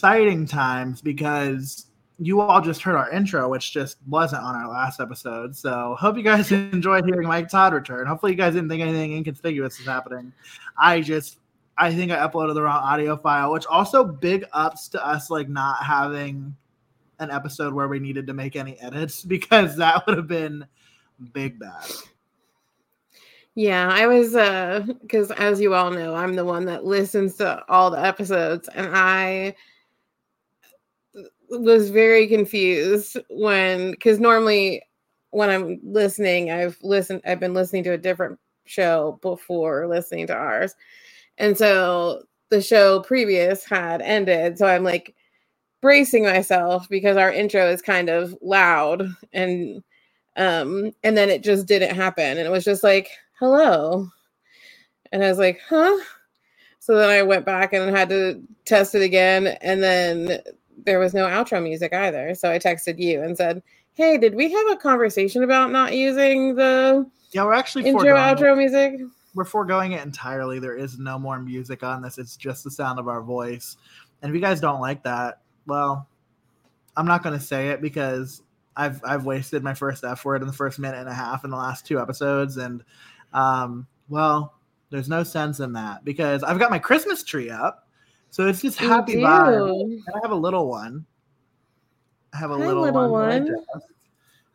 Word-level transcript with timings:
Exciting 0.00 0.46
times 0.46 1.02
because 1.02 1.84
you 2.18 2.40
all 2.40 2.62
just 2.62 2.80
heard 2.80 2.96
our 2.96 3.10
intro, 3.10 3.50
which 3.50 3.70
just 3.70 3.98
wasn't 4.08 4.42
on 4.42 4.54
our 4.54 4.66
last 4.66 4.98
episode. 4.98 5.54
So, 5.54 5.94
hope 6.00 6.16
you 6.16 6.22
guys 6.22 6.50
enjoyed 6.72 7.04
hearing 7.04 7.28
Mike 7.28 7.50
Todd 7.50 7.74
return. 7.74 8.06
Hopefully, 8.06 8.32
you 8.32 8.38
guys 8.38 8.54
didn't 8.54 8.70
think 8.70 8.80
anything 8.80 9.12
inconspicuous 9.12 9.78
is 9.78 9.84
happening. 9.84 10.32
I 10.78 11.02
just, 11.02 11.36
I 11.76 11.94
think 11.94 12.12
I 12.12 12.26
uploaded 12.26 12.54
the 12.54 12.62
wrong 12.62 12.82
audio 12.82 13.14
file, 13.14 13.52
which 13.52 13.66
also 13.66 14.02
big 14.02 14.46
ups 14.54 14.88
to 14.88 15.06
us 15.06 15.28
like 15.28 15.50
not 15.50 15.84
having 15.84 16.56
an 17.18 17.30
episode 17.30 17.74
where 17.74 17.86
we 17.86 17.98
needed 17.98 18.26
to 18.28 18.32
make 18.32 18.56
any 18.56 18.80
edits 18.80 19.22
because 19.26 19.76
that 19.76 20.06
would 20.06 20.16
have 20.16 20.28
been 20.28 20.64
big 21.34 21.58
bad. 21.58 21.84
Yeah, 23.54 23.90
I 23.92 24.06
was 24.06 24.34
uh 24.34 24.86
because 25.02 25.30
as 25.32 25.60
you 25.60 25.74
all 25.74 25.90
know, 25.90 26.14
I'm 26.14 26.36
the 26.36 26.44
one 26.46 26.64
that 26.64 26.86
listens 26.86 27.36
to 27.36 27.62
all 27.68 27.90
the 27.90 28.02
episodes 28.02 28.66
and 28.68 28.96
I 28.96 29.54
was 31.50 31.90
very 31.90 32.26
confused 32.26 33.16
when 33.30 33.92
because 33.92 34.20
normally 34.20 34.82
when 35.30 35.50
I'm 35.50 35.80
listening, 35.82 36.50
I've 36.50 36.78
listened 36.82 37.22
I've 37.26 37.40
been 37.40 37.54
listening 37.54 37.84
to 37.84 37.92
a 37.92 37.98
different 37.98 38.38
show 38.66 39.18
before 39.22 39.86
listening 39.88 40.26
to 40.28 40.34
ours. 40.34 40.74
And 41.38 41.56
so 41.56 42.22
the 42.50 42.60
show 42.60 43.00
previous 43.00 43.64
had 43.64 44.02
ended. 44.02 44.58
So 44.58 44.66
I'm 44.66 44.84
like, 44.84 45.14
bracing 45.80 46.24
myself 46.24 46.88
because 46.88 47.16
our 47.16 47.32
intro 47.32 47.68
is 47.68 47.82
kind 47.82 48.08
of 48.08 48.36
loud 48.42 49.02
and 49.32 49.82
um 50.36 50.92
and 51.02 51.16
then 51.16 51.30
it 51.30 51.42
just 51.42 51.66
didn't 51.66 51.94
happen 51.94 52.38
and 52.38 52.40
it 52.40 52.50
was 52.50 52.64
just 52.64 52.84
like 52.84 53.10
hello 53.38 54.06
and 55.12 55.24
i 55.24 55.28
was 55.28 55.38
like 55.38 55.58
huh 55.68 55.98
so 56.78 56.96
then 56.96 57.08
i 57.08 57.22
went 57.22 57.46
back 57.46 57.72
and 57.72 57.94
had 57.94 58.08
to 58.08 58.40
test 58.64 58.94
it 58.94 59.02
again 59.02 59.48
and 59.62 59.82
then 59.82 60.38
there 60.84 60.98
was 60.98 61.14
no 61.14 61.26
outro 61.26 61.62
music 61.62 61.92
either. 61.92 62.34
So 62.34 62.50
i 62.50 62.58
texted 62.58 62.98
you 62.98 63.22
and 63.22 63.36
said 63.36 63.62
hey 63.94 64.16
did 64.16 64.34
we 64.34 64.50
have 64.50 64.66
a 64.70 64.76
conversation 64.76 65.42
about 65.42 65.70
not 65.70 65.94
using 65.94 66.54
the 66.54 67.08
yeah 67.32 67.44
we're 67.44 67.54
actually 67.54 67.86
intro 67.86 68.14
outro 68.16 68.52
it. 68.52 68.56
music? 68.56 69.00
We're 69.34 69.44
foregoing 69.44 69.92
it 69.92 70.02
entirely. 70.02 70.58
There 70.58 70.76
is 70.76 70.98
no 70.98 71.16
more 71.16 71.38
music 71.38 71.84
on 71.84 72.02
this. 72.02 72.18
It's 72.18 72.36
just 72.36 72.64
the 72.64 72.70
sound 72.70 72.98
of 72.98 73.06
our 73.06 73.22
voice. 73.22 73.76
And 74.22 74.30
if 74.30 74.34
you 74.34 74.40
guys 74.40 74.60
don't 74.60 74.80
like 74.80 75.04
that 75.04 75.40
well, 75.66 76.08
I'm 76.96 77.06
not 77.06 77.22
going 77.22 77.38
to 77.38 77.44
say 77.44 77.68
it 77.68 77.80
because 77.80 78.42
I've 78.76 79.00
I've 79.04 79.24
wasted 79.24 79.62
my 79.62 79.74
first 79.74 80.04
F 80.04 80.24
word 80.24 80.42
in 80.42 80.48
the 80.48 80.52
first 80.52 80.78
minute 80.78 80.98
and 80.98 81.08
a 81.08 81.14
half 81.14 81.44
in 81.44 81.50
the 81.50 81.56
last 81.56 81.86
two 81.86 82.00
episodes, 82.00 82.56
and 82.56 82.82
um, 83.32 83.86
well, 84.08 84.54
there's 84.90 85.08
no 85.08 85.22
sense 85.22 85.60
in 85.60 85.72
that 85.74 86.04
because 86.04 86.42
I've 86.42 86.58
got 86.58 86.70
my 86.70 86.78
Christmas 86.78 87.22
tree 87.22 87.50
up, 87.50 87.88
so 88.30 88.46
it's 88.46 88.62
just 88.62 88.78
happy 88.78 89.16
vibe. 89.16 89.82
And 89.82 90.02
I 90.14 90.18
have 90.22 90.30
a 90.30 90.36
little 90.36 90.68
one. 90.68 91.04
I 92.32 92.38
have 92.38 92.50
a 92.50 92.54
Hi, 92.54 92.66
little, 92.66 92.82
little 92.82 93.10
one. 93.10 93.44
one. 93.44 93.48
I, 93.74 93.78
I 93.78 93.80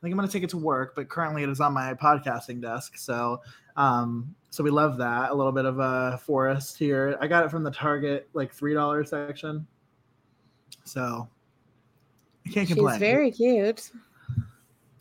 think 0.02 0.14
I'm 0.14 0.18
going 0.18 0.28
to 0.28 0.31
take 0.31 0.44
it 0.44 0.50
to 0.52 0.58
work, 0.58 0.95
but 0.95 1.09
currently 1.09 1.44
it 1.44 1.50
is 1.50 1.59
on 1.59 1.73
my 1.73 1.94
podcasting 1.94 2.62
desk. 2.62 2.97
So, 2.97 3.41
um, 3.75 4.34
so 4.50 4.64
we 4.64 4.69
love 4.69 4.97
that. 4.97 5.31
A 5.31 5.34
little 5.34 5.52
bit 5.52 5.66
of 5.66 5.80
a 5.80 6.19
forest 6.24 6.78
here. 6.78 7.18
I 7.19 7.28
got 7.28 7.44
it 7.44 7.52
from 7.52 7.64
the 7.64 7.72
Target 7.72 8.30
like 8.34 8.53
three 8.53 8.74
dollar 8.74 9.03
section. 9.03 9.68
So 10.85 11.28
I 12.46 12.50
can't 12.50 12.68
complain. 12.68 12.96
She's 12.96 13.00
very 13.00 13.31
cute. 13.31 13.91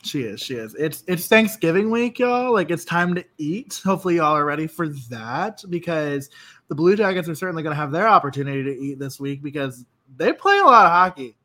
She 0.04 0.22
is. 0.22 0.41
She 0.41 0.54
is. 0.54 0.75
It's 0.75 1.03
it's 1.06 1.26
Thanksgiving 1.28 1.91
week, 1.91 2.19
y'all. 2.19 2.53
Like 2.53 2.70
it's 2.70 2.84
time 2.84 3.15
to 3.15 3.25
eat. 3.38 3.81
Hopefully, 3.84 4.16
y'all 4.16 4.37
are 4.37 4.44
ready 4.44 4.66
for 4.66 4.88
that 5.10 5.62
because 5.70 6.31
the 6.69 6.75
Blue 6.75 6.97
Jackets 6.97 7.28
are 7.28 7.34
certainly 7.34 7.62
going 7.62 7.75
to 7.75 7.81
have 7.81 7.91
their 7.91 8.09
opportunity 8.09 8.62
to 8.62 8.70
eat 8.70 8.98
this 8.98 9.19
week 9.19 9.42
because 9.42 9.84
they 10.16 10.32
play 10.32 10.59
a 10.59 10.65
lot 10.65 10.87
of 10.87 10.92
hockey. 10.92 11.37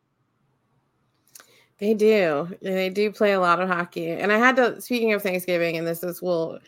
They 1.78 1.94
do. 1.94 2.56
They 2.62 2.90
do 2.90 3.12
play 3.12 3.32
a 3.32 3.40
lot 3.40 3.62
of 3.62 3.70
hockey. 3.70 4.12
And 4.12 4.32
I 4.32 4.38
had 4.38 4.56
to. 4.58 4.82
Speaking 4.82 5.14
of 5.14 5.24
Thanksgiving, 5.24 5.78
and 5.78 5.88
this 5.88 6.04
is 6.04 6.22
will 6.22 6.60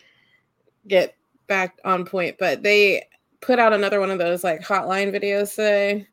get 0.88 1.14
back 1.46 1.78
on 1.84 2.06
point, 2.06 2.36
but 2.38 2.62
they 2.62 3.04
put 3.40 3.58
out 3.58 3.72
another 3.72 4.00
one 4.00 4.10
of 4.10 4.18
those 4.18 4.42
like 4.42 4.62
hotline 4.62 5.14
videos 5.14 5.54
today 5.54 6.06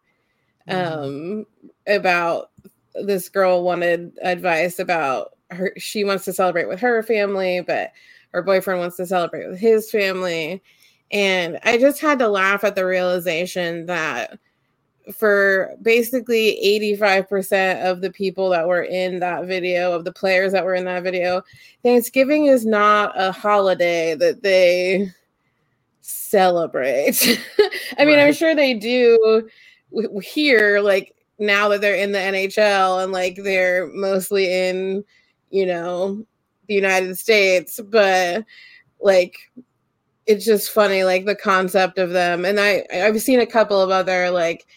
Mm-hmm. 0.69 1.03
um, 1.03 1.45
about 1.87 2.51
this 2.93 3.29
girl 3.29 3.63
wanted 3.63 4.17
advice 4.21 4.79
about 4.79 5.31
her. 5.51 5.73
She 5.77 6.03
wants 6.03 6.25
to 6.25 6.33
celebrate 6.33 6.67
with 6.67 6.79
her 6.79 7.03
family, 7.03 7.61
but 7.61 7.91
her 8.33 8.41
boyfriend 8.41 8.79
wants 8.79 8.97
to 8.97 9.05
celebrate 9.05 9.47
with 9.47 9.59
his 9.59 9.89
family. 9.89 10.61
And 11.11 11.59
I 11.63 11.77
just 11.77 11.99
had 11.99 12.19
to 12.19 12.27
laugh 12.27 12.63
at 12.63 12.75
the 12.75 12.85
realization 12.85 13.87
that 13.87 14.37
for 15.15 15.75
basically 15.81 16.59
85% 17.01 17.83
of 17.83 18.01
the 18.01 18.11
people 18.11 18.49
that 18.49 18.67
were 18.67 18.83
in 18.83 19.19
that 19.19 19.45
video, 19.45 19.93
of 19.93 20.05
the 20.05 20.11
players 20.11 20.51
that 20.51 20.63
were 20.63 20.75
in 20.75 20.85
that 20.85 21.03
video, 21.03 21.41
Thanksgiving 21.81 22.45
is 22.45 22.65
not 22.65 23.13
a 23.15 23.31
holiday 23.31 24.13
that 24.15 24.43
they 24.43 25.11
celebrate. 26.01 27.39
I 27.97 28.05
mean, 28.05 28.17
right. 28.17 28.27
I'm 28.27 28.33
sure 28.33 28.53
they 28.53 28.75
do 28.75 29.49
here 30.21 30.79
like 30.81 31.15
now 31.39 31.69
that 31.69 31.81
they're 31.81 31.95
in 31.95 32.11
the 32.11 32.19
NHL 32.19 33.03
and 33.03 33.11
like 33.11 33.35
they're 33.37 33.87
mostly 33.87 34.53
in 34.53 35.03
you 35.49 35.65
know 35.65 36.25
the 36.67 36.73
United 36.73 37.17
States 37.17 37.79
but 37.89 38.45
like 39.01 39.35
it's 40.25 40.45
just 40.45 40.71
funny 40.71 41.03
like 41.03 41.25
the 41.25 41.35
concept 41.35 41.97
of 41.97 42.11
them 42.11 42.45
and 42.45 42.59
I 42.59 42.85
I've 42.93 43.21
seen 43.21 43.39
a 43.39 43.45
couple 43.45 43.81
of 43.81 43.89
other 43.89 44.29
like 44.29 44.67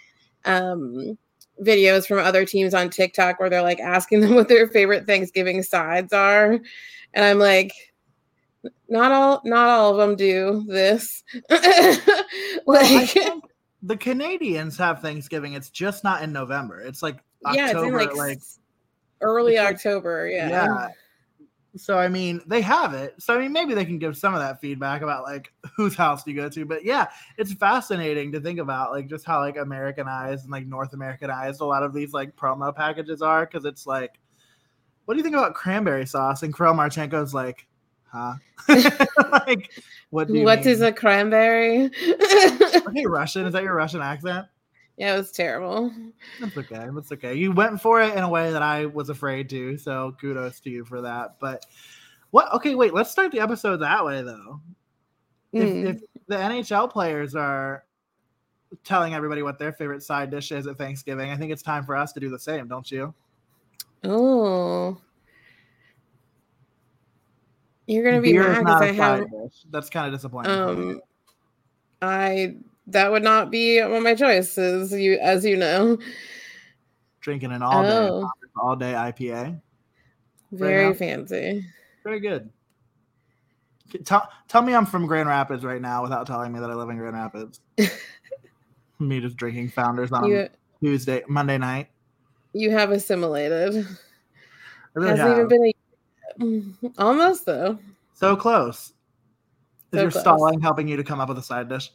um 0.44 1.19
videos 1.61 2.06
from 2.06 2.19
other 2.19 2.44
teams 2.44 2.75
on 2.75 2.91
TikTok 2.91 3.38
where 3.38 3.50
they're 3.50 3.62
like 3.62 3.81
asking 3.81 4.21
them 4.22 4.34
what 4.34 4.49
their 4.49 4.69
favorite 4.69 5.06
Thanksgiving 5.06 5.62
sides 5.62 6.12
are 6.12 6.59
and 7.15 7.25
I'm 7.25 7.38
like 7.38 7.72
not 8.88 9.12
all 9.12 9.43
not 9.44 9.69
all 9.69 9.91
of 9.93 9.97
them 9.97 10.16
do 10.16 10.65
this 10.69 11.25
like 12.66 13.16
the 13.82 13.97
Canadians 13.97 14.77
have 14.78 15.00
Thanksgiving. 15.00 15.55
It's 15.55 15.71
just 15.71 16.05
not 16.05 16.22
in 16.22 16.32
November. 16.32 16.81
It's 16.81 17.03
like 17.03 17.19
October, 17.44 17.56
yeah, 17.56 17.71
it's 17.71 17.82
in 17.82 17.93
like, 17.93 18.16
like 18.16 18.41
early 19.22 19.59
October. 19.59 20.28
yeah. 20.28 20.49
Yeah. 20.49 20.88
So 21.77 21.99
I 21.99 22.09
mean, 22.09 22.43
they 22.47 22.60
have 22.60 22.93
it. 22.93 23.15
So 23.19 23.34
I 23.34 23.38
mean, 23.38 23.53
maybe 23.53 23.72
they 23.72 23.84
can 23.84 23.99
give 23.99 24.16
some 24.16 24.34
of 24.34 24.41
that 24.41 24.60
feedback 24.60 25.00
about 25.00 25.25
like 25.25 25.53
whose 25.77 25.94
house 25.94 26.22
do 26.22 26.31
you 26.31 26.37
go 26.37 26.49
to. 26.50 26.66
But 26.66 26.84
yeah, 26.84 27.09
it's 27.38 27.53
fascinating 27.55 28.32
to 28.32 28.41
think 28.41 28.59
about 28.59 28.91
like 28.91 29.09
just 29.09 29.25
how 29.25 29.41
like 29.41 29.56
Americanized 29.56 30.44
and 30.44 30.53
like 30.53 30.66
North 30.66 30.93
Americanized 30.93 31.61
a 31.61 31.65
lot 31.65 31.82
of 31.82 31.94
these 31.94 32.12
like 32.12 32.37
promo 32.37 32.75
packages 32.75 33.22
are. 33.22 33.47
Because 33.47 33.65
it's 33.65 33.87
like, 33.87 34.19
what 35.06 35.15
do 35.15 35.19
you 35.19 35.25
think 35.25 35.34
about 35.34 35.55
cranberry 35.55 36.05
sauce? 36.05 36.43
And 36.43 36.55
Kirill 36.55 36.75
Marchenko's 36.75 37.32
like, 37.32 37.66
huh? 38.05 38.34
like, 38.69 39.71
what? 40.11 40.28
what 40.28 40.31
mean? 40.31 40.69
is 40.69 40.82
a 40.82 40.93
cranberry? 40.93 41.87
okay, 41.87 43.06
Russian. 43.06 43.47
Is 43.47 43.55
that 43.55 43.62
your 43.62 43.75
Russian 43.75 44.03
accent? 44.03 44.47
Yeah, 45.02 45.16
it 45.16 45.18
was 45.18 45.32
terrible. 45.32 45.92
That's 46.38 46.56
okay. 46.56 46.87
That's 46.94 47.10
okay. 47.10 47.34
You 47.34 47.50
went 47.50 47.81
for 47.81 48.00
it 48.00 48.16
in 48.16 48.22
a 48.22 48.28
way 48.28 48.52
that 48.52 48.62
I 48.62 48.87
was 48.87 49.08
afraid 49.08 49.49
to. 49.50 49.76
So 49.76 50.14
kudos 50.20 50.60
to 50.60 50.70
you 50.70 50.84
for 50.84 51.00
that. 51.00 51.40
But 51.40 51.66
what? 52.31 52.52
Okay, 52.54 52.76
wait. 52.76 52.94
Let's 52.94 53.10
start 53.10 53.32
the 53.32 53.40
episode 53.40 53.78
that 53.78 54.04
way 54.04 54.22
though. 54.22 54.60
Mm. 55.52 55.60
If, 55.60 55.70
hmm. 55.70 55.87
if 55.88 56.00
the 56.28 56.37
NHL 56.37 56.88
players 56.88 57.34
are 57.34 57.84
telling 58.84 59.12
everybody 59.12 59.43
what 59.43 59.58
their 59.58 59.72
favorite 59.72 60.04
side 60.04 60.31
dish 60.31 60.52
is 60.52 60.69
at 60.69 60.78
Thanksgiving, 60.78 61.32
I 61.32 61.37
think 61.37 61.50
it's 61.50 61.64
time 61.64 61.84
for 61.84 61.96
us 61.96 62.12
to 62.12 62.20
do 62.20 62.31
the 62.31 62.38
same, 62.38 62.69
don't 62.69 62.88
you? 62.88 63.12
Oh, 64.05 64.96
you're 67.88 68.05
gonna 68.05 68.20
be 68.22 68.34
mad 68.34 68.60
because 68.60 68.82
I 68.82 68.93
have. 68.93 69.19
Dish. 69.19 69.64
That's 69.69 69.90
kind 69.90 70.06
of 70.06 70.12
disappointing. 70.12 70.52
Um, 70.52 71.00
I 72.00 72.55
that 72.88 73.11
would 73.11 73.23
not 73.23 73.50
be 73.50 73.81
one 73.81 73.93
of 73.93 74.02
my 74.02 74.14
choices. 74.14 74.93
You, 74.93 75.19
as 75.20 75.44
you 75.44 75.56
know, 75.56 75.99
drinking 77.20 77.52
an 77.52 77.62
all 77.62 77.84
oh. 77.84 78.20
day 78.23 78.29
all 78.61 78.76
day 78.76 78.93
IPA. 78.93 79.61
Very 80.52 80.87
right 80.87 80.96
fancy. 80.96 81.64
Very 82.05 82.20
good. 82.20 82.50
Tell, 84.05 84.29
tell 84.49 84.62
me 84.62 84.75
I'm 84.75 84.87
from 84.87 85.06
Grand 85.06 85.29
Rapids 85.29 85.64
right 85.64 85.81
now 85.81 86.02
without 86.02 86.26
telling 86.26 86.52
me 86.52 86.61
that 86.61 86.70
I 86.70 86.75
live 86.75 86.88
in 86.88 86.96
Grand 86.96 87.14
Rapids. 87.14 87.61
me 88.99 89.20
just 89.20 89.37
drinking 89.37 89.69
Founders 89.70 90.12
on 90.12 90.29
you, 90.29 90.49
Tuesday, 90.82 91.23
Monday 91.29 91.58
night. 91.58 91.88
You 92.52 92.70
have 92.70 92.90
assimilated. 92.90 93.87
Really 94.94 95.19
Hasn't 95.19 95.50
even 95.50 95.75
been 96.38 96.84
a 96.87 97.02
almost 97.02 97.46
though. 97.46 97.79
so 98.14 98.37
close. 98.37 98.76
Is 98.76 98.93
So 99.94 100.00
your 100.02 100.11
close. 100.11 100.23
stalling 100.23 100.61
helping 100.61 100.88
you 100.88 100.96
to 100.96 101.05
come 101.05 101.20
up 101.20 101.29
with 101.29 101.38
a 101.38 101.43
side 101.43 101.69
dish? 101.69 101.90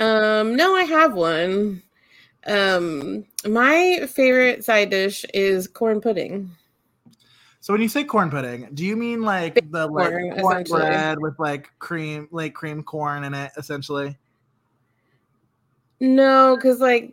Um, 0.00 0.56
no, 0.56 0.74
I 0.74 0.84
have 0.84 1.14
one. 1.14 1.82
Um, 2.46 3.24
my 3.46 4.06
favorite 4.08 4.64
side 4.64 4.90
dish 4.90 5.24
is 5.34 5.68
corn 5.68 6.00
pudding. 6.00 6.50
So 7.60 7.74
when 7.74 7.82
you 7.82 7.88
say 7.88 8.04
corn 8.04 8.30
pudding, 8.30 8.68
do 8.72 8.84
you 8.84 8.96
mean 8.96 9.22
like 9.22 9.54
Big 9.54 9.72
the 9.72 9.86
like 9.86 10.10
corn, 10.10 10.40
corn 10.40 10.64
bread 10.64 11.18
with 11.20 11.38
like 11.38 11.70
cream, 11.78 12.28
like 12.30 12.54
cream 12.54 12.82
corn 12.82 13.24
in 13.24 13.34
it, 13.34 13.50
essentially? 13.56 14.16
No, 16.00 16.56
because 16.56 16.80
like 16.80 17.12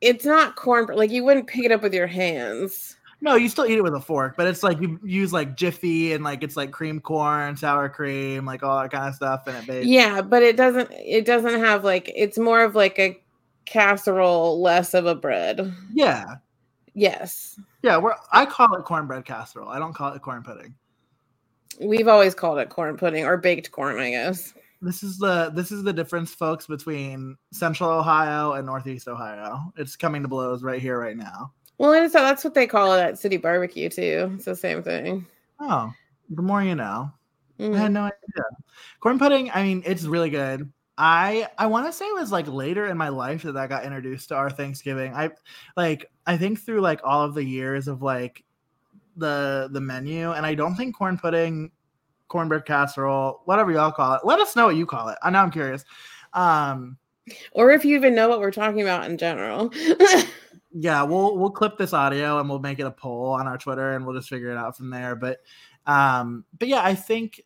it's 0.00 0.24
not 0.24 0.56
corn. 0.56 0.86
Like 0.86 1.10
you 1.10 1.24
wouldn't 1.24 1.46
pick 1.46 1.64
it 1.64 1.72
up 1.72 1.82
with 1.82 1.94
your 1.94 2.06
hands. 2.06 2.96
No, 3.22 3.34
you 3.34 3.48
still 3.50 3.66
eat 3.66 3.76
it 3.76 3.82
with 3.82 3.94
a 3.94 4.00
fork, 4.00 4.34
but 4.36 4.46
it's 4.46 4.62
like 4.62 4.80
you 4.80 4.98
use 5.04 5.32
like 5.32 5.54
Jiffy 5.54 6.12
and 6.14 6.24
like 6.24 6.42
it's 6.42 6.56
like 6.56 6.70
cream 6.70 7.00
corn, 7.00 7.56
sour 7.56 7.88
cream, 7.88 8.46
like 8.46 8.62
all 8.62 8.80
that 8.80 8.90
kind 8.90 9.08
of 9.08 9.14
stuff, 9.14 9.42
and 9.46 9.56
it 9.56 9.66
bakes. 9.66 9.86
Yeah, 9.86 10.22
but 10.22 10.42
it 10.42 10.56
doesn't. 10.56 10.90
It 10.92 11.26
doesn't 11.26 11.60
have 11.60 11.84
like. 11.84 12.10
It's 12.16 12.38
more 12.38 12.64
of 12.64 12.74
like 12.74 12.98
a 12.98 13.20
casserole, 13.66 14.60
less 14.62 14.94
of 14.94 15.06
a 15.06 15.14
bread. 15.14 15.72
yeah, 15.92 16.36
Yes, 16.94 17.60
yeah. 17.82 17.98
We're 17.98 18.14
I 18.32 18.46
call 18.46 18.74
it 18.74 18.84
cornbread 18.84 19.24
casserole. 19.24 19.68
I 19.68 19.78
don't 19.78 19.94
call 19.94 20.12
it 20.12 20.22
corn 20.22 20.42
pudding. 20.42 20.74
we've 21.80 22.08
always 22.08 22.34
called 22.34 22.58
it 22.58 22.68
corn 22.68 22.96
pudding 22.96 23.24
or 23.24 23.36
baked 23.36 23.70
corn. 23.70 23.98
I 23.98 24.10
guess. 24.10 24.54
This 24.82 25.02
is 25.02 25.18
the 25.18 25.50
this 25.54 25.70
is 25.72 25.82
the 25.82 25.92
difference, 25.92 26.32
folks, 26.34 26.66
between 26.66 27.36
Central 27.52 27.90
Ohio 27.90 28.52
and 28.54 28.64
Northeast 28.66 29.08
Ohio. 29.08 29.72
It's 29.76 29.94
coming 29.94 30.22
to 30.22 30.28
blows 30.28 30.62
right 30.62 30.80
here, 30.80 30.98
right 30.98 31.16
now. 31.18 31.52
Well, 31.80 31.94
and 31.94 32.12
so 32.12 32.18
that's 32.20 32.44
what 32.44 32.52
they 32.52 32.66
call 32.66 32.92
it 32.92 33.00
at 33.00 33.18
City 33.18 33.38
Barbecue 33.38 33.88
too. 33.88 34.32
It's 34.34 34.44
the 34.44 34.54
same 34.54 34.82
thing. 34.82 35.24
Oh, 35.58 35.90
the 36.28 36.42
more 36.42 36.62
you 36.62 36.74
know. 36.74 37.10
I 37.58 37.62
Mhm. 37.62 37.74
had 37.74 37.92
no 37.92 38.02
idea. 38.02 38.44
Corn 39.00 39.18
pudding, 39.18 39.50
I 39.54 39.62
mean, 39.62 39.82
it's 39.86 40.04
really 40.04 40.28
good. 40.28 40.70
I 40.98 41.48
I 41.56 41.66
want 41.68 41.86
to 41.86 41.92
say 41.94 42.04
it 42.04 42.12
was 42.14 42.30
like 42.32 42.46
later 42.46 42.84
in 42.88 42.98
my 42.98 43.08
life 43.08 43.44
that 43.44 43.56
I 43.56 43.66
got 43.66 43.84
introduced 43.86 44.28
to 44.28 44.34
our 44.36 44.50
Thanksgiving. 44.50 45.14
I 45.14 45.30
like 45.74 46.10
I 46.26 46.36
think 46.36 46.60
through 46.60 46.82
like 46.82 47.00
all 47.02 47.24
of 47.24 47.32
the 47.32 47.44
years 47.44 47.88
of 47.88 48.02
like 48.02 48.44
the 49.16 49.70
the 49.72 49.80
menu, 49.80 50.32
and 50.32 50.44
I 50.44 50.54
don't 50.54 50.74
think 50.76 50.94
corn 50.94 51.16
pudding, 51.16 51.70
cornbread 52.28 52.66
casserole, 52.66 53.40
whatever 53.46 53.72
y'all 53.72 53.90
call 53.90 54.16
it. 54.16 54.20
Let 54.24 54.38
us 54.40 54.54
know 54.54 54.66
what 54.66 54.76
you 54.76 54.84
call 54.84 55.08
it. 55.08 55.16
I 55.22 55.30
know 55.30 55.38
I'm 55.40 55.50
curious. 55.50 55.86
Um, 56.34 56.98
Or 57.52 57.70
if 57.70 57.86
you 57.86 57.96
even 57.96 58.14
know 58.14 58.28
what 58.28 58.40
we're 58.40 58.50
talking 58.50 58.82
about 58.82 59.08
in 59.08 59.16
general. 59.16 59.72
yeah, 60.72 61.02
we'll 61.02 61.36
we'll 61.36 61.50
clip 61.50 61.76
this 61.76 61.92
audio 61.92 62.38
and 62.38 62.48
we'll 62.48 62.60
make 62.60 62.78
it 62.78 62.86
a 62.86 62.90
poll 62.90 63.30
on 63.30 63.46
our 63.46 63.58
Twitter 63.58 63.94
and 63.94 64.06
we'll 64.06 64.16
just 64.16 64.28
figure 64.28 64.50
it 64.50 64.56
out 64.56 64.76
from 64.76 64.90
there. 64.90 65.16
But 65.16 65.40
um, 65.86 66.44
but 66.58 66.68
yeah, 66.68 66.82
I 66.84 66.94
think 66.94 67.42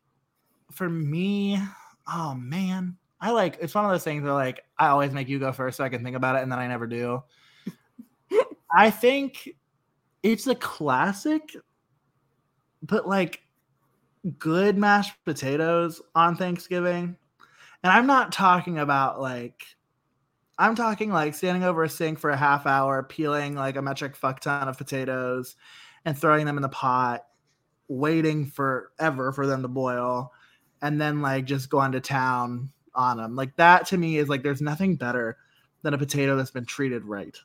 for 0.70 0.88
me, 0.88 1.58
oh 2.06 2.34
man, 2.34 2.96
I 3.20 3.30
like 3.30 3.58
it's 3.60 3.74
one 3.74 3.84
of 3.84 3.90
those 3.90 4.04
things 4.04 4.22
where 4.22 4.32
like 4.32 4.64
I 4.78 4.88
always 4.88 5.12
make 5.12 5.28
you 5.28 5.38
go 5.38 5.52
first 5.52 5.78
so 5.78 5.84
I 5.84 5.88
can 5.88 6.04
think 6.04 6.16
about 6.16 6.36
it 6.36 6.42
and 6.42 6.52
then 6.52 6.58
I 6.58 6.66
never 6.66 6.86
do. 6.86 7.22
I 8.72 8.90
think 8.90 9.48
it's 10.22 10.46
a 10.46 10.54
classic, 10.54 11.56
but 12.82 13.08
like 13.08 13.40
good 14.38 14.76
mashed 14.76 15.14
potatoes 15.24 16.02
on 16.14 16.36
Thanksgiving. 16.36 17.16
And 17.82 17.92
I'm 17.92 18.06
not 18.06 18.32
talking 18.32 18.78
about 18.78 19.20
like 19.20 19.64
I'm 20.58 20.76
talking 20.76 21.10
like 21.10 21.34
standing 21.34 21.64
over 21.64 21.82
a 21.82 21.88
sink 21.88 22.18
for 22.18 22.30
a 22.30 22.36
half 22.36 22.66
hour, 22.66 23.02
peeling 23.02 23.54
like 23.54 23.76
a 23.76 23.82
metric 23.82 24.14
fuck 24.14 24.40
ton 24.40 24.68
of 24.68 24.78
potatoes 24.78 25.56
and 26.04 26.16
throwing 26.16 26.46
them 26.46 26.56
in 26.56 26.62
the 26.62 26.68
pot, 26.68 27.24
waiting 27.88 28.46
forever 28.46 29.32
for 29.32 29.46
them 29.46 29.62
to 29.62 29.68
boil, 29.68 30.32
and 30.82 31.00
then 31.00 31.22
like 31.22 31.44
just 31.44 31.70
going 31.70 31.92
to 31.92 32.00
town 32.00 32.70
on 32.94 33.16
them. 33.16 33.34
Like 33.34 33.56
that 33.56 33.86
to 33.88 33.98
me 33.98 34.18
is 34.18 34.28
like 34.28 34.42
there's 34.42 34.62
nothing 34.62 34.96
better 34.96 35.36
than 35.82 35.94
a 35.94 35.98
potato 35.98 36.36
that's 36.36 36.50
been 36.50 36.66
treated 36.66 37.04
right. 37.04 37.36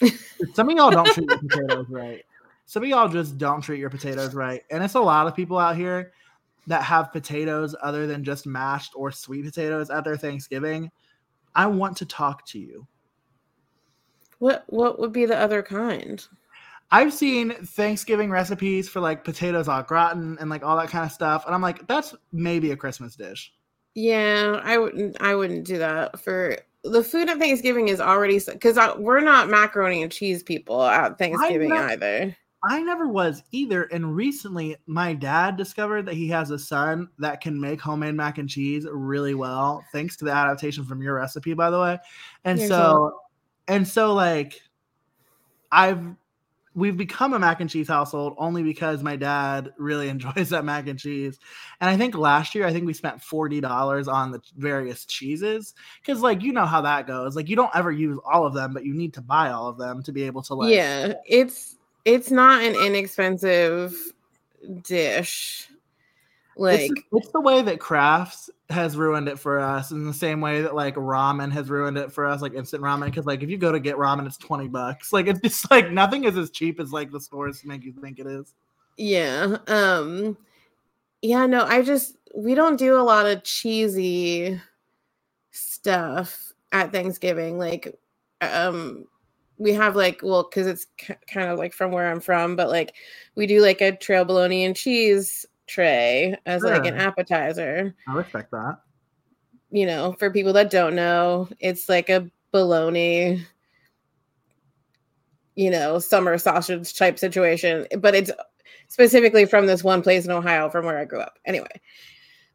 Some 0.54 0.68
of 0.68 0.76
y'all 0.76 0.90
don't 0.90 1.06
treat 1.06 1.28
your 1.28 1.38
potatoes 1.38 1.86
right. 1.88 2.24
Some 2.66 2.82
of 2.82 2.88
y'all 2.88 3.08
just 3.08 3.38
don't 3.38 3.60
treat 3.60 3.78
your 3.78 3.90
potatoes 3.90 4.34
right. 4.34 4.62
And 4.70 4.82
it's 4.82 4.94
a 4.94 5.00
lot 5.00 5.26
of 5.26 5.36
people 5.36 5.58
out 5.58 5.76
here 5.76 6.12
that 6.66 6.82
have 6.82 7.12
potatoes 7.12 7.74
other 7.82 8.06
than 8.06 8.24
just 8.24 8.46
mashed 8.46 8.92
or 8.94 9.10
sweet 9.10 9.44
potatoes 9.44 9.90
at 9.90 10.04
their 10.04 10.16
Thanksgiving. 10.16 10.90
I 11.54 11.66
want 11.66 11.96
to 11.98 12.06
talk 12.06 12.46
to 12.46 12.58
you. 12.58 12.86
what 14.38 14.64
what 14.68 14.98
would 14.98 15.12
be 15.12 15.26
the 15.26 15.38
other 15.38 15.62
kind? 15.62 16.26
I've 16.90 17.12
seen 17.14 17.52
Thanksgiving 17.52 18.30
recipes 18.30 18.88
for 18.88 19.00
like 19.00 19.24
potatoes 19.24 19.66
au 19.68 19.82
gratin 19.82 20.36
and 20.38 20.50
like 20.50 20.62
all 20.62 20.76
that 20.76 20.90
kind 20.90 21.06
of 21.06 21.12
stuff. 21.12 21.46
And 21.46 21.54
I'm 21.54 21.62
like, 21.62 21.86
that's 21.88 22.14
maybe 22.32 22.70
a 22.70 22.76
Christmas 22.76 23.16
dish. 23.16 23.52
Yeah, 23.94 24.60
I 24.62 24.78
wouldn't. 24.78 25.16
I 25.20 25.34
wouldn't 25.34 25.64
do 25.64 25.78
that 25.78 26.20
for 26.20 26.56
the 26.84 27.02
food 27.04 27.28
at 27.28 27.38
Thanksgiving 27.38 27.88
is 27.88 28.00
already 28.00 28.40
because 28.40 28.76
uh, 28.76 28.94
we're 28.98 29.20
not 29.20 29.48
macaroni 29.48 30.02
and 30.02 30.10
cheese 30.10 30.42
people 30.42 30.82
at 30.82 31.18
Thanksgiving 31.18 31.70
not- 31.70 31.92
either. 31.92 32.36
I 32.64 32.80
never 32.80 33.08
was 33.08 33.42
either. 33.50 33.84
And 33.84 34.14
recently, 34.14 34.76
my 34.86 35.14
dad 35.14 35.56
discovered 35.56 36.06
that 36.06 36.14
he 36.14 36.28
has 36.28 36.50
a 36.50 36.58
son 36.58 37.08
that 37.18 37.40
can 37.40 37.60
make 37.60 37.80
homemade 37.80 38.14
mac 38.14 38.38
and 38.38 38.48
cheese 38.48 38.86
really 38.90 39.34
well, 39.34 39.84
thanks 39.90 40.16
to 40.18 40.24
the 40.24 40.30
adaptation 40.30 40.84
from 40.84 41.02
your 41.02 41.16
recipe, 41.16 41.54
by 41.54 41.70
the 41.70 41.80
way. 41.80 41.98
And 42.44 42.58
You're 42.60 42.68
so, 42.68 43.20
and 43.66 43.86
so, 43.86 44.14
like, 44.14 44.60
I've 45.72 46.14
we've 46.74 46.96
become 46.96 47.34
a 47.34 47.38
mac 47.38 47.60
and 47.60 47.68
cheese 47.68 47.88
household 47.88 48.34
only 48.38 48.62
because 48.62 49.02
my 49.02 49.16
dad 49.16 49.72
really 49.76 50.08
enjoys 50.08 50.48
that 50.50 50.64
mac 50.64 50.86
and 50.86 50.98
cheese. 50.98 51.38
And 51.80 51.90
I 51.90 51.96
think 51.96 52.14
last 52.16 52.54
year, 52.54 52.64
I 52.64 52.72
think 52.72 52.86
we 52.86 52.94
spent 52.94 53.20
forty 53.20 53.60
dollars 53.60 54.06
on 54.06 54.30
the 54.30 54.40
various 54.56 55.04
cheeses 55.04 55.74
because, 56.00 56.20
like, 56.20 56.42
you 56.42 56.52
know 56.52 56.66
how 56.66 56.80
that 56.82 57.08
goes. 57.08 57.34
Like, 57.34 57.48
you 57.48 57.56
don't 57.56 57.74
ever 57.74 57.90
use 57.90 58.20
all 58.24 58.46
of 58.46 58.54
them, 58.54 58.72
but 58.72 58.84
you 58.84 58.94
need 58.94 59.14
to 59.14 59.20
buy 59.20 59.50
all 59.50 59.66
of 59.66 59.78
them 59.78 60.00
to 60.04 60.12
be 60.12 60.22
able 60.22 60.42
to 60.42 60.54
like. 60.54 60.72
yeah, 60.72 61.14
it's 61.26 61.76
it's 62.04 62.30
not 62.30 62.62
an 62.62 62.74
inexpensive 62.74 63.96
dish. 64.82 65.68
Like 66.56 66.90
it's, 66.90 67.02
it's 67.12 67.32
the 67.32 67.40
way 67.40 67.62
that 67.62 67.80
Kraft's 67.80 68.50
has 68.68 68.96
ruined 68.96 69.28
it 69.28 69.38
for 69.38 69.58
us 69.58 69.90
in 69.90 70.06
the 70.06 70.14
same 70.14 70.40
way 70.40 70.62
that 70.62 70.74
like 70.74 70.94
ramen 70.96 71.52
has 71.52 71.70
ruined 71.70 71.98
it 71.98 72.12
for 72.12 72.26
us 72.26 72.42
like 72.42 72.54
instant 72.54 72.82
ramen 72.82 73.06
because 73.06 73.26
like 73.26 73.42
if 73.42 73.50
you 73.50 73.58
go 73.58 73.70
to 73.70 73.80
get 73.80 73.96
ramen 73.96 74.26
it's 74.26 74.38
20 74.38 74.68
bucks 74.68 75.12
like 75.12 75.26
it's 75.26 75.40
just 75.40 75.70
like 75.70 75.90
nothing 75.90 76.24
is 76.24 76.36
as 76.36 76.50
cheap 76.50 76.80
as 76.80 76.90
like 76.90 77.10
the 77.10 77.20
stores 77.20 77.62
make 77.64 77.84
you 77.84 77.92
think 77.92 78.18
it 78.18 78.26
is 78.26 78.54
Yeah. 78.96 79.58
Um 79.66 80.36
yeah, 81.20 81.46
no, 81.46 81.64
I 81.64 81.82
just 81.82 82.16
we 82.34 82.54
don't 82.54 82.78
do 82.78 82.98
a 82.98 83.02
lot 83.02 83.26
of 83.26 83.44
cheesy 83.44 84.60
stuff 85.52 86.52
at 86.72 86.92
Thanksgiving. 86.92 87.58
Like 87.58 87.98
um 88.40 89.06
we 89.58 89.72
have 89.72 89.96
like 89.96 90.20
well 90.22 90.44
cuz 90.44 90.66
it's 90.66 90.86
k- 90.96 91.16
kind 91.26 91.48
of 91.50 91.58
like 91.58 91.72
from 91.72 91.92
where 91.92 92.10
I'm 92.10 92.20
from, 92.20 92.56
but 92.56 92.68
like 92.68 92.94
we 93.34 93.46
do 93.46 93.60
like 93.60 93.80
a 93.80 93.96
trail 93.96 94.24
bologna 94.24 94.64
and 94.64 94.76
cheese 94.76 95.46
tray 95.66 96.36
as 96.46 96.62
like 96.62 96.84
an 96.84 96.94
appetizer. 96.94 97.94
i 98.08 98.12
respect 98.12 98.50
that 98.50 98.80
You 99.70 99.86
know, 99.86 100.12
for 100.18 100.30
people 100.30 100.52
that 100.54 100.70
don't 100.70 100.94
know, 100.94 101.48
it's 101.60 101.88
like 101.88 102.08
a 102.10 102.30
bologna 102.50 103.46
you 105.54 105.70
know, 105.70 105.98
summer 105.98 106.38
sausage 106.38 106.94
type 106.96 107.18
situation, 107.18 107.86
but 107.98 108.14
it's 108.14 108.30
specifically 108.88 109.44
from 109.44 109.66
this 109.66 109.84
one 109.84 110.02
place 110.02 110.24
in 110.24 110.30
Ohio 110.30 110.70
from 110.70 110.84
where 110.86 110.98
I 110.98 111.04
grew 111.04 111.20
up. 111.20 111.38
Anyway. 111.44 111.68
is, 111.74 111.82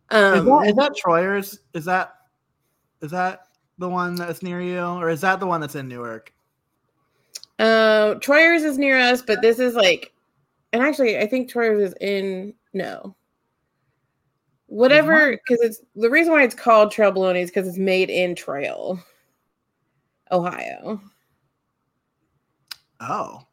Um 0.10 0.46
that, 0.46 0.68
is 0.68 0.76
that 0.76 0.96
troyer's 0.96 1.60
is 1.74 1.86
that 1.86 2.14
is 3.02 3.12
that 3.12 3.42
the 3.78 3.90
one 3.90 4.16
that's 4.16 4.42
near 4.42 4.62
you 4.62 4.80
or 4.80 5.10
is 5.10 5.22
that 5.22 5.40
the 5.40 5.46
one 5.46 5.62
that's 5.62 5.76
in 5.76 5.88
newark 5.88 6.34
uh 7.60 8.16
Troyer's 8.16 8.64
is 8.64 8.78
near 8.78 8.98
us, 9.00 9.22
but 9.22 9.42
this 9.42 9.60
is 9.60 9.74
like 9.76 10.14
and 10.74 10.84
actually 10.84 11.18
I 11.18 11.28
think 11.28 11.50
Troyer's 11.50 11.92
is 11.92 11.96
in 12.02 12.54
no. 12.74 13.16
Whatever 14.68 15.32
because 15.32 15.62
it's 15.62 15.80
the 15.96 16.10
reason 16.10 16.34
why 16.34 16.44
it's 16.44 16.54
called 16.54 16.92
trail 16.92 17.12
bologna 17.12 17.40
is 17.40 17.50
because 17.50 17.68
it's 17.68 17.78
made 17.78 18.10
in 18.10 18.36
Trail, 18.36 19.00
Ohio. 20.32 21.00
oh 23.00 23.46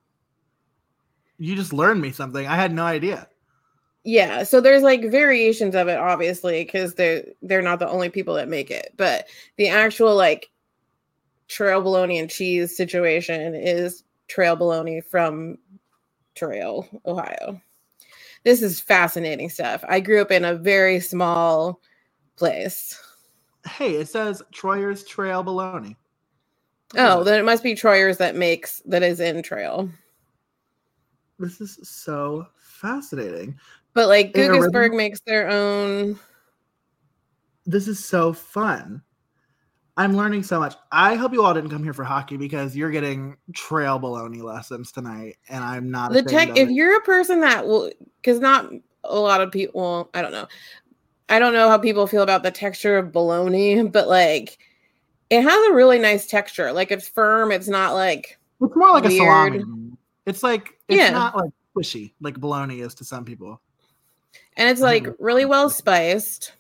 you 1.39 1.55
just 1.55 1.73
learned 1.73 2.01
me 2.01 2.11
something 2.11 2.47
i 2.47 2.57
had 2.57 2.73
no 2.73 2.85
idea 2.85 3.29
Yeah, 4.05 4.43
so 4.43 4.61
there's 4.61 4.83
like 4.83 5.11
variations 5.11 5.75
of 5.75 5.89
it, 5.89 5.99
obviously, 5.99 6.63
because 6.65 6.95
they're 6.95 7.25
they're 7.43 7.63
not 7.63 7.79
the 7.79 7.89
only 7.89 8.11
people 8.11 8.35
that 8.35 8.49
make 8.49 8.71
it, 8.71 8.93
but 8.97 9.27
the 9.57 9.69
actual 9.69 10.15
like 10.15 10.51
trail 11.49 11.81
bologna 11.81 12.19
and 12.19 12.31
cheese 12.31 12.77
situation 12.77 13.55
is 13.55 14.05
trail 14.29 14.57
bologna 14.57 15.01
from 15.01 15.59
Trail, 16.35 16.89
Ohio. 17.07 17.61
This 18.43 18.61
is 18.61 18.81
fascinating 18.81 19.49
stuff. 19.49 19.85
I 19.89 20.01
grew 20.01 20.21
up 20.21 20.33
in 20.33 20.45
a 20.45 20.55
very 20.55 20.99
small 21.01 21.81
place. 22.37 23.01
hey 23.67 23.95
it 23.97 24.09
says 24.09 24.43
troyer's 24.53 25.05
trail 25.05 25.43
bologna 25.43 25.97
Oh, 26.97 27.25
then 27.25 27.39
it 27.39 27.45
must 27.45 27.63
be 27.63 27.75
Troyer's 27.75 28.19
that 28.19 28.37
makes 28.37 28.81
that 28.87 29.03
is 29.03 29.21
in 29.21 29.43
Trail. 29.43 29.89
This 31.39 31.61
is 31.61 31.79
so 31.83 32.47
fascinating. 32.57 33.59
But 33.95 34.09
like 34.09 34.33
Guggisberg 34.33 34.95
makes 34.97 35.21
their 35.27 35.49
own. 35.49 36.19
This 37.67 37.89
is 37.89 38.05
so 38.05 38.33
fun. 38.33 39.03
I'm 39.97 40.17
learning 40.17 40.43
so 40.43 40.59
much. 40.59 40.75
I 40.91 41.15
hope 41.15 41.33
you 41.33 41.45
all 41.45 41.55
didn't 41.55 41.71
come 41.71 41.85
here 41.85 41.93
for 41.93 42.03
hockey 42.03 42.37
because 42.37 42.77
you're 42.77 42.91
getting 42.91 43.37
trail 43.53 44.01
baloney 44.01 44.43
lessons 44.43 44.91
tonight, 44.91 45.37
and 45.49 45.63
I'm 45.63 45.91
not. 45.91 46.13
The 46.13 46.23
tech. 46.23 46.51
If 46.57 46.69
it. 46.69 46.73
you're 46.73 46.97
a 46.97 47.03
person 47.03 47.41
that 47.43 47.65
will, 47.67 47.91
because 48.17 48.41
not 48.41 48.71
a 49.05 49.19
lot 49.19 49.41
of 49.41 49.53
people. 49.53 50.11
I 50.13 50.23
don't 50.23 50.33
know. 50.33 50.49
I 51.29 51.39
don't 51.39 51.53
know 51.53 51.69
how 51.69 51.79
people 51.79 52.07
feel 52.07 52.23
about 52.23 52.43
the 52.43 52.51
texture 52.51 52.99
of 52.99 53.13
bologna, 53.13 53.83
but 53.89 54.09
like, 54.09 54.59
it 55.31 55.43
has 55.43 55.69
a 55.69 55.73
really 55.73 55.99
nice 55.99 56.27
texture. 56.27 56.73
Like 56.73 56.91
it's 56.91 57.09
firm. 57.09 57.53
It's 57.53 57.69
not 57.69 57.95
like 57.95 58.37
It's 58.61 58.75
more 58.77 58.91
like 58.91 59.05
a 59.05 59.11
salami. 59.11 59.51
Weird. 59.51 59.63
to 59.63 59.67
me. 59.77 59.93
It's 60.27 60.43
like 60.43 60.79
it's 60.89 60.99
Yeah. 60.99 61.11
not 61.11 61.37
like 61.37 61.51
squishy 61.77 62.13
like 62.21 62.39
bologna 62.41 62.81
is 62.81 62.95
to 62.95 63.05
some 63.05 63.25
people. 63.25 63.61
and 64.57 64.69
it's 64.69 64.81
like 64.81 65.07
really 65.19 65.45
well 65.45 65.69
spiced 65.69 66.53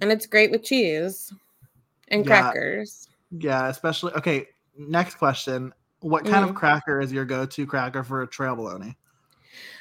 and 0.00 0.12
it's 0.12 0.26
great 0.26 0.50
with 0.50 0.62
cheese 0.62 1.32
and 2.12 2.24
Yeah. 2.24 2.42
crackers 2.42 3.08
Yeah, 3.32 3.66
especially 3.68 4.12
okay. 4.14 4.46
Next 4.78 5.16
question: 5.16 5.72
What 6.00 6.24
kind 6.26 6.44
Mhm. 6.44 6.50
of 6.50 6.54
cracker 6.54 7.00
is 7.00 7.12
your 7.12 7.24
go-to 7.24 7.66
cracker 7.66 8.04
for 8.04 8.22
a 8.22 8.26
trail 8.26 8.54
bologna? 8.54 8.96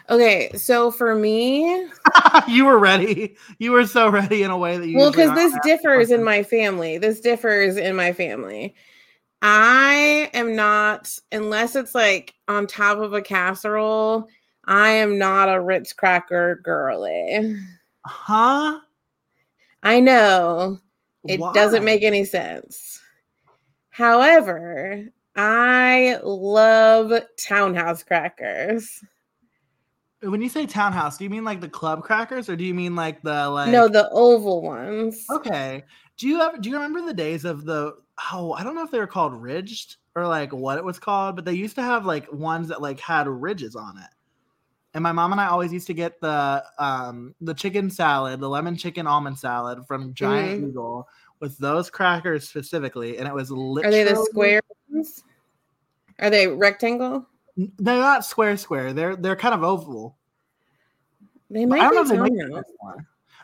okay 0.09 0.51
so 0.55 0.89
for 0.91 1.13
me 1.15 1.87
you 2.47 2.65
were 2.65 2.79
ready. 2.79 3.37
You 3.59 3.71
were 3.71 3.85
so 3.85 4.09
ready 4.09 4.43
in 4.43 4.51
a 4.51 4.57
way 4.57 4.77
that 4.77 4.87
you. 4.87 4.97
well 4.97 5.11
because 5.11 5.33
this 5.35 5.53
at 5.53 5.63
differs 5.63 6.11
in 6.11 6.23
my 6.23 6.43
family 6.43 6.97
this 6.97 7.19
differs 7.19 7.77
in 7.77 7.95
my 7.95 8.11
family 8.11 8.73
i 9.41 10.29
am 10.33 10.55
not 10.55 11.17
unless 11.31 11.75
it's 11.75 11.93
like 11.95 12.33
on 12.47 12.67
top 12.67 12.97
of 12.97 13.13
a 13.13 13.21
casserole 13.21 14.27
i 14.65 14.89
am 14.89 15.17
not 15.17 15.47
a 15.49 15.61
ritz 15.61 15.93
cracker 15.93 16.59
girly 16.63 17.55
Huh? 18.05 18.79
i 19.83 19.99
know 19.99 20.79
It 21.25 21.39
doesn't 21.53 21.83
make 21.83 22.03
any 22.03 22.25
sense. 22.25 22.99
However, 23.89 25.05
I 25.35 26.19
love 26.23 27.13
townhouse 27.37 28.03
crackers. 28.03 29.03
When 30.21 30.41
you 30.41 30.49
say 30.49 30.65
townhouse, 30.65 31.17
do 31.17 31.23
you 31.23 31.29
mean 31.29 31.43
like 31.43 31.61
the 31.61 31.69
club 31.69 32.03
crackers, 32.03 32.49
or 32.49 32.55
do 32.55 32.63
you 32.63 32.73
mean 32.73 32.95
like 32.95 33.21
the 33.21 33.49
like? 33.49 33.69
no, 33.69 33.87
the 33.87 34.09
oval 34.11 34.61
ones. 34.61 35.25
Okay. 35.31 35.83
Do 36.17 36.27
you 36.27 36.41
ever 36.41 36.57
do 36.57 36.69
you 36.69 36.75
remember 36.75 37.01
the 37.01 37.13
days 37.13 37.43
of 37.45 37.65
the 37.65 37.95
oh 38.31 38.53
I 38.53 38.63
don't 38.63 38.75
know 38.75 38.83
if 38.83 38.91
they 38.91 38.99
were 38.99 39.07
called 39.07 39.33
ridged 39.33 39.97
or 40.15 40.27
like 40.27 40.53
what 40.53 40.77
it 40.77 40.83
was 40.83 40.99
called, 40.99 41.35
but 41.35 41.45
they 41.45 41.53
used 41.53 41.75
to 41.75 41.81
have 41.81 42.05
like 42.05 42.31
ones 42.31 42.67
that 42.67 42.81
like 42.81 42.99
had 42.99 43.27
ridges 43.27 43.75
on 43.75 43.97
it. 43.97 44.09
And 44.93 45.03
my 45.03 45.11
mom 45.11 45.31
and 45.31 45.39
I 45.39 45.47
always 45.47 45.71
used 45.71 45.87
to 45.87 45.93
get 45.93 46.19
the 46.19 46.63
um 46.77 47.33
the 47.41 47.53
chicken 47.53 47.89
salad, 47.89 48.39
the 48.39 48.49
lemon 48.49 48.75
chicken 48.75 49.07
almond 49.07 49.39
salad 49.39 49.85
from 49.87 50.13
Giant 50.13 50.61
Mhm. 50.61 50.69
Eagle 50.69 51.07
with 51.39 51.57
those 51.57 51.89
crackers 51.89 52.47
specifically, 52.47 53.17
and 53.17 53.27
it 53.27 53.33
was 53.33 53.51
literally. 53.51 54.01
Are 54.01 54.03
they 54.05 54.11
the 54.11 54.23
square 54.25 54.61
ones? 54.89 55.23
Are 56.19 56.29
they 56.29 56.47
rectangle? 56.47 57.25
They're 57.57 57.97
not 57.97 58.25
square 58.25 58.57
square. 58.57 58.93
They're 58.93 59.15
they're 59.15 59.35
kind 59.35 59.55
of 59.55 59.63
oval. 59.63 60.17
They 61.49 61.65
might 61.65 61.81
I 61.81 61.83
don't 61.83 62.09
be 62.09 62.15
know 62.15 62.25
if 62.25 62.29
they 62.31 62.45
make. 62.45 62.63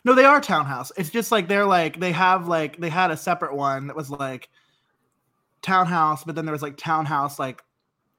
No, 0.05 0.13
they 0.13 0.25
are 0.25 0.39
townhouse. 0.39 0.91
It's 0.95 1.09
just 1.09 1.31
like 1.31 1.47
they're 1.47 1.65
like 1.65 1.99
they 1.99 2.11
have 2.11 2.47
like 2.47 2.77
they 2.77 2.89
had 2.89 3.11
a 3.11 3.17
separate 3.17 3.55
one 3.55 3.87
that 3.87 3.95
was 3.95 4.09
like 4.09 4.49
townhouse, 5.61 6.23
but 6.23 6.35
then 6.35 6.45
there 6.45 6.53
was 6.53 6.61
like 6.61 6.77
townhouse 6.77 7.39
like 7.39 7.61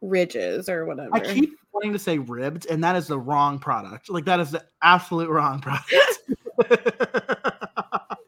ridges 0.01 0.69
or 0.69 0.87
whatever. 0.87 1.15
I 1.15 1.21
keep 1.21 1.59
wanting 1.73 1.93
to 1.93 1.99
say 1.99 2.19
ribbed, 2.19 2.67
and 2.67 2.83
that 2.85 2.97
is 2.97 3.07
the 3.07 3.19
wrong 3.19 3.59
product. 3.59 4.11
Like 4.11 4.25
that 4.27 4.41
is 4.41 4.51
the 4.51 4.65
absolute 4.83 5.31
wrong 5.31 5.61
product. 5.61 5.93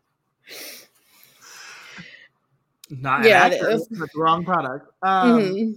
Not 2.91 3.25
Yeah, 3.25 3.47
it 3.47 3.53
inaccurate, 3.53 3.89
the 3.91 4.09
wrong 4.17 4.45
product. 4.45 4.89
Um, 5.03 5.41
Mhm. 5.41 5.75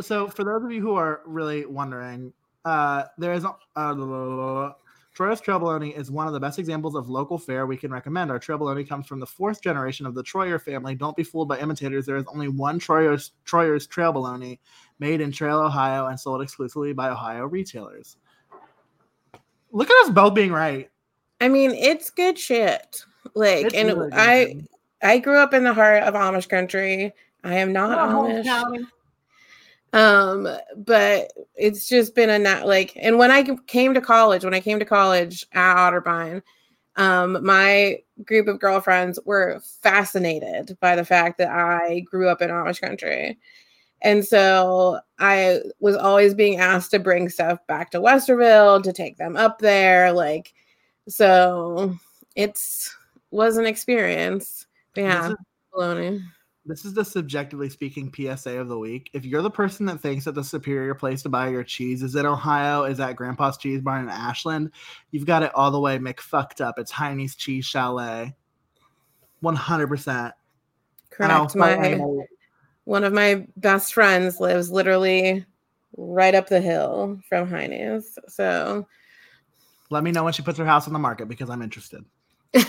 so 0.00 0.28
for 0.28 0.44
those 0.44 0.62
of 0.62 0.70
you 0.70 0.82
who 0.82 0.94
are 0.94 1.22
really 1.24 1.64
wondering, 1.64 2.32
uh, 2.64 3.04
there 3.16 3.32
is 3.32 3.44
uh, 3.44 4.72
Troyer's 5.14 5.40
Trail 5.40 5.58
Bologna 5.58 5.90
is 5.90 6.10
one 6.10 6.26
of 6.26 6.32
the 6.32 6.40
best 6.40 6.58
examples 6.58 6.94
of 6.94 7.08
local 7.08 7.36
fare 7.38 7.66
we 7.66 7.76
can 7.76 7.90
recommend. 7.90 8.30
Our 8.30 8.38
Trail 8.38 8.58
Bologna 8.58 8.84
comes 8.84 9.06
from 9.06 9.18
the 9.18 9.26
fourth 9.26 9.60
generation 9.60 10.06
of 10.06 10.14
the 10.14 10.22
Troyer 10.22 10.60
family. 10.60 10.94
Don't 10.94 11.16
be 11.16 11.24
fooled 11.24 11.48
by 11.48 11.58
imitators. 11.58 12.06
There 12.06 12.16
is 12.16 12.24
only 12.32 12.48
one 12.48 12.78
Troyer's 12.78 13.32
Troyer's 13.44 13.86
Trail 13.86 14.12
Bologna 14.12 14.60
made 15.00 15.20
in 15.20 15.32
Trail, 15.32 15.58
Ohio, 15.58 16.06
and 16.06 16.18
sold 16.18 16.42
exclusively 16.42 16.92
by 16.92 17.08
Ohio 17.10 17.46
retailers. 17.46 18.16
Look 19.72 19.90
at 19.90 20.04
us 20.04 20.10
both 20.10 20.34
being 20.34 20.52
right. 20.52 20.90
I 21.40 21.48
mean, 21.48 21.70
it's 21.72 22.10
good 22.10 22.38
shit. 22.38 23.02
Like, 23.34 23.66
It's 23.66 23.74
and 23.74 23.88
really. 23.88 24.10
I 24.12 24.56
I 25.02 25.18
grew 25.18 25.38
up 25.38 25.54
in 25.54 25.64
the 25.64 25.72
heart 25.72 26.02
of 26.02 26.14
Amish 26.14 26.48
country. 26.48 27.12
I 27.42 27.54
am 27.54 27.72
not 27.72 27.98
Amish. 28.10 28.44
um 29.92 30.46
but 30.76 31.32
it's 31.56 31.88
just 31.88 32.14
been 32.14 32.30
a 32.30 32.38
not 32.38 32.64
like 32.66 32.92
and 32.96 33.18
when 33.18 33.32
i 33.32 33.42
came 33.66 33.92
to 33.92 34.00
college 34.00 34.44
when 34.44 34.54
i 34.54 34.60
came 34.60 34.78
to 34.78 34.84
college 34.84 35.44
at 35.52 35.74
otterbein 35.76 36.40
um 36.94 37.44
my 37.44 37.98
group 38.24 38.46
of 38.46 38.60
girlfriends 38.60 39.18
were 39.24 39.60
fascinated 39.82 40.76
by 40.80 40.94
the 40.94 41.04
fact 41.04 41.38
that 41.38 41.50
i 41.50 41.98
grew 42.00 42.28
up 42.28 42.40
in 42.40 42.50
amish 42.50 42.80
country 42.80 43.36
and 44.02 44.24
so 44.24 44.98
i 45.18 45.60
was 45.80 45.96
always 45.96 46.34
being 46.34 46.58
asked 46.58 46.90
to 46.90 46.98
bring 46.98 47.28
stuff 47.28 47.58
back 47.66 47.90
to 47.90 48.00
westerville 48.00 48.82
to 48.82 48.92
take 48.92 49.16
them 49.16 49.36
up 49.36 49.58
there 49.58 50.12
like 50.12 50.54
so 51.08 51.94
it's 52.36 52.96
was 53.30 53.56
an 53.56 53.66
experience 53.66 54.66
But 54.94 55.02
This 55.02 55.04
yeah 55.04 55.28
is-. 55.30 55.36
This 56.66 56.84
is 56.84 56.92
the 56.92 57.04
subjectively 57.04 57.70
speaking 57.70 58.12
PSA 58.14 58.58
of 58.58 58.68
the 58.68 58.78
week. 58.78 59.10
If 59.14 59.24
you're 59.24 59.42
the 59.42 59.50
person 59.50 59.86
that 59.86 60.00
thinks 60.00 60.26
that 60.26 60.34
the 60.34 60.44
superior 60.44 60.94
place 60.94 61.22
to 61.22 61.28
buy 61.30 61.48
your 61.48 61.64
cheese 61.64 62.02
is 62.02 62.14
in 62.16 62.26
Ohio, 62.26 62.84
is 62.84 63.00
at 63.00 63.16
Grandpa's 63.16 63.56
Cheese 63.56 63.80
Barn 63.80 64.04
in 64.04 64.10
Ashland, 64.10 64.70
you've 65.10 65.26
got 65.26 65.42
it 65.42 65.52
all 65.54 65.70
the 65.70 65.80
way 65.80 65.98
McFucked 65.98 66.60
up. 66.60 66.78
It's 66.78 66.92
Heini's 66.92 67.34
Cheese 67.34 67.64
Chalet. 67.64 68.34
100%. 69.42 70.32
And 71.18 71.32
I'll 71.32 71.48
correct 71.48 71.56
my 71.56 72.24
one 72.84 73.04
of 73.04 73.12
my 73.12 73.46
best 73.56 73.94
friends 73.94 74.40
lives 74.40 74.70
literally 74.70 75.44
right 75.96 76.34
up 76.34 76.48
the 76.48 76.60
hill 76.60 77.20
from 77.28 77.48
Heini's. 77.48 78.18
So 78.28 78.86
Let 79.90 80.04
me 80.04 80.12
know 80.12 80.24
when 80.24 80.32
she 80.32 80.42
puts 80.42 80.58
her 80.58 80.64
house 80.64 80.86
on 80.86 80.92
the 80.92 80.98
market 80.98 81.28
because 81.28 81.50
I'm 81.50 81.62
interested. 81.62 82.04
but 82.54 82.66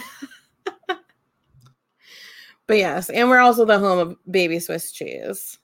yes, 2.70 3.10
and 3.10 3.30
we're 3.30 3.40
also 3.40 3.66
the 3.66 3.80
home 3.80 4.00
of 4.00 4.18
baby 4.30 4.60
Swiss 4.60 4.92
cheese. 4.92 5.58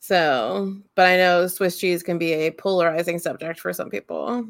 So, 0.00 0.76
but 0.96 1.06
I 1.06 1.16
know 1.16 1.46
Swiss 1.46 1.78
cheese 1.78 2.02
can 2.02 2.18
be 2.18 2.32
a 2.34 2.50
polarizing 2.50 3.18
subject 3.18 3.58
for 3.58 3.72
some 3.72 3.88
people. 3.88 4.44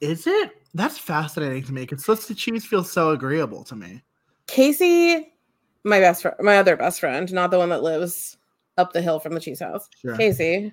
Is 0.00 0.26
it? 0.26 0.50
That's 0.74 0.98
fascinating 0.98 1.62
to 1.64 1.72
me 1.72 1.82
because 1.82 2.04
Swiss 2.04 2.26
cheese 2.34 2.64
feels 2.64 2.90
so 2.90 3.10
agreeable 3.10 3.64
to 3.64 3.76
me. 3.76 4.02
Casey, 4.48 5.32
my 5.84 6.00
best 6.00 6.22
friend, 6.22 6.36
my 6.40 6.56
other 6.56 6.76
best 6.76 6.98
friend, 6.98 7.32
not 7.32 7.52
the 7.52 7.58
one 7.58 7.68
that 7.68 7.82
lives 7.84 8.38
up 8.80 8.92
the 8.92 9.02
hill 9.02 9.20
from 9.20 9.34
the 9.34 9.40
cheese 9.40 9.60
house. 9.60 9.88
Sure. 10.00 10.16
Casey 10.16 10.72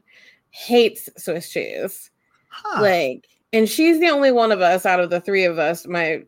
hates 0.49 1.09
Swiss 1.17 1.49
cheese. 1.51 2.09
Huh. 2.49 2.81
like 2.81 3.27
and 3.53 3.67
she's 3.69 3.99
the 3.99 4.07
only 4.09 4.31
one 4.31 4.51
of 4.51 4.61
us 4.61 4.85
out 4.85 4.99
of 5.01 5.09
the 5.09 5.19
three 5.21 5.43
of 5.43 5.59
us 5.59 5.85
my 5.85 6.23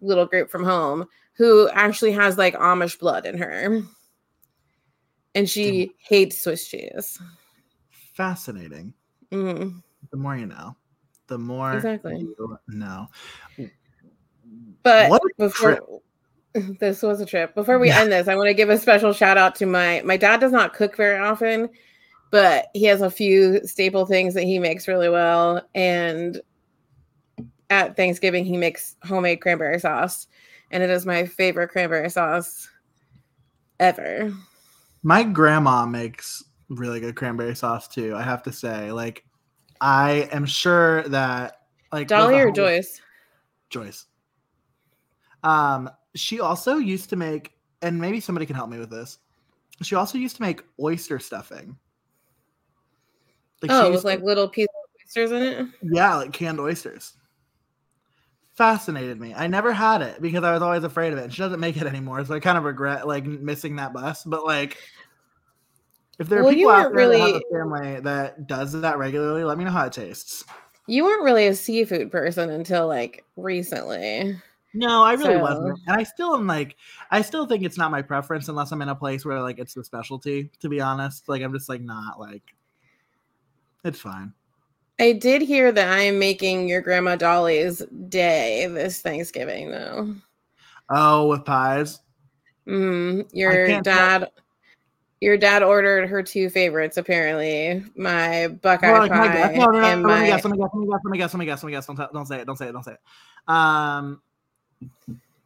little 0.00 0.24
group 0.24 0.48
from 0.50 0.64
home 0.64 1.04
who 1.34 1.68
actually 1.70 2.12
has 2.12 2.38
like 2.38 2.54
amish 2.54 2.98
blood 2.98 3.26
in 3.26 3.36
her 3.36 3.82
and 5.34 5.50
she 5.50 5.90
hates 5.98 6.40
swiss 6.40 6.66
cheese 6.68 7.20
Fascinating. 8.14 8.94
Mhm. 9.30 9.82
The 10.10 10.16
more 10.16 10.36
you 10.36 10.46
know, 10.46 10.74
the 11.26 11.38
more 11.38 11.74
Exactly. 11.74 12.18
you 12.18 12.58
know. 12.68 13.08
but 14.82 15.10
What 15.10 15.22
before 15.36 16.00
this 16.80 17.02
was 17.02 17.20
a 17.20 17.26
trip 17.26 17.54
before 17.54 17.78
we 17.78 17.88
Yeah. 17.88 18.00
end 18.00 18.12
this 18.12 18.28
i 18.28 18.34
want 18.36 18.48
to 18.48 18.54
give 18.54 18.70
a 18.70 18.78
special 18.78 19.12
shout 19.12 19.36
out 19.38 19.54
to 19.56 19.66
my 19.66 20.02
my 20.04 20.16
dad 20.16 20.40
does 20.40 20.52
not 20.52 20.74
cook 20.74 20.96
very 20.96 21.18
often 21.18 21.68
but 22.30 22.66
he 22.74 22.84
has 22.84 23.00
a 23.00 23.10
few 23.10 23.60
staple 23.66 24.04
things 24.06 24.34
that 24.34 24.42
he 24.44 24.58
makes 24.58 24.86
really 24.88 25.08
well 25.08 25.62
and 25.74 26.40
at 27.70 27.96
thanksgiving 27.96 28.44
he 28.44 28.56
makes 28.56 28.96
homemade 29.04 29.40
cranberry 29.40 29.78
sauce 29.80 30.26
and 30.70 30.82
it 30.82 30.90
is 30.90 31.06
my 31.06 31.24
favorite 31.26 31.68
cranberry 31.68 32.10
sauce 32.10 32.68
ever 33.80 34.32
My 35.02 35.22
grandma 35.22 35.86
makes 35.86 36.42
really 36.68 37.00
good 37.00 37.14
cranberry 37.14 37.54
sauce 37.56 37.88
too. 37.88 38.14
I 38.16 38.22
have 38.22 38.42
to 38.42 38.52
say, 38.52 38.90
like, 38.92 39.24
I 39.80 40.28
am 40.32 40.44
sure 40.44 41.02
that 41.04 41.60
like 41.92 42.08
dolly 42.08 42.34
or 42.34 42.46
home- 42.46 42.54
joyce 42.54 43.00
Joyce. 43.70 44.06
Um, 45.44 45.88
she 46.18 46.40
also 46.40 46.76
used 46.76 47.10
to 47.10 47.16
make, 47.16 47.52
and 47.82 48.00
maybe 48.00 48.20
somebody 48.20 48.46
can 48.46 48.56
help 48.56 48.70
me 48.70 48.78
with 48.78 48.90
this. 48.90 49.18
She 49.82 49.94
also 49.94 50.18
used 50.18 50.36
to 50.36 50.42
make 50.42 50.62
oyster 50.80 51.18
stuffing. 51.18 51.76
Like 53.62 53.70
oh 53.70 53.80
it 53.80 53.82
used 53.84 53.92
was 53.92 54.00
to- 54.02 54.06
like 54.08 54.22
little 54.22 54.48
pieces 54.48 54.68
of 54.84 55.00
oysters 55.00 55.32
in 55.32 55.42
it? 55.42 55.66
Yeah, 55.82 56.16
like 56.16 56.32
canned 56.32 56.60
oysters. 56.60 57.14
Fascinated 58.54 59.20
me. 59.20 59.34
I 59.36 59.46
never 59.46 59.72
had 59.72 60.02
it 60.02 60.20
because 60.20 60.42
I 60.42 60.52
was 60.52 60.62
always 60.62 60.82
afraid 60.82 61.12
of 61.12 61.18
it. 61.20 61.32
She 61.32 61.38
doesn't 61.38 61.60
make 61.60 61.76
it 61.76 61.86
anymore, 61.86 62.24
so 62.24 62.34
I 62.34 62.40
kind 62.40 62.58
of 62.58 62.64
regret 62.64 63.06
like 63.06 63.24
missing 63.24 63.76
that 63.76 63.92
bus. 63.92 64.24
But 64.24 64.44
like, 64.44 64.78
if 66.18 66.28
there 66.28 66.40
are 66.40 66.42
Well, 66.42 66.52
you 66.52 66.66
people 66.66 66.72
out 66.72 66.92
there 66.92 67.08
that 67.08 67.20
have 67.20 67.34
a 67.36 67.56
family 67.56 68.00
that 68.00 68.48
does 68.48 68.72
that 68.80 68.98
regularly, 68.98 69.44
let 69.44 69.58
me 69.58 69.64
know 69.64 69.70
how 69.70 69.86
it 69.86 69.92
tastes. 69.92 70.44
You 70.88 71.04
weren't 71.04 71.22
really 71.22 71.46
a 71.46 71.54
seafood 71.54 72.10
person 72.10 72.50
until 72.50 72.88
like 72.88 73.24
recently. 73.36 74.36
No, 74.74 75.02
I 75.02 75.12
really 75.14 75.34
So- 75.34 75.40
wasn't, 75.40 75.78
and 75.86 75.96
I 76.00 76.02
still 76.02 76.34
am 76.34 76.46
like, 76.46 76.76
I 77.10 77.22
still 77.22 77.46
think 77.46 77.64
it's 77.64 77.78
not 77.78 77.90
my 77.90 78.02
preference 78.02 78.48
unless 78.48 78.70
I'm 78.70 78.82
in 78.82 78.88
a 78.90 78.94
place 78.94 79.24
where 79.24 79.40
like 79.40 79.58
it's 79.58 79.74
the 79.74 79.82
specialty. 79.82 80.50
To 80.60 80.68
be 80.68 80.80
honest, 80.80 81.28
like 81.28 81.42
I'm 81.42 81.52
just 81.52 81.68
like 81.68 81.80
not 81.80 82.20
like, 82.20 82.42
it's 83.84 84.00
fine. 84.00 84.32
I 85.00 85.12
did 85.12 85.42
hear 85.42 85.70
that 85.72 85.88
I 85.88 86.00
am 86.00 86.18
making 86.18 86.68
your 86.68 86.80
grandma 86.82 87.16
Dolly's 87.16 87.78
day 88.08 88.66
this 88.66 89.00
Thanksgiving 89.00 89.70
though. 89.70 90.14
Oh, 90.90 91.28
with 91.28 91.44
pies. 91.44 92.00
Mm, 92.66 93.28
your 93.32 93.66
can't 93.66 93.84
tell- 93.84 93.96
dad 94.20 94.30
your 95.20 95.36
dad 95.36 95.64
ordered 95.64 96.08
her 96.08 96.22
two 96.22 96.48
favorites 96.50 96.96
apparently. 96.96 97.82
My 97.96 98.48
buckeye 98.48 98.92
Well, 98.92 99.02
like, 99.02 99.10
pie? 99.10 99.54
No, 99.56 99.64
no, 99.66 99.80
no, 99.80 99.86
and 99.86 100.02
no, 100.02 100.08
let 100.08 100.14
me 100.14 100.20
my 100.20 100.26
guess, 100.28 100.44
let 100.44 100.52
me 100.52 100.58
guess, 100.58 100.70
let 100.72 100.80
me 100.80 100.86
guess, 100.86 101.00
let 101.02 101.10
me 101.10 101.18
guess, 101.18 101.32
let 101.34 101.38
me 101.40 101.46
guess, 101.46 101.62
let 101.62 101.66
me 101.66 101.72
guess. 101.72 101.86
Don't, 101.86 101.96
tell- 101.96 102.10
don't 102.12 102.26
say 102.26 102.40
it, 102.40 102.46
don't 102.46 102.56
say 102.56 102.68
it, 102.68 102.72
don't 102.72 102.84
say 102.84 102.92
it. 102.92 103.00
Um, 103.48 104.22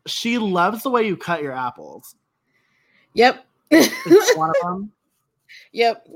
she 0.06 0.38
loves 0.38 0.82
the 0.82 0.90
way 0.90 1.06
you 1.06 1.16
cut 1.16 1.42
your 1.42 1.52
apples. 1.52 2.16
Yep. 3.14 3.44
One 4.34 4.50
of 4.50 4.56
them. 4.62 4.92
yep. 5.72 6.06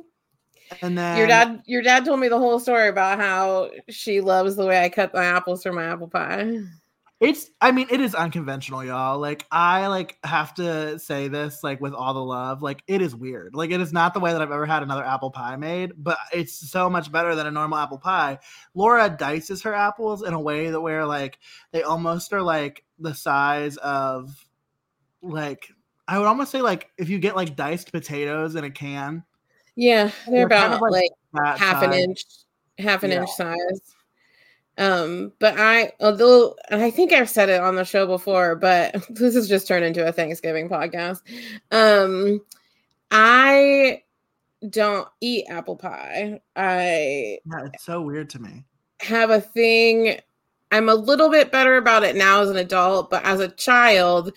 And 0.82 0.99
then 0.99 1.16
Your 1.16 1.26
dad 1.28 1.62
your 1.66 1.82
dad 1.82 2.04
told 2.04 2.18
me 2.18 2.28
the 2.28 2.38
whole 2.38 2.58
story 2.58 2.88
about 2.88 3.18
how 3.18 3.70
she 3.88 4.20
loves 4.20 4.56
the 4.56 4.66
way 4.66 4.82
I 4.82 4.88
cut 4.88 5.14
my 5.14 5.25
apples 5.25 5.62
for 5.62 5.73
my 5.73 5.85
apple 5.85 6.08
pie. 6.08 6.58
It's 7.18 7.49
I 7.62 7.73
mean, 7.73 7.87
it 7.90 8.02
is 8.02 8.14
unconventional, 8.14 8.85
y'all. 8.85 9.18
Like 9.18 9.46
I 9.50 9.87
like 9.87 10.18
have 10.23 10.52
to 10.54 10.99
say 10.99 11.28
this 11.28 11.64
like 11.64 11.80
with 11.80 11.94
all 11.94 12.12
the 12.12 12.23
love. 12.23 12.61
Like 12.62 12.82
it 12.87 13.00
is 13.00 13.16
weird. 13.16 13.54
Like 13.54 13.70
it 13.70 13.80
is 13.80 13.90
not 13.90 14.12
the 14.12 14.20
way 14.20 14.32
that 14.32 14.42
I've 14.42 14.52
ever 14.52 14.66
had 14.66 14.82
another 14.82 15.02
apple 15.04 15.30
pie 15.30 15.56
made, 15.56 15.92
but 15.96 16.18
it's 16.30 16.52
so 16.70 16.90
much 16.90 17.11
better 17.11 17.35
than 17.35 17.46
a 17.46 17.50
normal 17.50 17.78
apple 17.78 17.96
pie. 17.96 18.38
Laura 18.75 19.08
dices 19.08 19.62
her 19.62 19.73
apples 19.73 20.23
in 20.23 20.35
a 20.35 20.40
way 20.40 20.70
that 20.70 20.80
where 20.80 21.06
like 21.06 21.38
they 21.73 21.82
almost 21.82 22.35
are 22.35 22.42
like 22.42 22.85
the 22.99 23.14
size 23.14 23.78
of 23.78 24.46
like 25.23 25.68
I 26.06 26.18
would 26.18 26.26
almost 26.26 26.52
say 26.52 26.61
like 26.61 26.90
if 26.99 27.08
you 27.08 27.18
get 27.18 27.35
like 27.35 27.56
diced 27.56 27.92
potatoes 27.92 28.56
in 28.56 28.64
a 28.64 28.70
can, 28.70 29.25
Yeah, 29.75 30.11
they're 30.26 30.46
They're 30.46 30.49
kind 30.50 30.75
about 30.75 30.75
of 30.75 30.80
like, 30.90 31.11
like 31.32 31.58
half 31.58 31.82
an 31.82 31.94
inch 31.94 32.23
half 32.78 33.04
an 33.04 33.11
Yeah. 33.11 33.23
inch 33.23 33.30
size. 33.30 33.95
Um, 34.78 35.33
but 35.38 35.54
I 35.59 35.92
although 36.00 36.54
I 36.71 36.90
think 36.90 37.12
I've 37.12 37.30
said 37.30 37.49
it 37.49 37.61
on 37.61 37.76
the 37.76 37.85
show 37.85 38.06
before, 38.06 38.56
but 38.56 38.95
this 39.11 39.35
has 39.35 39.49
just 39.49 39.66
turned 39.68 39.85
into 39.85 40.06
a 40.06 40.12
Thanksgiving 40.12 40.68
podcast. 40.68 41.21
Um 41.71 42.40
I 43.11 44.02
don't 44.71 45.09
eat 45.21 45.47
apple 45.49 45.76
pie. 45.76 46.40
I 46.56 47.38
Yeah, 47.47 47.66
it's 47.66 47.85
so 47.85 48.02
weird 48.02 48.30
to 48.30 48.38
me. 48.40 48.64
have 49.00 49.30
a 49.30 49.40
thing. 49.40 50.18
I'm 50.73 50.88
a 50.88 50.95
little 50.95 51.30
bit 51.30 51.52
better 51.52 51.76
about 51.76 52.02
it 52.02 52.16
now 52.16 52.42
as 52.42 52.50
an 52.50 52.56
adult, 52.56 53.09
but 53.11 53.25
as 53.25 53.38
a 53.40 53.49
child, 53.49 54.33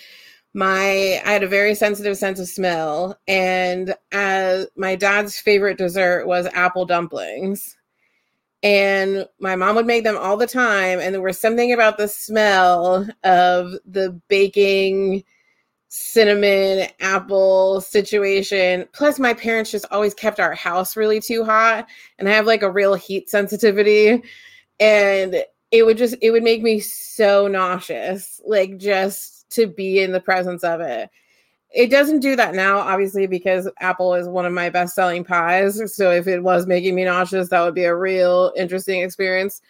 my 0.54 1.20
I 1.26 1.32
had 1.32 1.44
a 1.44 1.48
very 1.48 1.74
sensitive 1.76 2.18
sense 2.18 2.40
of 2.40 2.48
smell, 2.48 3.20
and 3.28 3.96
as 4.12 4.68
my 4.76 4.96
dad's 4.96 5.40
favorite 5.40 5.78
dessert 5.78 6.28
was 6.28 6.48
apple 6.54 6.86
dumplings. 6.86 7.76
And 8.62 9.26
my 9.40 9.56
mom 9.56 9.76
would 9.78 9.86
make 9.86 10.04
them 10.04 10.18
all 10.18 10.36
the 10.36 10.48
time, 10.48 11.00
and 11.00 11.14
there 11.14 11.22
was 11.22 11.40
something 11.40 11.72
about 11.72 11.98
the 11.98 12.10
smell 12.10 13.08
of 13.24 13.74
the 13.86 14.20
baking 14.28 15.24
cinnamon 15.88 16.88
apple 17.00 17.82
situation. 17.82 18.86
Plus, 18.92 19.18
my 19.18 19.34
parents 19.34 19.72
just 19.72 19.86
always 19.92 20.14
kept 20.14 20.40
our 20.40 20.54
house 20.54 20.98
really 20.98 21.22
too 21.22 21.46
hot, 21.46 21.88
and 22.18 22.28
I 22.28 22.34
have 22.34 22.46
like 22.46 22.62
a 22.62 22.72
real 22.72 22.96
heat 22.96 23.30
sensitivity 23.30 24.22
and 24.80 25.44
it 25.72 25.86
would 25.86 25.98
just 25.98 26.16
it 26.22 26.32
would 26.32 26.44
make 26.44 26.62
me 26.62 26.80
so 26.80 27.48
nauseous 27.48 28.42
like 28.46 28.78
just 28.78 29.50
to 29.52 29.68
be 29.68 30.02
in 30.02 30.12
the 30.12 30.20
presence 30.20 30.64
of 30.64 30.82
it 30.82 31.10
it 31.72 31.90
doesn't 31.92 32.20
do 32.20 32.36
that 32.36 32.56
now 32.56 32.80
obviously 32.80 33.28
because 33.28 33.70
apple 33.80 34.16
is 34.16 34.28
one 34.28 34.46
of 34.46 34.54
my 34.54 34.70
best 34.70 34.96
selling 34.96 35.24
pies. 35.24 35.82
So 35.96 36.12
if 36.12 36.28
it 36.28 36.42
was 36.42 36.66
making 36.66 36.96
me 36.96 37.06
nauseous 37.06 37.50
that 37.50 37.62
would 37.62 37.76
be 37.76 37.84
a 37.84 37.96
real 37.96 38.52
interesting 38.56 39.02
experience. 39.02 39.62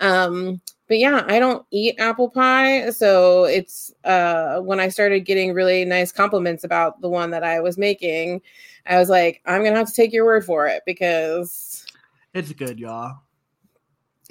Um 0.00 0.60
but 0.88 0.98
yeah 0.98 1.24
i 1.28 1.38
don't 1.38 1.64
eat 1.70 1.96
apple 1.98 2.30
pie. 2.30 2.90
So 2.90 3.44
it's 3.44 3.92
uh 4.04 4.60
when 4.60 4.80
i 4.80 4.88
started 4.88 5.20
getting 5.20 5.52
really 5.52 5.84
nice 5.84 6.12
compliments 6.12 6.64
about 6.64 7.00
the 7.00 7.08
one 7.08 7.30
that 7.30 7.44
i 7.44 7.60
was 7.60 7.78
making 7.78 8.40
i 8.86 8.98
was 8.98 9.08
like 9.08 9.40
i'm 9.46 9.62
gonna 9.62 9.76
have 9.76 9.88
to 9.88 9.94
take 9.94 10.12
your 10.12 10.24
word 10.24 10.44
for 10.44 10.66
it 10.66 10.82
because 10.86 11.86
It's 12.34 12.52
good, 12.52 12.78
y'all. 12.78 13.18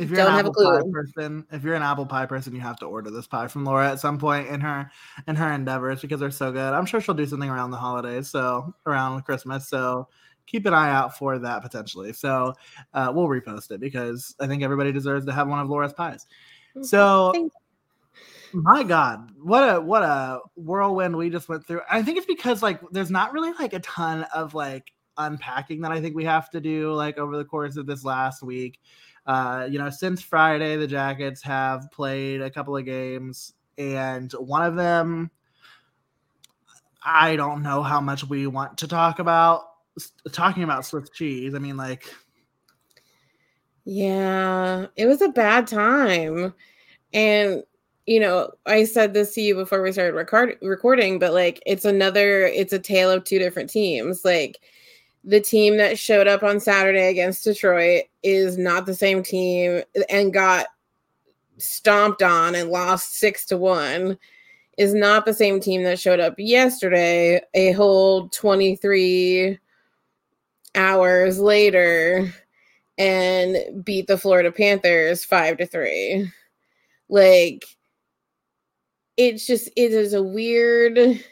If 0.01 0.09
you're 0.09 0.17
Don't 0.17 0.29
an 0.29 0.33
have 0.33 0.45
a 0.45 0.49
apple 0.49 0.81
pie 0.81 0.89
person, 0.91 1.45
if 1.51 1.63
you're 1.63 1.75
an 1.75 1.83
apple 1.83 2.05
pie 2.07 2.25
person, 2.25 2.55
you 2.55 2.61
have 2.61 2.79
to 2.79 2.85
order 2.85 3.11
this 3.11 3.27
pie 3.27 3.47
from 3.47 3.65
Laura 3.65 3.89
at 3.89 3.99
some 3.99 4.17
point 4.17 4.47
in 4.47 4.59
her 4.59 4.89
in 5.27 5.35
her 5.35 5.51
endeavors 5.51 6.01
because 6.01 6.19
they're 6.19 6.31
so 6.31 6.51
good. 6.51 6.73
I'm 6.73 6.87
sure 6.87 6.99
she'll 6.99 7.13
do 7.13 7.25
something 7.27 7.49
around 7.49 7.69
the 7.69 7.77
holidays, 7.77 8.27
so 8.27 8.73
around 8.87 9.21
Christmas. 9.23 9.69
So 9.69 10.07
keep 10.47 10.65
an 10.65 10.73
eye 10.73 10.89
out 10.89 11.17
for 11.17 11.37
that 11.37 11.61
potentially. 11.61 12.13
So 12.13 12.55
uh, 12.95 13.11
we'll 13.13 13.27
repost 13.27 13.69
it 13.69 13.79
because 13.79 14.35
I 14.39 14.47
think 14.47 14.63
everybody 14.63 14.91
deserves 14.91 15.25
to 15.27 15.33
have 15.33 15.47
one 15.47 15.59
of 15.59 15.69
Laura's 15.69 15.93
pies. 15.93 16.25
So 16.81 17.31
Thank 17.33 17.51
my 18.53 18.83
God, 18.83 19.31
what 19.41 19.63
a 19.63 19.79
what 19.79 20.03
a 20.03 20.39
whirlwind 20.55 21.15
we 21.15 21.29
just 21.29 21.47
went 21.47 21.65
through. 21.65 21.81
I 21.89 22.01
think 22.01 22.17
it's 22.17 22.25
because 22.25 22.61
like 22.61 22.81
there's 22.91 23.11
not 23.11 23.33
really 23.33 23.53
like 23.53 23.73
a 23.73 23.79
ton 23.79 24.25
of 24.33 24.53
like 24.53 24.91
unpacking 25.17 25.81
that 25.81 25.91
I 25.91 26.01
think 26.01 26.15
we 26.15 26.25
have 26.25 26.49
to 26.51 26.59
do 26.59 26.91
like 26.93 27.17
over 27.17 27.37
the 27.37 27.45
course 27.45 27.77
of 27.77 27.85
this 27.85 28.03
last 28.03 28.43
week. 28.43 28.79
Uh, 29.25 29.67
you 29.69 29.77
know, 29.77 29.89
since 29.89 30.21
Friday, 30.21 30.77
the 30.77 30.87
Jackets 30.87 31.41
have 31.43 31.91
played 31.91 32.41
a 32.41 32.49
couple 32.49 32.75
of 32.75 32.85
games, 32.85 33.53
and 33.77 34.31
one 34.33 34.63
of 34.63 34.75
them, 34.75 35.29
I 37.03 37.35
don't 37.35 37.63
know 37.63 37.83
how 37.83 38.01
much 38.01 38.23
we 38.23 38.47
want 38.47 38.77
to 38.79 38.87
talk 38.87 39.19
about. 39.19 39.63
Talking 40.31 40.63
about 40.63 40.85
Swiss 40.85 41.09
cheese, 41.09 41.53
I 41.53 41.59
mean, 41.59 41.77
like, 41.77 42.05
Yeah, 43.85 44.87
it 44.95 45.05
was 45.05 45.21
a 45.21 45.29
bad 45.29 45.67
time. 45.67 46.53
And 47.13 47.63
you 48.07 48.19
know, 48.19 48.51
I 48.65 48.83
said 48.85 49.13
this 49.13 49.33
to 49.35 49.41
you 49.41 49.55
before 49.55 49.81
we 49.81 49.91
started 49.91 50.15
record- 50.15 50.57
recording, 50.61 51.19
but 51.19 51.33
like 51.33 51.61
it's 51.65 51.85
another 51.85 52.45
it's 52.47 52.73
a 52.73 52.79
tale 52.79 53.11
of 53.11 53.23
two 53.23 53.39
different 53.39 53.69
teams. 53.69 54.25
Like 54.25 54.59
the 55.23 55.41
team 55.41 55.77
that 55.77 55.99
showed 55.99 56.27
up 56.27 56.43
on 56.43 56.59
Saturday 56.59 57.09
against 57.09 57.43
Detroit 57.43 58.03
is 58.23 58.57
not 58.57 58.85
the 58.85 58.95
same 58.95 59.21
team 59.21 59.81
and 60.09 60.33
got 60.33 60.67
stomped 61.57 62.23
on 62.23 62.55
and 62.55 62.69
lost 62.69 63.17
6 63.19 63.45
to 63.45 63.57
1 63.57 64.17
is 64.77 64.93
not 64.93 65.25
the 65.25 65.33
same 65.33 65.59
team 65.59 65.83
that 65.83 65.99
showed 65.99 66.19
up 66.19 66.33
yesterday 66.37 67.41
a 67.53 67.71
whole 67.73 68.29
23 68.29 69.59
hours 70.75 71.39
later 71.39 72.33
and 72.97 73.83
beat 73.83 74.07
the 74.07 74.17
Florida 74.17 74.51
Panthers 74.51 75.25
five 75.25 75.57
to 75.57 75.65
three. 75.65 76.31
Like 77.09 77.65
it's 79.17 79.45
just 79.45 79.69
it 79.75 79.91
is 79.91 80.13
a 80.13 80.23
weird 80.23 81.23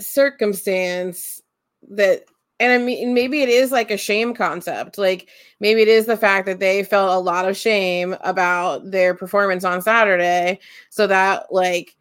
circumstance 0.00 1.40
that 1.90 2.24
and 2.60 2.72
I 2.72 2.78
mean 2.78 3.14
maybe 3.14 3.42
it 3.42 3.48
is 3.48 3.72
like 3.72 3.90
a 3.90 3.96
shame 3.96 4.34
concept. 4.34 4.98
Like 4.98 5.28
maybe 5.60 5.82
it 5.82 5.88
is 5.88 6.06
the 6.06 6.16
fact 6.16 6.46
that 6.46 6.60
they 6.60 6.84
felt 6.84 7.10
a 7.10 7.18
lot 7.18 7.48
of 7.48 7.56
shame 7.56 8.16
about 8.22 8.90
their 8.90 9.14
performance 9.14 9.64
on 9.64 9.82
Saturday. 9.82 10.60
So 10.90 11.06
that 11.06 11.52
like 11.52 11.96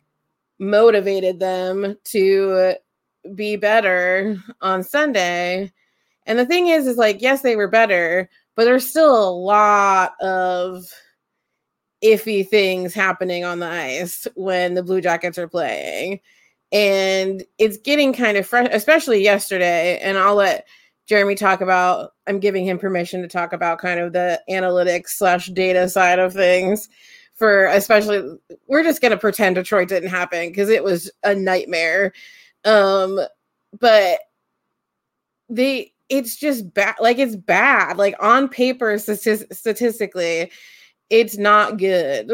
motivated 0.59 1.39
them 1.39 1.97
to 2.05 2.75
be 3.35 3.55
better 3.55 4.37
on 4.61 4.83
Sunday. 4.83 5.71
And 6.25 6.39
the 6.39 6.45
thing 6.45 6.67
is, 6.67 6.87
is 6.87 6.97
like, 6.97 7.21
yes, 7.21 7.41
they 7.41 7.55
were 7.55 7.67
better, 7.67 8.29
but 8.55 8.65
there's 8.65 8.87
still 8.87 9.27
a 9.27 9.31
lot 9.31 10.13
of 10.21 10.85
iffy 12.03 12.47
things 12.47 12.93
happening 12.93 13.43
on 13.45 13.59
the 13.59 13.67
ice 13.67 14.27
when 14.35 14.73
the 14.73 14.83
Blue 14.83 15.01
Jackets 15.01 15.37
are 15.37 15.47
playing. 15.47 16.19
And 16.73 17.43
it's 17.59 17.77
getting 17.77 18.11
kind 18.13 18.35
of 18.35 18.45
fresh, 18.45 18.67
especially 18.71 19.23
yesterday. 19.23 19.99
And 19.99 20.17
I'll 20.17 20.35
let 20.35 20.67
Jeremy 21.05 21.35
talk 21.35 21.61
about, 21.61 22.11
I'm 22.27 22.39
giving 22.39 22.65
him 22.65 22.79
permission 22.79 23.21
to 23.21 23.27
talk 23.27 23.53
about 23.53 23.77
kind 23.77 23.99
of 23.99 24.11
the 24.11 24.41
analytics 24.49 25.09
slash 25.09 25.47
data 25.47 25.87
side 25.87 26.19
of 26.19 26.33
things 26.33 26.89
for 27.35 27.65
especially, 27.67 28.37
we're 28.67 28.83
just 28.83 29.01
going 29.01 29.11
to 29.11 29.17
pretend 29.17 29.55
Detroit 29.55 29.87
didn't 29.87 30.09
happen 30.09 30.49
because 30.49 30.69
it 30.69 30.83
was 30.83 31.11
a 31.23 31.33
nightmare. 31.33 32.13
Um, 32.65 33.19
but 33.79 34.19
they 35.49 35.93
it's 36.09 36.35
just 36.35 36.73
bad. 36.73 36.95
Like 36.99 37.17
it's 37.17 37.35
bad. 37.35 37.97
Like 37.97 38.15
on 38.19 38.47
paper, 38.47 38.97
statistically, 38.99 40.51
it's 41.09 41.37
not 41.37 41.77
good. 41.77 42.29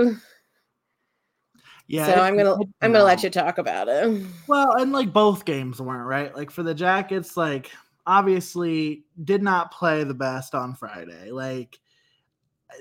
Yeah. 1.89 2.05
So 2.05 2.21
I'm 2.21 2.37
gonna 2.37 2.55
I'm 2.81 2.91
gonna 2.91 3.03
let 3.03 3.23
you 3.23 3.31
talk 3.31 3.57
about 3.57 3.87
it. 3.87 4.23
Well, 4.45 4.73
and 4.73 4.91
like 4.91 5.11
both 5.11 5.43
games 5.43 5.81
weren't 5.81 6.05
right. 6.05 6.33
Like 6.35 6.51
for 6.51 6.61
the 6.61 6.75
Jackets, 6.75 7.35
like 7.35 7.71
obviously 8.05 9.05
did 9.23 9.41
not 9.41 9.71
play 9.71 10.03
the 10.03 10.13
best 10.13 10.53
on 10.53 10.75
Friday. 10.75 11.31
Like 11.31 11.79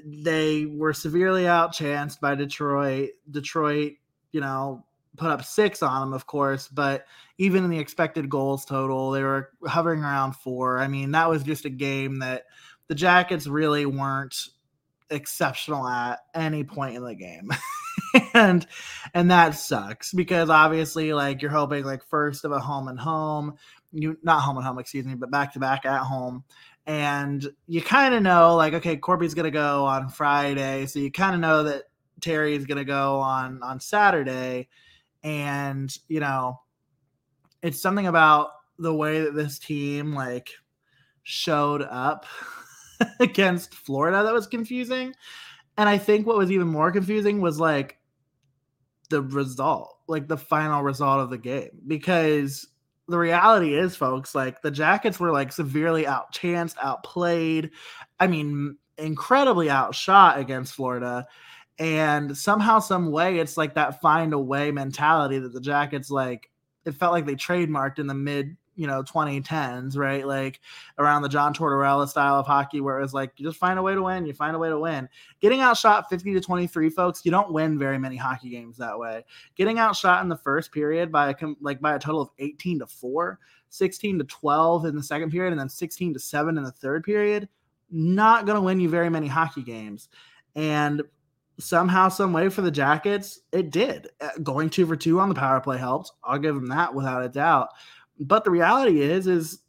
they 0.05 0.66
were 0.66 0.92
severely 0.92 1.44
outchanced 1.44 2.21
by 2.21 2.35
Detroit. 2.35 3.12
Detroit, 3.31 3.94
you 4.33 4.42
know, 4.42 4.85
put 5.16 5.31
up 5.31 5.42
six 5.42 5.83
on 5.83 6.03
them, 6.03 6.12
of 6.12 6.27
course, 6.27 6.68
but 6.68 7.07
even 7.38 7.64
in 7.64 7.71
the 7.71 7.79
expected 7.79 8.29
goals 8.29 8.66
total, 8.66 9.11
they 9.11 9.23
were 9.23 9.53
hovering 9.66 10.03
around 10.03 10.37
four. 10.37 10.81
I 10.81 10.87
mean, 10.87 11.12
that 11.12 11.31
was 11.31 11.42
just 11.42 11.64
a 11.64 11.71
game 11.71 12.18
that 12.18 12.44
the 12.88 12.94
Jackets 12.94 13.47
really 13.47 13.87
weren't 13.87 14.49
exceptional 15.09 15.88
at 15.88 16.18
any 16.35 16.62
point 16.62 16.94
in 16.94 17.03
the 17.03 17.14
game. 17.14 17.51
and 18.35 18.66
and 19.14 19.31
that 19.31 19.50
sucks 19.50 20.12
because 20.12 20.50
obviously 20.50 21.12
like 21.12 21.42
you're 21.42 21.50
hoping 21.50 21.85
like 21.85 22.04
first 22.04 22.44
of 22.44 22.52
a 22.52 22.59
home 22.59 22.88
and 22.88 22.98
home 22.98 23.54
you 23.92 24.16
not 24.22 24.40
home 24.40 24.57
and 24.57 24.66
home 24.66 24.78
excuse 24.78 25.07
me 25.07 25.14
but 25.14 25.31
back 25.31 25.52
to 25.52 25.59
back 25.59 25.85
at 25.85 26.00
home 26.00 26.44
and 26.87 27.48
you 27.66 27.83
kind 27.83 28.14
of 28.14 28.22
know 28.22 28.57
like 28.57 28.74
okay 28.74 28.96
Korpi's 28.96 29.35
gonna 29.35 29.50
go 29.50 29.85
on 29.85 30.09
friday 30.09 30.87
so 30.87 30.98
you 30.98 31.11
kind 31.11 31.35
of 31.35 31.40
know 31.40 31.64
that 31.64 31.85
terry 32.20 32.54
is 32.54 32.66
gonna 32.66 32.85
go 32.85 33.20
on 33.20 33.62
on 33.62 33.81
saturday 33.81 34.68
and 35.22 35.96
you 36.09 36.20
know 36.20 36.61
it's 37.62 37.81
something 37.81 38.07
about 38.07 38.50
the 38.78 38.94
way 38.94 39.20
that 39.22 39.35
this 39.35 39.59
team 39.59 40.14
like 40.14 40.50
showed 41.22 41.83
up 41.83 42.26
against 43.20 43.74
Florida 43.74 44.22
that 44.22 44.33
was 44.33 44.46
confusing. 44.46 45.14
And 45.76 45.88
I 45.88 45.98
think 45.98 46.26
what 46.26 46.38
was 46.38 46.50
even 46.50 46.68
more 46.68 46.90
confusing 46.90 47.40
was 47.40 47.61
like 47.61 47.97
the 49.09 49.23
result, 49.23 49.97
like 50.07 50.29
the 50.29 50.37
final 50.37 50.83
result 50.83 51.21
of 51.21 51.31
the 51.31 51.38
game. 51.38 51.71
Because 51.87 52.66
the 53.09 53.18
reality 53.18 53.75
is, 53.75 53.97
folks, 53.97 54.35
like 54.35 54.61
the 54.62 54.71
Jackets 54.71 55.18
were 55.18 55.33
like 55.33 55.53
severely 55.53 56.05
outchanced, 56.05 56.77
outplayed. 56.81 57.71
I 58.21 58.27
mean, 58.27 58.77
incredibly 58.99 59.71
outshot 59.71 60.38
against 60.38 60.75
Florida. 60.75 61.27
And 61.79 62.37
somehow, 62.37 62.81
some 62.81 63.11
way, 63.11 63.38
it's 63.38 63.57
like 63.57 63.75
that 63.75 64.01
find 64.01 64.33
a 64.33 64.38
way 64.38 64.71
mentality 64.73 65.38
that 65.38 65.53
the 65.53 65.61
Jackets 65.61 66.11
like. 66.11 66.51
It 66.85 66.94
felt 66.94 67.12
like 67.12 67.27
they 67.27 67.35
trademarked 67.35 67.99
in 67.99 68.07
the 68.07 68.14
mid 68.14 68.57
you 68.78 68.86
know 68.86 69.02
2010s, 69.02 69.96
right? 69.96 70.26
Like 70.26 70.60
around 70.98 71.22
the 71.22 71.28
John 71.28 71.52
Tortorella 71.52 72.08
style 72.08 72.36
of 72.36 72.46
hockey, 72.46 72.80
where 72.80 72.98
it 72.98 73.02
was 73.02 73.12
like 73.12 73.32
you 73.36 73.44
just 73.44 73.58
find 73.58 73.78
a 73.78 73.82
way 73.82 73.94
to 73.94 74.02
win, 74.02 74.24
you 74.24 74.32
find 74.32 74.54
a 74.54 74.58
way 74.58 74.68
to 74.68 74.78
win. 74.78 75.08
Getting 75.40 75.60
outshot 75.60 76.08
50 76.08 76.32
to 76.34 76.40
23, 76.40 76.88
folks, 76.88 77.24
you 77.24 77.32
don't 77.32 77.52
win 77.52 77.76
very 77.76 77.98
many 77.98 78.16
hockey 78.16 78.48
games 78.48 78.76
that 78.78 78.96
way. 78.96 79.24
Getting 79.56 79.80
outshot 79.80 80.22
in 80.22 80.28
the 80.28 80.36
first 80.36 80.70
period 80.70 81.10
by 81.10 81.30
a 81.30 81.34
like 81.60 81.80
by 81.80 81.96
a 81.96 81.98
total 81.98 82.22
of 82.22 82.30
18 82.38 82.78
to 82.78 82.86
four, 82.86 83.40
16 83.70 84.20
to 84.20 84.24
12 84.24 84.84
in 84.86 84.94
the 84.96 85.02
second 85.02 85.30
period, 85.30 85.50
and 85.50 85.60
then 85.60 85.68
16 85.68 86.14
to 86.14 86.20
seven 86.20 86.56
in 86.56 86.62
the 86.62 86.70
third 86.70 87.02
period, 87.02 87.48
not 87.90 88.46
going 88.46 88.56
to 88.56 88.62
win 88.62 88.78
you 88.78 88.88
very 88.88 89.10
many 89.10 89.26
hockey 89.26 89.62
games. 89.62 90.08
And 90.54 91.02
somehow, 91.58 92.08
some 92.08 92.32
way 92.32 92.48
for 92.48 92.62
the 92.62 92.70
Jackets, 92.70 93.40
it 93.52 93.70
did. 93.70 94.08
Uh, 94.20 94.30
going 94.42 94.70
two 94.70 94.86
for 94.86 94.96
two 94.96 95.20
on 95.20 95.28
the 95.28 95.34
power 95.34 95.60
play 95.60 95.78
helped. 95.78 96.12
I'll 96.24 96.38
give 96.38 96.54
them 96.54 96.68
that 96.68 96.94
without 96.94 97.24
a 97.24 97.28
doubt. 97.28 97.68
But 98.20 98.44
the 98.44 98.50
reality 98.50 99.00
is, 99.00 99.26
is 99.26 99.61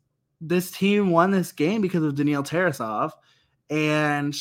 this 0.41 0.71
team 0.71 1.11
won 1.11 1.31
this 1.31 1.51
game 1.51 1.81
because 1.81 2.03
of 2.03 2.15
Daniil 2.15 2.43
Tarasov. 2.43 3.11
And 3.69 4.35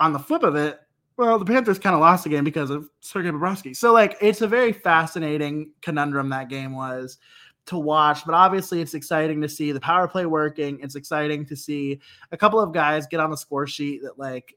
on 0.00 0.12
the 0.12 0.18
flip 0.18 0.42
of 0.42 0.54
it, 0.54 0.80
well, 1.16 1.38
the 1.38 1.44
Panthers 1.44 1.80
kind 1.80 1.94
of 1.94 2.00
lost 2.00 2.24
the 2.24 2.30
game 2.30 2.44
because 2.44 2.70
of 2.70 2.88
Sergei 3.00 3.30
Bobrovsky. 3.30 3.76
So, 3.76 3.92
like, 3.92 4.16
it's 4.20 4.40
a 4.40 4.46
very 4.46 4.72
fascinating 4.72 5.72
conundrum 5.82 6.28
that 6.28 6.48
game 6.48 6.76
was 6.76 7.18
to 7.66 7.76
watch. 7.76 8.24
But 8.24 8.34
obviously, 8.34 8.80
it's 8.80 8.94
exciting 8.94 9.40
to 9.40 9.48
see 9.48 9.72
the 9.72 9.80
power 9.80 10.06
play 10.06 10.26
working. 10.26 10.78
It's 10.80 10.94
exciting 10.94 11.44
to 11.46 11.56
see 11.56 12.00
a 12.30 12.36
couple 12.36 12.60
of 12.60 12.72
guys 12.72 13.08
get 13.08 13.18
on 13.18 13.30
the 13.30 13.36
score 13.36 13.66
sheet 13.66 14.02
that, 14.04 14.16
like, 14.18 14.54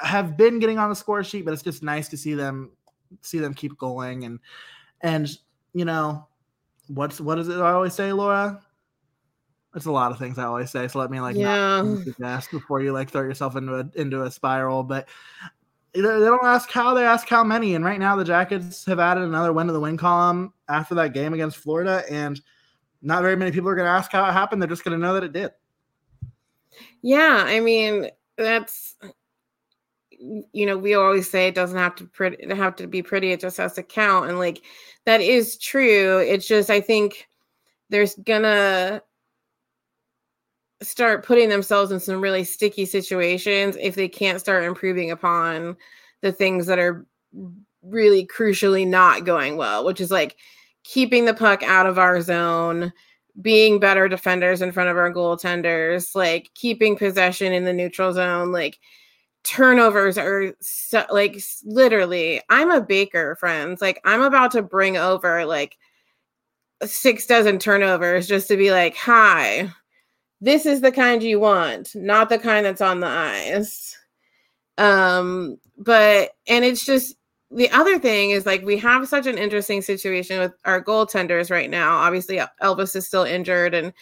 have 0.00 0.36
been 0.36 0.58
getting 0.58 0.78
on 0.78 0.88
the 0.88 0.96
score 0.96 1.22
sheet, 1.22 1.44
but 1.44 1.52
it's 1.52 1.62
just 1.62 1.82
nice 1.82 2.08
to 2.08 2.16
see 2.16 2.34
them 2.34 2.72
see 3.20 3.38
them 3.38 3.54
keep 3.54 3.78
going 3.78 4.24
and 4.24 4.40
and 5.02 5.38
you 5.72 5.84
know 5.84 6.26
what's 6.88 7.20
what 7.20 7.38
is 7.38 7.48
it 7.48 7.56
I 7.56 7.72
always 7.72 7.94
say, 7.94 8.12
Laura? 8.12 8.60
It's 9.74 9.86
a 9.86 9.92
lot 9.92 10.12
of 10.12 10.18
things 10.18 10.38
I 10.38 10.44
always 10.44 10.70
say. 10.70 10.86
So 10.86 11.00
let 11.00 11.10
me 11.10 11.20
like 11.20 11.36
yeah. 11.36 11.82
not 12.18 12.48
before 12.50 12.80
you 12.80 12.92
like 12.92 13.10
throw 13.10 13.22
yourself 13.22 13.56
into 13.56 13.74
a 13.74 13.90
into 13.96 14.22
a 14.22 14.30
spiral. 14.30 14.82
But 14.84 15.08
they 15.94 16.02
don't 16.02 16.44
ask 16.44 16.70
how, 16.70 16.92
they 16.92 17.04
ask 17.04 17.28
how 17.28 17.44
many. 17.44 17.74
And 17.76 17.84
right 17.84 18.00
now 18.00 18.16
the 18.16 18.24
Jackets 18.24 18.84
have 18.86 18.98
added 18.98 19.22
another 19.22 19.52
win 19.52 19.68
to 19.68 19.72
the 19.72 19.80
win 19.80 19.96
column 19.96 20.52
after 20.68 20.94
that 20.96 21.14
game 21.14 21.34
against 21.34 21.56
Florida, 21.56 22.02
and 22.10 22.40
not 23.00 23.22
very 23.22 23.36
many 23.36 23.52
people 23.52 23.68
are 23.68 23.76
going 23.76 23.86
to 23.86 23.92
ask 23.92 24.10
how 24.10 24.28
it 24.28 24.32
happened. 24.32 24.60
They're 24.60 24.68
just 24.68 24.84
going 24.84 24.98
to 24.98 25.04
know 25.04 25.14
that 25.14 25.24
it 25.24 25.32
did. 25.32 25.52
Yeah, 27.02 27.44
I 27.46 27.60
mean 27.60 28.10
that's 28.36 28.96
you 30.10 30.66
know 30.66 30.76
we 30.76 30.94
always 30.94 31.30
say 31.30 31.46
it 31.46 31.54
doesn't 31.54 31.78
have 31.78 31.94
to 31.96 32.06
pretty 32.06 32.52
have 32.54 32.74
to 32.76 32.86
be 32.86 33.02
pretty. 33.02 33.30
It 33.30 33.40
just 33.40 33.58
has 33.58 33.74
to 33.74 33.82
count, 33.82 34.28
and 34.28 34.38
like 34.38 34.62
that 35.06 35.20
is 35.20 35.58
true. 35.58 36.18
It's 36.18 36.46
just 36.46 36.70
I 36.70 36.80
think 36.80 37.28
there's 37.90 38.14
gonna 38.16 39.02
start 40.82 41.24
putting 41.24 41.48
themselves 41.48 41.90
in 41.90 42.00
some 42.00 42.20
really 42.20 42.44
sticky 42.44 42.84
situations 42.84 43.76
if 43.80 43.94
they 43.94 44.08
can't 44.08 44.40
start 44.40 44.64
improving 44.64 45.10
upon 45.10 45.76
the 46.20 46.32
things 46.32 46.66
that 46.66 46.78
are 46.78 47.06
really 47.82 48.26
crucially 48.26 48.86
not 48.86 49.24
going 49.24 49.56
well, 49.56 49.84
which 49.84 50.00
is 50.00 50.10
like 50.10 50.36
keeping 50.82 51.24
the 51.24 51.34
puck 51.34 51.62
out 51.62 51.86
of 51.86 51.98
our 51.98 52.20
zone, 52.20 52.92
being 53.40 53.78
better 53.80 54.08
defenders 54.08 54.62
in 54.62 54.72
front 54.72 54.88
of 54.90 54.96
our 54.96 55.12
goaltenders, 55.12 56.14
like 56.14 56.50
keeping 56.54 56.96
possession 56.96 57.52
in 57.52 57.64
the 57.64 57.72
neutral 57.72 58.12
zone, 58.12 58.52
like 58.52 58.78
turnovers 59.44 60.18
are 60.18 60.54
so, 60.60 61.04
like 61.10 61.38
literally 61.64 62.40
i'm 62.48 62.70
a 62.70 62.80
baker 62.80 63.36
friends 63.36 63.80
like 63.80 64.00
i'm 64.04 64.22
about 64.22 64.50
to 64.50 64.62
bring 64.62 64.96
over 64.96 65.44
like 65.44 65.76
six 66.82 67.26
dozen 67.26 67.58
turnovers 67.58 68.26
just 68.26 68.48
to 68.48 68.56
be 68.56 68.70
like 68.70 68.96
hi 68.96 69.70
this 70.40 70.66
is 70.66 70.82
the 70.82 70.92
kind 70.92 71.22
you 71.22 71.40
want 71.40 71.94
not 71.94 72.28
the 72.28 72.38
kind 72.38 72.66
that's 72.66 72.82
on 72.82 73.00
the 73.00 73.06
ice. 73.06 73.96
Um 74.76 75.58
but 75.78 76.32
and 76.46 76.64
it's 76.64 76.84
just 76.84 77.16
the 77.50 77.70
other 77.70 77.98
thing 77.98 78.30
is 78.30 78.44
like 78.44 78.62
we 78.62 78.76
have 78.78 79.08
such 79.08 79.26
an 79.26 79.38
interesting 79.38 79.80
situation 79.80 80.38
with 80.38 80.52
our 80.66 80.82
goaltenders 80.82 81.50
right 81.50 81.70
now. 81.70 81.96
Obviously 81.96 82.40
elvis 82.62 82.94
is 82.94 83.06
still 83.06 83.24
injured 83.24 83.72
and 83.72 83.92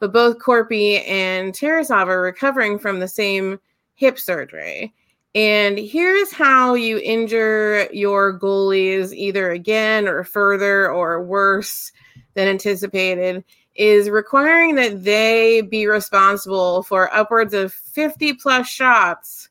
but 0.00 0.12
both 0.12 0.38
Korpi 0.38 1.06
and 1.08 1.52
tarasov 1.52 2.08
are 2.08 2.20
recovering 2.20 2.80
from 2.80 2.98
the 2.98 3.06
same 3.06 3.60
hip 3.94 4.18
surgery. 4.18 4.92
And 5.34 5.78
here's 5.78 6.32
how 6.32 6.74
you 6.74 6.98
injure 6.98 7.88
your 7.92 8.38
goalies 8.38 9.14
either 9.14 9.50
again 9.50 10.06
or 10.06 10.24
further 10.24 10.90
or 10.90 11.22
worse 11.22 11.90
than 12.34 12.48
anticipated 12.48 13.42
is 13.74 14.10
requiring 14.10 14.74
that 14.74 15.02
they 15.02 15.62
be 15.62 15.86
responsible 15.86 16.82
for 16.82 17.12
upwards 17.14 17.54
of 17.54 17.72
50 17.72 18.34
plus 18.34 18.68
shots 18.68 19.48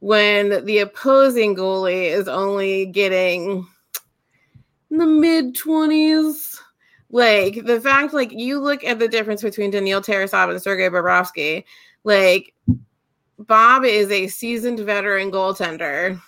when 0.00 0.64
the 0.64 0.78
opposing 0.78 1.54
goalie 1.54 2.10
is 2.10 2.26
only 2.26 2.86
getting 2.86 3.66
in 4.90 4.98
the 4.98 5.06
mid 5.06 5.54
20s. 5.54 6.58
Like 7.10 7.64
the 7.64 7.80
fact, 7.80 8.12
like 8.12 8.32
you 8.32 8.58
look 8.58 8.82
at 8.82 8.98
the 8.98 9.06
difference 9.06 9.42
between 9.42 9.70
Daniil 9.70 10.00
Tarasov 10.00 10.50
and 10.50 10.60
Sergei 10.60 10.88
Bobrovsky, 10.88 11.62
like 12.02 12.52
Bob 13.38 13.84
is 13.84 14.10
a 14.10 14.28
seasoned 14.28 14.80
veteran 14.80 15.30
goaltender. 15.30 16.20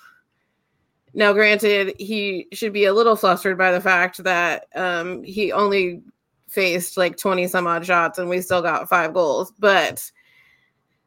Now, 1.14 1.32
granted, 1.32 1.94
he 1.98 2.46
should 2.52 2.72
be 2.72 2.84
a 2.84 2.92
little 2.92 3.16
flustered 3.16 3.56
by 3.56 3.72
the 3.72 3.80
fact 3.80 4.22
that 4.24 4.66
um, 4.74 5.22
he 5.22 5.52
only 5.52 6.02
faced 6.48 6.96
like 6.96 7.16
20 7.16 7.48
some 7.48 7.66
odd 7.66 7.86
shots 7.86 8.18
and 8.18 8.28
we 8.28 8.40
still 8.40 8.62
got 8.62 8.88
five 8.88 9.14
goals. 9.14 9.52
But 9.58 10.10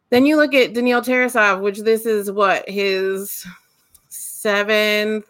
then 0.09 0.25
you 0.25 0.35
look 0.37 0.53
at 0.53 0.73
Daniil 0.73 1.01
Tarasov, 1.01 1.61
which 1.61 1.79
this 1.79 2.05
is 2.05 2.31
what 2.31 2.67
his 2.67 3.45
seventh, 4.07 5.25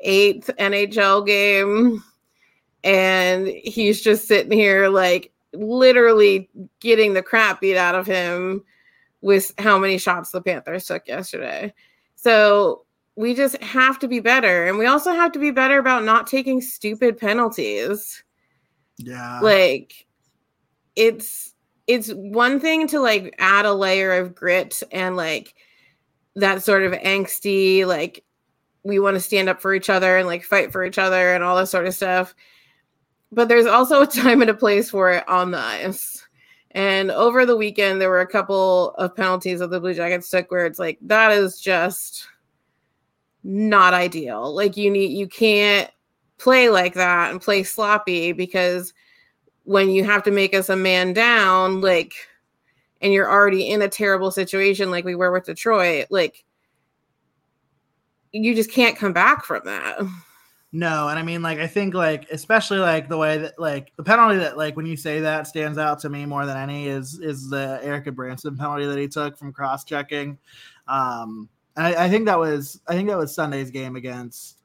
eighth 0.00 0.50
NHL 0.58 1.26
game. 1.26 2.02
And 2.82 3.46
he's 3.46 4.00
just 4.00 4.26
sitting 4.26 4.52
here 4.52 4.88
like 4.88 5.32
literally 5.52 6.48
getting 6.80 7.12
the 7.12 7.22
crap 7.22 7.60
beat 7.60 7.76
out 7.76 7.94
of 7.94 8.06
him 8.06 8.64
with 9.20 9.52
how 9.58 9.78
many 9.78 9.98
shots 9.98 10.30
the 10.30 10.40
Panthers 10.40 10.86
took 10.86 11.06
yesterday. 11.06 11.72
So 12.14 12.84
we 13.16 13.34
just 13.34 13.56
have 13.62 13.98
to 13.98 14.08
be 14.08 14.20
better. 14.20 14.66
And 14.66 14.78
we 14.78 14.86
also 14.86 15.12
have 15.12 15.32
to 15.32 15.38
be 15.38 15.50
better 15.50 15.78
about 15.78 16.04
not 16.04 16.26
taking 16.26 16.60
stupid 16.60 17.18
penalties. 17.18 18.22
Yeah. 18.98 19.40
Like 19.40 20.06
it's 20.96 21.54
it's 21.86 22.10
one 22.10 22.60
thing 22.60 22.86
to 22.88 23.00
like 23.00 23.34
add 23.38 23.66
a 23.66 23.72
layer 23.72 24.12
of 24.12 24.34
grit 24.34 24.82
and 24.92 25.16
like 25.16 25.54
that 26.36 26.62
sort 26.62 26.84
of 26.84 26.92
angsty 26.92 27.84
like 27.86 28.24
we 28.84 28.98
want 28.98 29.14
to 29.14 29.20
stand 29.20 29.48
up 29.48 29.60
for 29.60 29.74
each 29.74 29.90
other 29.90 30.16
and 30.16 30.26
like 30.26 30.44
fight 30.44 30.72
for 30.72 30.84
each 30.84 30.98
other 30.98 31.34
and 31.34 31.42
all 31.42 31.56
this 31.56 31.70
sort 31.70 31.86
of 31.86 31.94
stuff 31.94 32.34
but 33.32 33.48
there's 33.48 33.66
also 33.66 34.02
a 34.02 34.06
time 34.06 34.40
and 34.40 34.50
a 34.50 34.54
place 34.54 34.90
for 34.90 35.10
it 35.10 35.28
on 35.28 35.50
the 35.50 35.58
ice 35.58 36.19
and 36.72 37.10
over 37.10 37.44
the 37.44 37.56
weekend 37.56 38.00
there 38.00 38.10
were 38.10 38.20
a 38.20 38.26
couple 38.26 38.90
of 38.92 39.14
penalties 39.14 39.58
that 39.60 39.70
the 39.70 39.80
blue 39.80 39.94
jackets 39.94 40.30
took 40.30 40.50
where 40.50 40.66
it's 40.66 40.78
like 40.78 40.98
that 41.02 41.32
is 41.32 41.60
just 41.60 42.28
not 43.42 43.94
ideal 43.94 44.54
like 44.54 44.76
you 44.76 44.90
need 44.90 45.10
you 45.10 45.26
can't 45.26 45.90
play 46.40 46.70
like 46.70 46.94
that 46.94 47.30
and 47.30 47.40
play 47.40 47.62
sloppy 47.62 48.32
because 48.32 48.92
when 49.64 49.90
you 49.90 50.02
have 50.04 50.22
to 50.22 50.30
make 50.30 50.54
us 50.54 50.68
a 50.68 50.76
man 50.76 51.12
down, 51.12 51.80
like, 51.80 52.14
and 53.00 53.12
you're 53.12 53.30
already 53.30 53.68
in 53.68 53.82
a 53.82 53.88
terrible 53.88 54.30
situation 54.30 54.90
like 54.90 55.04
we 55.04 55.14
were 55.14 55.30
with 55.30 55.44
Detroit, 55.44 56.06
like, 56.10 56.44
you 58.32 58.54
just 58.54 58.72
can't 58.72 58.96
come 58.96 59.12
back 59.12 59.44
from 59.44 59.62
that. 59.64 59.98
No, 60.72 61.08
and 61.08 61.18
I 61.18 61.22
mean, 61.22 61.42
like, 61.42 61.58
I 61.58 61.66
think, 61.66 61.94
like, 61.94 62.30
especially 62.30 62.78
like 62.78 63.08
the 63.08 63.16
way 63.16 63.38
that, 63.38 63.58
like, 63.58 63.92
the 63.96 64.04
penalty 64.04 64.38
that, 64.38 64.56
like, 64.56 64.76
when 64.76 64.86
you 64.86 64.96
say 64.96 65.18
that 65.20 65.48
stands 65.48 65.78
out 65.78 65.98
to 66.00 66.08
me 66.08 66.26
more 66.26 66.46
than 66.46 66.56
any 66.56 66.86
is 66.86 67.18
is 67.18 67.50
the 67.50 67.80
Erik 67.82 68.04
Gudbranson 68.04 68.56
penalty 68.56 68.86
that 68.86 68.96
he 68.96 69.08
took 69.08 69.36
from 69.36 69.52
cross 69.52 69.84
checking. 69.84 70.38
Um, 70.86 71.48
and 71.76 71.86
I, 71.86 72.04
I 72.04 72.08
think 72.08 72.26
that 72.26 72.38
was, 72.38 72.80
I 72.86 72.94
think 72.94 73.08
that 73.08 73.18
was 73.18 73.34
Sunday's 73.34 73.70
game 73.72 73.96
against 73.96 74.58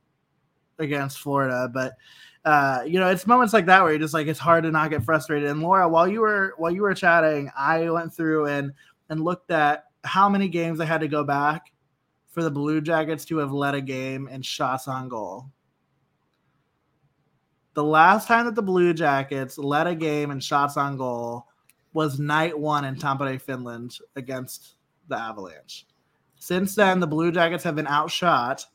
against 0.78 1.20
Florida, 1.20 1.70
but 1.74 1.94
uh, 2.46 2.84
you 2.86 3.00
know, 3.00 3.08
it's 3.10 3.26
moments 3.26 3.54
like 3.54 3.66
that 3.66 3.82
where 3.82 3.92
you're 3.92 4.00
just 4.00 4.14
like 4.14 4.28
it's 4.28 4.40
hard 4.40 4.64
to 4.64 4.72
not 4.72 4.92
get 4.92 5.04
frustrated. 5.04 5.50
And 5.50 5.64
Laura, 5.64 5.90
while 5.90 6.08
you 6.08 6.22
were 6.22 6.54
while 6.58 6.72
you 6.72 6.84
were 6.84 6.94
chatting, 6.94 7.50
I 7.58 7.90
went 7.90 8.14
through 8.14 8.46
and 8.46 8.72
and 9.10 9.24
looked 9.24 9.50
at 9.50 9.86
how 10.04 10.30
many 10.30 10.48
games 10.48 10.80
I 10.80 10.86
had 10.86 11.02
to 11.02 11.08
go 11.08 11.24
back 11.24 11.72
for 12.30 12.44
the 12.44 12.52
Blue 12.52 12.82
Jackets 12.82 13.26
to 13.26 13.38
have 13.38 13.52
led 13.52 13.74
a 13.74 13.82
game 13.82 14.28
in 14.28 14.44
shots 14.44 14.88
on 14.88 15.10
goal. 15.10 15.50
The 17.76 17.84
last 17.84 18.28
time 18.30 18.46
that 18.46 18.56
the 18.56 18.62
Blue 18.62 18.94
Jackets 18.94 19.58
led 19.58 19.86
a 19.86 19.94
game 19.94 20.32
in 20.32 20.40
shots 20.40 20.78
on 20.78 20.96
goal 20.96 21.48
was 21.92 22.20
night 22.20 22.58
one 22.58 22.86
in 22.86 22.96
Tampere, 22.96 23.40
Finland 23.40 23.98
against 24.16 24.76
the 25.10 25.20
Avalanche. 25.20 25.86
Since 26.40 26.76
then, 26.76 27.02
the 27.02 27.08
Blue 27.08 27.34
Jackets 27.34 27.66
have 27.66 27.76
been 27.76 27.88
outshot 27.88 28.66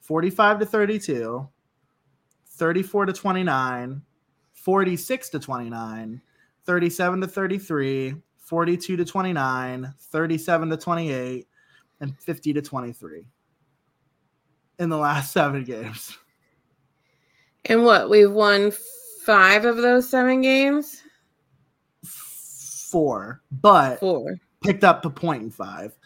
45 0.00 0.60
to 0.60 0.66
32 0.66 1.48
34 2.48 3.06
to 3.06 3.12
29, 3.12 4.02
46 4.54 5.28
to 5.28 5.38
29, 5.38 6.22
37 6.64 7.20
to 7.20 7.26
33, 7.26 8.14
42 8.38 8.96
to 8.96 9.04
29, 9.04 9.94
37 10.00 10.70
to 10.70 10.76
28, 10.78 11.48
and 12.00 12.18
50 12.18 12.52
to 12.54 12.62
23 12.62 13.26
in 14.78 14.88
the 14.88 14.96
last 14.96 15.32
seven 15.32 15.62
games. 15.64 16.16
And 17.68 17.84
what? 17.84 18.10
We've 18.10 18.30
won 18.30 18.72
five 19.24 19.64
of 19.64 19.76
those 19.76 20.08
seven 20.08 20.40
games? 20.40 21.02
Four, 22.04 23.42
but 23.50 24.00
four 24.00 24.36
picked 24.62 24.84
up 24.84 25.04
a 25.04 25.10
point 25.10 25.42
in 25.42 25.50
five. 25.50 25.96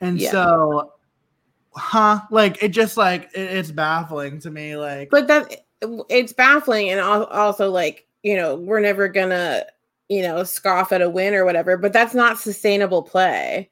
And 0.00 0.20
yeah. 0.20 0.30
so, 0.30 0.92
huh? 1.74 2.20
Like, 2.30 2.62
it 2.62 2.68
just 2.68 2.96
like, 2.96 3.30
it, 3.34 3.40
it's 3.40 3.70
baffling 3.70 4.40
to 4.40 4.50
me. 4.50 4.76
Like, 4.76 5.10
but 5.10 5.28
that 5.28 5.64
it's 6.08 6.32
baffling 6.32 6.90
and 6.90 7.00
also 7.00 7.70
like 7.70 8.06
you 8.22 8.36
know 8.36 8.56
we're 8.56 8.80
never 8.80 9.08
gonna 9.08 9.64
you 10.08 10.22
know 10.22 10.44
scoff 10.44 10.92
at 10.92 11.02
a 11.02 11.10
win 11.10 11.34
or 11.34 11.44
whatever 11.44 11.76
but 11.76 11.92
that's 11.92 12.14
not 12.14 12.38
sustainable 12.38 13.02
play 13.02 13.70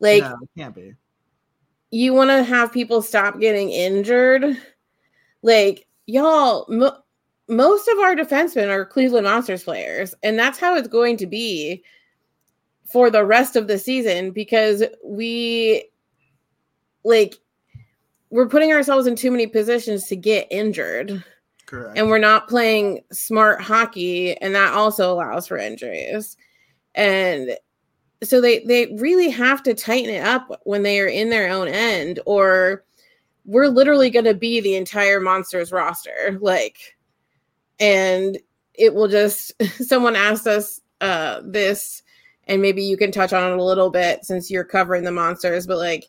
like 0.00 0.22
no, 0.22 0.36
can't 0.56 0.74
be 0.74 0.94
you 1.90 2.12
want 2.12 2.30
to 2.30 2.42
have 2.42 2.72
people 2.72 3.02
stop 3.02 3.40
getting 3.40 3.70
injured 3.70 4.56
like 5.42 5.86
y'all 6.08 6.66
mo- 6.68 6.98
most 7.48 7.86
of 7.88 7.98
our 7.98 8.16
defensemen 8.16 8.68
are 8.68 8.84
cleveland 8.84 9.24
monsters 9.24 9.62
players 9.62 10.14
and 10.24 10.38
that's 10.38 10.58
how 10.58 10.74
it's 10.74 10.88
going 10.88 11.16
to 11.16 11.26
be 11.26 11.82
for 12.90 13.10
the 13.10 13.24
rest 13.24 13.54
of 13.54 13.68
the 13.68 13.78
season 13.78 14.32
because 14.32 14.82
we 15.04 15.88
like 17.04 17.36
we're 18.30 18.48
putting 18.48 18.72
ourselves 18.72 19.06
in 19.06 19.14
too 19.14 19.30
many 19.30 19.46
positions 19.46 20.04
to 20.06 20.16
get 20.16 20.48
injured 20.50 21.22
Correct. 21.68 21.98
And 21.98 22.08
we're 22.08 22.16
not 22.16 22.48
playing 22.48 23.04
smart 23.12 23.60
hockey, 23.60 24.34
and 24.38 24.54
that 24.54 24.72
also 24.72 25.12
allows 25.12 25.46
for 25.46 25.58
injuries. 25.58 26.34
And 26.94 27.58
so 28.22 28.40
they 28.40 28.60
they 28.60 28.86
really 28.98 29.28
have 29.28 29.62
to 29.64 29.74
tighten 29.74 30.14
it 30.14 30.24
up 30.24 30.62
when 30.64 30.82
they 30.82 30.98
are 30.98 31.06
in 31.06 31.28
their 31.28 31.50
own 31.50 31.68
end, 31.68 32.20
or 32.24 32.86
we're 33.48 33.68
literally 33.68 34.10
going 34.10 34.26
to 34.26 34.34
be 34.34 34.60
the 34.60 34.76
entire 34.76 35.20
monsters 35.20 35.72
roster. 35.72 36.38
Like, 36.40 36.96
and 37.80 38.38
it 38.74 38.94
will 38.94 39.08
just. 39.08 39.52
Someone 39.84 40.14
asked 40.14 40.46
us 40.46 40.80
uh, 41.00 41.40
this, 41.42 42.02
and 42.46 42.60
maybe 42.60 42.82
you 42.82 42.98
can 42.98 43.10
touch 43.10 43.32
on 43.32 43.50
it 43.50 43.58
a 43.58 43.64
little 43.64 43.88
bit 43.90 44.24
since 44.24 44.50
you're 44.50 44.64
covering 44.64 45.02
the 45.02 45.12
monsters, 45.12 45.66
but 45.66 45.78
like 45.78 46.04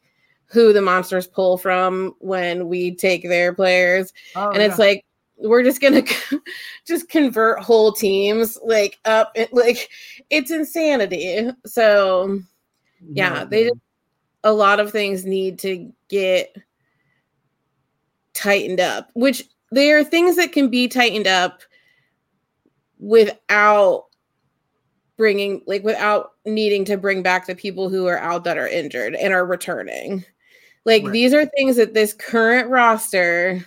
who 0.48 0.74
the 0.74 0.82
monsters 0.82 1.28
pull 1.28 1.58
from 1.58 2.14
when 2.20 2.68
we 2.68 2.94
take 2.94 3.24
their 3.24 3.54
players. 3.54 4.12
Oh, 4.36 4.50
and 4.50 4.58
yeah. 4.58 4.66
it's 4.66 4.80
like 4.80 5.06
we're 5.38 5.64
just 5.64 5.80
gonna 5.80 6.04
just 6.86 7.08
convert 7.08 7.62
whole 7.62 7.94
teams 7.94 8.58
like 8.64 9.00
up 9.06 9.32
it, 9.36 9.54
like 9.54 9.90
it's 10.30 10.52
insanity 10.52 11.50
so 11.66 12.42
yeah 13.10 13.46
they 13.46 13.70
just, 13.70 13.80
a 14.44 14.52
lot 14.52 14.82
of 14.82 14.92
things 14.92 15.24
need 15.24 15.58
to 15.60 15.90
get 16.10 16.54
tightened 18.34 18.80
up 18.80 19.10
which 19.14 19.44
there 19.72 20.00
are 20.00 20.04
things 20.04 20.36
that 20.36 20.52
can 20.52 20.70
be 20.70 20.88
tightened 20.88 21.28
up 21.28 21.62
without 23.00 24.06
bringing 25.18 25.62
like 25.68 25.84
without 25.84 26.32
needing 26.46 26.86
to 26.86 26.98
bring 26.98 27.22
back 27.22 27.46
the 27.46 27.56
people 27.56 27.90
who 27.90 28.08
are 28.08 28.20
out 28.20 28.44
that 28.46 28.58
are 28.58 28.68
injured 28.68 29.16
and 29.16 29.34
are 29.34 29.46
returning 29.46 30.24
like 30.86 31.04
right. 31.04 31.12
these 31.12 31.34
are 31.34 31.46
things 31.46 31.76
that 31.76 31.94
this 31.94 32.14
current 32.14 32.70
roster 32.70 33.66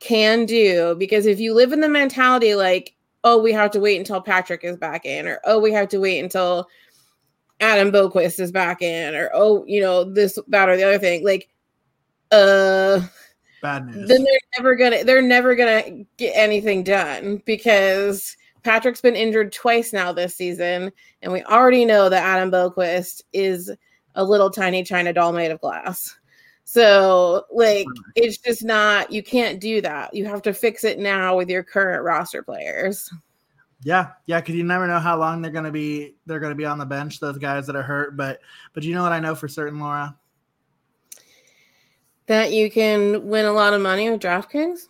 can 0.00 0.44
do 0.44 0.96
because 0.98 1.26
if 1.26 1.38
you 1.38 1.54
live 1.54 1.72
in 1.72 1.80
the 1.80 1.88
mentality 1.88 2.54
like 2.54 2.94
oh 3.22 3.40
we 3.40 3.52
have 3.52 3.70
to 3.70 3.80
wait 3.80 3.98
until 3.98 4.20
patrick 4.20 4.64
is 4.64 4.76
back 4.76 5.06
in 5.06 5.28
or 5.28 5.40
oh 5.44 5.60
we 5.60 5.72
have 5.72 5.88
to 5.88 5.98
wait 5.98 6.18
until 6.18 6.68
adam 7.60 7.92
Boqvist 7.92 8.40
is 8.40 8.50
back 8.50 8.82
in 8.82 9.14
or 9.14 9.30
oh 9.32 9.64
you 9.66 9.80
know 9.80 10.04
this 10.04 10.38
that 10.48 10.68
or 10.68 10.76
the 10.76 10.82
other 10.82 10.98
thing 10.98 11.24
like 11.24 11.48
uh 12.32 13.00
bad 13.64 13.86
news 13.86 14.08
then 14.08 14.22
they're 14.22 14.38
never 14.58 14.76
gonna 14.76 15.02
they're 15.04 15.22
never 15.22 15.54
gonna 15.54 16.04
get 16.16 16.32
anything 16.34 16.84
done 16.84 17.42
because 17.44 18.36
patrick's 18.62 19.00
been 19.00 19.16
injured 19.16 19.52
twice 19.52 19.92
now 19.92 20.12
this 20.12 20.36
season 20.36 20.92
and 21.22 21.32
we 21.32 21.42
already 21.44 21.84
know 21.84 22.08
that 22.08 22.22
adam 22.22 22.50
Boqvist 22.50 23.22
is 23.32 23.70
a 24.14 24.24
little 24.24 24.50
tiny 24.50 24.84
china 24.84 25.12
doll 25.12 25.32
made 25.32 25.50
of 25.50 25.60
glass 25.60 26.16
so, 26.66 27.44
like, 27.52 27.86
it's 28.16 28.38
just 28.38 28.64
not, 28.64 29.12
you 29.12 29.22
can't 29.22 29.60
do 29.60 29.82
that. 29.82 30.14
You 30.14 30.24
have 30.24 30.40
to 30.42 30.54
fix 30.54 30.82
it 30.82 30.98
now 30.98 31.36
with 31.36 31.50
your 31.50 31.62
current 31.62 32.02
roster 32.02 32.42
players. 32.42 33.12
Yeah, 33.84 34.12
yeah, 34.24 34.40
because 34.40 34.54
you 34.54 34.64
never 34.64 34.86
know 34.86 34.98
how 34.98 35.18
long 35.18 35.42
they're 35.42 35.52
gonna 35.52 35.70
be. 35.70 36.14
They're 36.24 36.40
gonna 36.40 36.54
be 36.54 36.64
on 36.64 36.78
the 36.78 36.86
bench. 36.86 37.20
Those 37.20 37.36
guys 37.36 37.66
that 37.66 37.76
are 37.76 37.82
hurt, 37.82 38.16
but 38.16 38.40
but 38.72 38.82
you 38.82 38.94
know 38.94 39.02
what 39.02 39.12
I 39.12 39.20
know 39.20 39.34
for 39.34 39.46
certain, 39.46 39.78
Laura, 39.78 40.16
that 42.26 42.52
you 42.52 42.70
can 42.70 43.26
win 43.26 43.46
a 43.46 43.52
lot 43.52 43.74
of 43.74 43.80
money 43.80 44.10
with 44.10 44.20
DraftKings. 44.20 44.86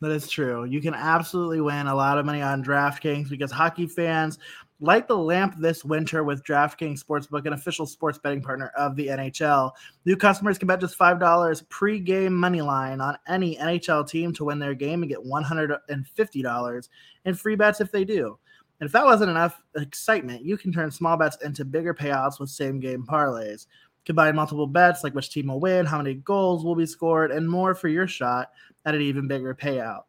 That 0.00 0.10
is 0.10 0.28
true. 0.28 0.64
You 0.64 0.80
can 0.80 0.94
absolutely 0.94 1.60
win 1.60 1.86
a 1.86 1.94
lot 1.94 2.18
of 2.18 2.26
money 2.26 2.42
on 2.42 2.64
DraftKings 2.64 3.28
because 3.30 3.52
hockey 3.52 3.86
fans 3.86 4.38
Light 4.82 5.06
the 5.06 5.16
lamp 5.16 5.54
this 5.60 5.84
winter 5.84 6.24
with 6.24 6.42
DraftKings 6.42 7.04
Sportsbook, 7.04 7.46
an 7.46 7.52
official 7.52 7.86
sports 7.86 8.18
betting 8.18 8.42
partner 8.42 8.72
of 8.76 8.96
the 8.96 9.06
NHL. 9.06 9.70
New 10.04 10.16
customers 10.16 10.58
can 10.58 10.66
bet 10.66 10.80
just 10.80 10.98
$5 10.98 11.68
pre-game 11.68 12.34
money 12.34 12.62
line 12.62 13.00
on 13.00 13.16
any 13.28 13.54
NHL 13.58 14.08
team 14.08 14.32
to 14.32 14.46
win 14.46 14.58
their 14.58 14.74
game 14.74 15.04
and 15.04 15.08
get 15.08 15.20
$150 15.20 16.88
in 17.24 17.34
free 17.34 17.54
bets 17.54 17.80
if 17.80 17.92
they 17.92 18.04
do. 18.04 18.36
And 18.80 18.86
if 18.88 18.92
that 18.92 19.04
wasn't 19.04 19.30
enough 19.30 19.62
excitement, 19.76 20.44
you 20.44 20.56
can 20.56 20.72
turn 20.72 20.90
small 20.90 21.16
bets 21.16 21.36
into 21.44 21.64
bigger 21.64 21.94
payouts 21.94 22.40
with 22.40 22.50
same 22.50 22.80
game 22.80 23.06
parlays. 23.08 23.68
Combine 24.04 24.34
multiple 24.34 24.66
bets 24.66 25.04
like 25.04 25.14
which 25.14 25.30
team 25.30 25.46
will 25.46 25.60
win, 25.60 25.86
how 25.86 25.98
many 25.98 26.14
goals 26.14 26.64
will 26.64 26.74
be 26.74 26.86
scored, 26.86 27.30
and 27.30 27.48
more 27.48 27.74
for 27.74 27.88
your 27.88 28.06
shot 28.06 28.50
at 28.84 28.94
an 28.94 29.00
even 29.00 29.28
bigger 29.28 29.54
payout. 29.54 30.02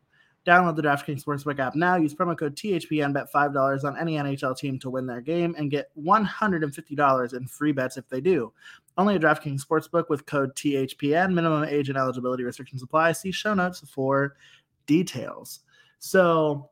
Download 0.45 0.75
the 0.75 0.81
DraftKings 0.81 1.23
Sportsbook 1.23 1.59
app 1.59 1.73
now. 1.73 1.95
Use 1.95 2.13
promo 2.13 2.37
code 2.37 2.55
THPN. 2.55 3.13
Bet 3.13 3.31
$5 3.31 3.83
on 3.85 3.97
any 3.97 4.15
NHL 4.15 4.57
team 4.57 4.77
to 4.79 4.89
win 4.89 5.05
their 5.05 5.21
game 5.21 5.55
and 5.57 5.71
get 5.71 5.89
$150 5.97 7.33
in 7.33 7.47
free 7.47 7.71
bets 7.71 7.95
if 7.95 8.09
they 8.09 8.19
do. 8.19 8.51
Only 8.97 9.15
a 9.15 9.19
DraftKings 9.19 9.61
Sportsbook 9.65 10.09
with 10.09 10.25
code 10.25 10.53
THPN. 10.55 11.33
Minimum 11.33 11.63
age 11.63 11.87
and 11.87 11.97
eligibility 11.97 12.43
restrictions 12.43 12.83
apply. 12.83 13.13
See 13.13 13.31
show 13.31 13.53
notes 13.53 13.79
for 13.89 14.35
details. 14.85 15.61
So, 15.99 16.69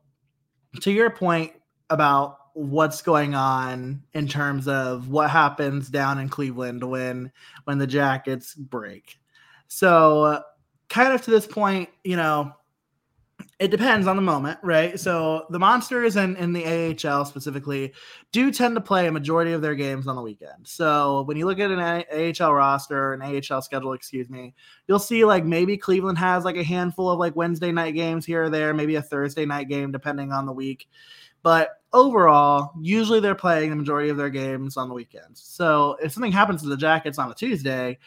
to 0.81 0.91
your 0.91 1.09
point 1.09 1.53
about 1.89 2.39
what's 2.53 3.01
going 3.01 3.35
on 3.35 4.03
in 4.13 4.27
terms 4.27 4.67
of 4.67 5.09
what 5.09 5.29
happens 5.29 5.89
down 5.89 6.19
in 6.19 6.29
Cleveland 6.29 6.83
when 6.83 7.31
when 7.65 7.77
the 7.77 7.87
Jackets 7.87 8.55
break. 8.55 9.19
So, 9.67 10.43
kind 10.89 11.13
of 11.13 11.21
to 11.23 11.31
this 11.31 11.47
point, 11.47 11.89
you 12.03 12.17
know, 12.17 12.53
it 13.59 13.71
depends 13.71 14.07
on 14.07 14.15
the 14.15 14.21
moment, 14.21 14.59
right? 14.63 14.99
So 14.99 15.45
the 15.49 15.59
Monsters 15.59 16.15
and 16.15 16.37
in 16.37 16.53
the 16.53 16.65
AHL 16.65 17.25
specifically 17.25 17.93
do 18.31 18.51
tend 18.51 18.75
to 18.75 18.81
play 18.81 19.07
a 19.07 19.11
majority 19.11 19.53
of 19.53 19.61
their 19.61 19.75
games 19.75 20.07
on 20.07 20.15
the 20.15 20.21
weekend. 20.21 20.67
So 20.67 21.23
when 21.23 21.37
you 21.37 21.45
look 21.45 21.59
at 21.59 21.71
an 21.71 21.79
AHL 21.79 22.53
roster, 22.53 23.13
an 23.13 23.21
AHL 23.21 23.61
schedule, 23.61 23.93
excuse 23.93 24.29
me, 24.29 24.53
you'll 24.87 24.99
see 24.99 25.25
like 25.25 25.45
maybe 25.45 25.77
Cleveland 25.77 26.17
has 26.17 26.43
like 26.45 26.57
a 26.57 26.63
handful 26.63 27.09
of 27.09 27.19
like 27.19 27.35
Wednesday 27.35 27.71
night 27.71 27.93
games 27.93 28.25
here 28.25 28.45
or 28.45 28.49
there, 28.49 28.73
maybe 28.73 28.95
a 28.95 29.01
Thursday 29.01 29.45
night 29.45 29.69
game 29.69 29.91
depending 29.91 30.31
on 30.31 30.45
the 30.45 30.53
week. 30.53 30.87
But 31.43 31.81
overall, 31.93 32.71
usually 32.79 33.19
they're 33.19 33.35
playing 33.35 33.69
the 33.69 33.75
majority 33.75 34.09
of 34.09 34.17
their 34.17 34.29
games 34.29 34.77
on 34.77 34.87
the 34.87 34.93
weekends. 34.93 35.41
So 35.41 35.97
if 36.01 36.11
something 36.11 36.31
happens 36.31 36.61
to 36.61 36.69
the 36.69 36.77
Jackets 36.77 37.17
on 37.17 37.31
a 37.31 37.35
Tuesday, 37.35 37.97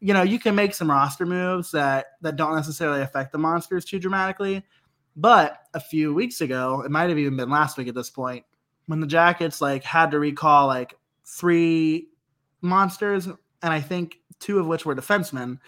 you 0.00 0.14
know, 0.14 0.22
you 0.22 0.38
can 0.38 0.54
make 0.54 0.74
some 0.74 0.90
roster 0.90 1.26
moves 1.26 1.70
that 1.72 2.06
that 2.22 2.36
don't 2.36 2.56
necessarily 2.56 3.02
affect 3.02 3.32
the 3.32 3.38
monsters 3.38 3.84
too 3.84 3.98
dramatically. 3.98 4.64
But 5.16 5.58
a 5.74 5.80
few 5.80 6.14
weeks 6.14 6.40
ago, 6.40 6.82
it 6.84 6.90
might 6.90 7.10
have 7.10 7.18
even 7.18 7.36
been 7.36 7.50
last 7.50 7.76
week 7.76 7.88
at 7.88 7.94
this 7.94 8.10
point, 8.10 8.44
when 8.86 9.00
the 9.00 9.06
Jackets 9.06 9.60
like 9.60 9.84
had 9.84 10.10
to 10.12 10.18
recall 10.18 10.66
like 10.66 10.94
three 11.26 12.08
monsters, 12.62 13.26
and 13.26 13.38
I 13.62 13.80
think 13.80 14.16
two 14.38 14.58
of 14.58 14.66
which 14.66 14.86
were 14.86 14.96
defensemen. 14.96 15.58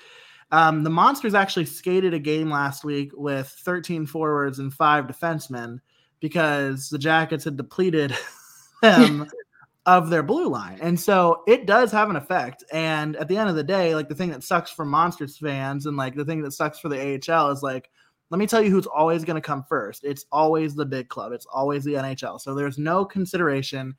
Um, 0.51 0.85
the 0.85 0.91
monsters 0.91 1.35
actually 1.35 1.65
skated 1.67 2.13
a 2.13 2.19
game 2.19 2.51
last 2.51 2.85
week 2.85 3.11
with 3.15 3.49
13 3.49 4.07
forwards 4.07 4.59
and 4.59 4.73
five 4.73 5.07
defensemen 5.07 5.81
because 6.23 6.89
the 6.89 6.99
Jackets 6.99 7.45
had 7.45 7.59
depleted 7.59 8.17
them 8.83 9.29
of 9.85 10.09
their 10.09 10.23
blue 10.23 10.49
line. 10.49 10.79
And 10.81 10.99
so 10.99 11.43
it 11.49 11.67
does 11.67 11.91
have 11.91 12.09
an 12.09 12.17
effect. 12.17 12.63
And 12.73 13.17
at 13.17 13.27
the 13.27 13.37
end 13.37 13.51
of 13.51 13.57
the 13.57 13.65
day, 13.65 13.95
like 13.95 14.09
the 14.09 14.15
thing 14.15 14.31
that 14.31 14.45
sucks 14.45 14.71
for 14.71 14.85
Monsters 14.85 15.37
fans 15.37 15.85
and 15.87 15.97
like 15.97 16.15
the 16.15 16.25
thing 16.25 16.41
that 16.43 16.53
sucks 16.53 16.79
for 16.79 16.89
the 16.89 17.21
AHL 17.29 17.51
is 17.51 17.63
like, 17.63 17.91
let 18.31 18.39
me 18.39 18.47
tell 18.47 18.63
you 18.63 18.71
who's 18.71 18.87
always 18.87 19.25
going 19.25 19.35
to 19.35 19.47
come 19.47 19.65
first. 19.69 20.05
It's 20.05 20.25
always 20.33 20.75
the 20.75 20.87
big 20.87 21.09
club, 21.09 21.33
it's 21.33 21.47
always 21.53 21.85
the 21.85 21.95
NHL. 21.95 22.41
So 22.41 22.55
there's 22.55 22.79
no 22.79 23.05
consideration 23.05 23.95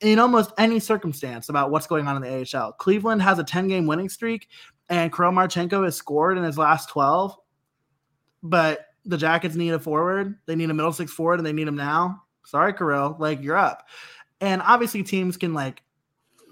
in 0.00 0.18
almost 0.18 0.50
any 0.58 0.80
circumstance 0.80 1.48
about 1.48 1.70
what's 1.70 1.86
going 1.86 2.08
on 2.08 2.16
in 2.16 2.22
the 2.22 2.58
AHL. 2.58 2.72
Cleveland 2.72 3.22
has 3.22 3.38
a 3.38 3.44
10 3.44 3.68
game 3.68 3.86
winning 3.86 4.08
streak, 4.08 4.48
and 4.88 5.12
Kirill 5.12 5.32
Marchenko 5.32 5.84
has 5.84 5.94
scored 5.94 6.36
in 6.36 6.44
his 6.44 6.58
last 6.58 6.88
12. 6.88 7.36
But 8.42 8.80
the 9.04 9.16
Jackets 9.16 9.54
need 9.54 9.70
a 9.70 9.78
forward. 9.78 10.38
They 10.46 10.56
need 10.56 10.70
a 10.70 10.74
middle 10.74 10.92
six 10.92 11.12
forward, 11.12 11.38
and 11.40 11.46
they 11.46 11.52
need 11.52 11.68
him 11.68 11.76
now. 11.76 12.22
Sorry, 12.44 12.72
Kirill, 12.72 13.16
like 13.18 13.42
you're 13.42 13.56
up. 13.56 13.88
And 14.40 14.62
obviously, 14.62 15.02
teams 15.02 15.36
can 15.36 15.54
like, 15.54 15.82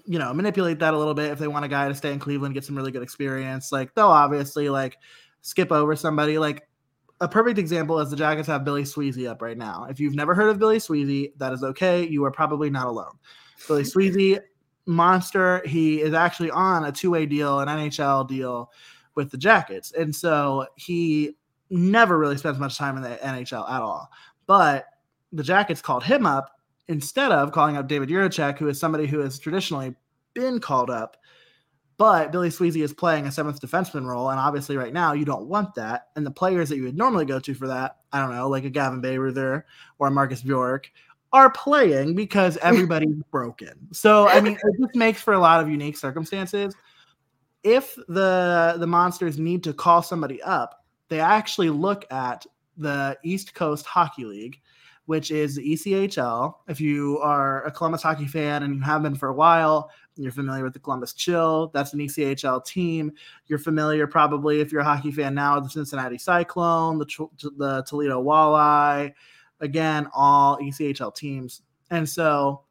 you 0.05 0.19
know, 0.19 0.33
manipulate 0.33 0.79
that 0.79 0.93
a 0.93 0.97
little 0.97 1.13
bit 1.13 1.31
if 1.31 1.39
they 1.39 1.47
want 1.47 1.65
a 1.65 1.67
guy 1.67 1.87
to 1.87 1.95
stay 1.95 2.13
in 2.13 2.19
Cleveland, 2.19 2.53
get 2.53 2.63
some 2.63 2.75
really 2.75 2.91
good 2.91 3.03
experience. 3.03 3.71
Like 3.71 3.93
they'll 3.95 4.07
obviously 4.07 4.69
like 4.69 4.97
skip 5.41 5.71
over 5.71 5.95
somebody. 5.95 6.37
Like 6.37 6.67
a 7.21 7.27
perfect 7.27 7.59
example 7.59 7.99
is 7.99 8.09
the 8.09 8.15
Jackets 8.15 8.47
have 8.47 8.63
Billy 8.63 8.83
Sweezey 8.83 9.29
up 9.29 9.41
right 9.41 9.57
now. 9.57 9.85
If 9.89 9.99
you've 9.99 10.15
never 10.15 10.33
heard 10.33 10.49
of 10.49 10.59
Billy 10.59 10.77
Sweezey, 10.77 11.33
that 11.37 11.53
is 11.53 11.63
okay. 11.63 12.07
You 12.07 12.23
are 12.25 12.31
probably 12.31 12.69
not 12.69 12.87
alone. 12.87 13.17
Billy 13.67 13.83
Sweezey, 13.83 14.39
monster. 14.85 15.61
He 15.65 16.01
is 16.01 16.13
actually 16.13 16.51
on 16.51 16.85
a 16.85 16.91
two-way 16.91 17.25
deal, 17.25 17.59
an 17.59 17.67
NHL 17.67 18.27
deal 18.27 18.71
with 19.15 19.31
the 19.31 19.37
Jackets, 19.37 19.91
and 19.91 20.15
so 20.15 20.65
he 20.75 21.35
never 21.69 22.17
really 22.17 22.37
spends 22.37 22.59
much 22.59 22.77
time 22.77 22.97
in 22.97 23.03
the 23.03 23.17
NHL 23.21 23.69
at 23.69 23.81
all. 23.81 24.09
But 24.47 24.85
the 25.31 25.43
Jackets 25.43 25.81
called 25.81 26.03
him 26.03 26.25
up 26.25 26.51
instead 26.87 27.31
of 27.31 27.51
calling 27.51 27.77
up 27.77 27.87
David 27.87 28.09
Jiricek, 28.09 28.57
who 28.57 28.67
is 28.67 28.79
somebody 28.79 29.05
who 29.05 29.19
has 29.19 29.39
traditionally 29.39 29.95
been 30.33 30.59
called 30.59 30.89
up. 30.89 31.17
But 31.97 32.31
Billy 32.31 32.49
Sweezey 32.49 32.81
is 32.81 32.93
playing 32.93 33.27
a 33.27 33.31
seventh 33.31 33.59
defenseman 33.59 34.05
role, 34.05 34.29
and 34.29 34.39
obviously, 34.39 34.77
right 34.77 34.93
now, 34.93 35.11
you 35.11 35.25
don't 35.25 35.47
want 35.47 35.75
that. 35.75 36.07
And 36.15 36.25
the 36.25 36.31
players 36.31 36.69
that 36.69 36.77
you 36.77 36.83
would 36.83 36.97
normally 36.97 37.25
go 37.25 37.39
to 37.41 37.53
for 37.53 37.67
that, 37.67 37.97
I 38.13 38.21
don't 38.21 38.33
know, 38.33 38.47
like 38.47 38.63
a 38.63 38.69
Gavin 38.69 39.01
Bayreuther 39.01 39.63
or 39.99 40.07
a 40.07 40.11
Marcus 40.11 40.41
Bjork, 40.41 40.89
are 41.33 41.51
playing 41.51 42.15
because 42.15 42.55
everybody's 42.61 43.21
broken. 43.31 43.89
So, 43.91 44.29
I 44.29 44.39
mean, 44.39 44.53
it 44.53 44.81
just 44.81 44.95
makes 44.95 45.21
for 45.21 45.33
a 45.33 45.39
lot 45.39 45.61
of 45.61 45.69
unique 45.69 45.97
circumstances. 45.97 46.73
If 47.63 47.95
the 48.07 48.75
the 48.79 48.87
monsters 48.87 49.37
need 49.37 49.63
to 49.65 49.73
call 49.73 50.01
somebody 50.01 50.41
up, 50.41 50.85
they 51.09 51.19
actually 51.19 51.69
look 51.69 52.05
at 52.11 52.45
the 52.77 53.17
East 53.23 53.53
Coast 53.53 53.85
Hockey 53.85 54.25
League, 54.25 54.61
which 55.05 55.31
is 55.31 55.55
the 55.55 55.73
ECHL. 55.73 56.53
If 56.67 56.79
you 56.79 57.19
are 57.19 57.65
a 57.65 57.71
Columbus 57.71 58.03
hockey 58.03 58.27
fan 58.27 58.63
and 58.63 58.75
you 58.75 58.81
have 58.81 59.03
been 59.03 59.15
for 59.15 59.29
a 59.29 59.33
while, 59.33 59.91
you're 60.15 60.31
familiar 60.31 60.63
with 60.63 60.73
the 60.73 60.79
Columbus 60.79 61.13
Chill. 61.13 61.71
That's 61.73 61.93
an 61.93 61.99
ECHL 61.99 62.63
team. 62.65 63.11
You're 63.47 63.59
familiar, 63.59 64.05
probably, 64.05 64.59
if 64.59 64.71
you're 64.71 64.81
a 64.81 64.85
hockey 64.85 65.11
fan 65.11 65.33
now, 65.33 65.55
with 65.55 65.65
the 65.65 65.69
Cincinnati 65.71 66.17
Cyclone, 66.17 66.99
the, 66.99 67.05
the 67.57 67.83
Toledo 67.87 68.23
Walleye. 68.23 69.13
Again, 69.61 70.07
all 70.13 70.57
ECHL 70.57 71.13
teams. 71.15 71.61
And 71.89 72.07
so 72.07 72.63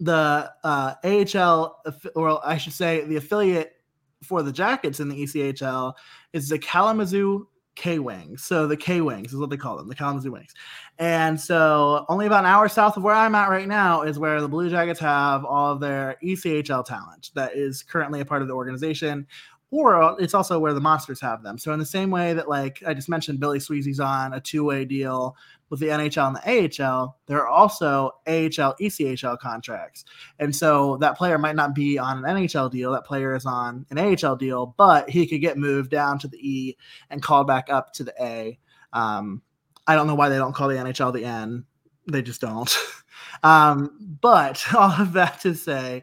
the 0.00 0.52
uh, 0.62 0.94
AHL, 1.02 1.82
or 2.14 2.46
I 2.46 2.56
should 2.56 2.72
say, 2.72 3.04
the 3.04 3.16
affiliate 3.16 3.77
for 4.22 4.42
the 4.42 4.52
Jackets 4.52 5.00
in 5.00 5.08
the 5.08 5.22
ECHL 5.22 5.94
is 6.32 6.48
the 6.48 6.58
Kalamazoo 6.58 7.46
K 7.76 8.00
Wings. 8.00 8.42
So 8.42 8.66
the 8.66 8.76
K 8.76 9.00
Wings 9.00 9.32
is 9.32 9.38
what 9.38 9.50
they 9.50 9.56
call 9.56 9.76
them, 9.76 9.88
the 9.88 9.94
Kalamazoo 9.94 10.32
Wings. 10.32 10.52
And 10.98 11.40
so 11.40 12.04
only 12.08 12.26
about 12.26 12.40
an 12.40 12.50
hour 12.50 12.68
south 12.68 12.96
of 12.96 13.04
where 13.04 13.14
I'm 13.14 13.36
at 13.36 13.50
right 13.50 13.68
now 13.68 14.02
is 14.02 14.18
where 14.18 14.40
the 14.40 14.48
Blue 14.48 14.68
Jackets 14.68 14.98
have 15.00 15.44
all 15.44 15.72
of 15.72 15.80
their 15.80 16.16
ECHL 16.22 16.84
talent 16.84 17.30
that 17.34 17.56
is 17.56 17.82
currently 17.82 18.20
a 18.20 18.24
part 18.24 18.42
of 18.42 18.48
the 18.48 18.54
organization. 18.54 19.26
Or 19.70 20.16
it's 20.18 20.34
also 20.34 20.58
where 20.58 20.72
the 20.72 20.80
monsters 20.80 21.20
have 21.20 21.42
them. 21.42 21.58
So 21.58 21.72
in 21.72 21.78
the 21.78 21.86
same 21.86 22.10
way 22.10 22.32
that, 22.32 22.48
like 22.48 22.82
I 22.86 22.94
just 22.94 23.10
mentioned, 23.10 23.38
Billy 23.38 23.58
Sweezey's 23.58 24.00
on 24.00 24.32
a 24.32 24.40
two-way 24.40 24.86
deal 24.86 25.36
with 25.70 25.80
the 25.80 25.88
NHL 25.88 26.28
and 26.28 26.36
the 26.36 26.84
AHL, 26.84 27.18
there 27.26 27.38
are 27.38 27.48
also 27.48 28.12
AHL, 28.26 28.74
ECHL 28.80 29.38
contracts. 29.38 30.04
And 30.38 30.54
so 30.54 30.96
that 30.98 31.16
player 31.16 31.38
might 31.38 31.56
not 31.56 31.74
be 31.74 31.98
on 31.98 32.24
an 32.24 32.36
NHL 32.36 32.70
deal, 32.70 32.92
that 32.92 33.04
player 33.04 33.34
is 33.34 33.44
on 33.44 33.86
an 33.90 33.98
AHL 33.98 34.36
deal, 34.36 34.74
but 34.76 35.10
he 35.10 35.26
could 35.26 35.40
get 35.40 35.58
moved 35.58 35.90
down 35.90 36.18
to 36.20 36.28
the 36.28 36.38
E 36.38 36.76
and 37.10 37.22
called 37.22 37.46
back 37.46 37.68
up 37.68 37.92
to 37.94 38.04
the 38.04 38.14
A. 38.20 38.58
Um, 38.92 39.42
I 39.86 39.94
don't 39.94 40.06
know 40.06 40.14
why 40.14 40.28
they 40.28 40.36
don't 40.36 40.54
call 40.54 40.68
the 40.68 40.76
NHL 40.76 41.12
the 41.12 41.24
N. 41.24 41.64
They 42.10 42.22
just 42.22 42.40
don't. 42.40 42.74
um, 43.42 44.18
but 44.20 44.64
all 44.74 44.92
of 44.92 45.12
that 45.14 45.40
to 45.42 45.54
say, 45.54 46.02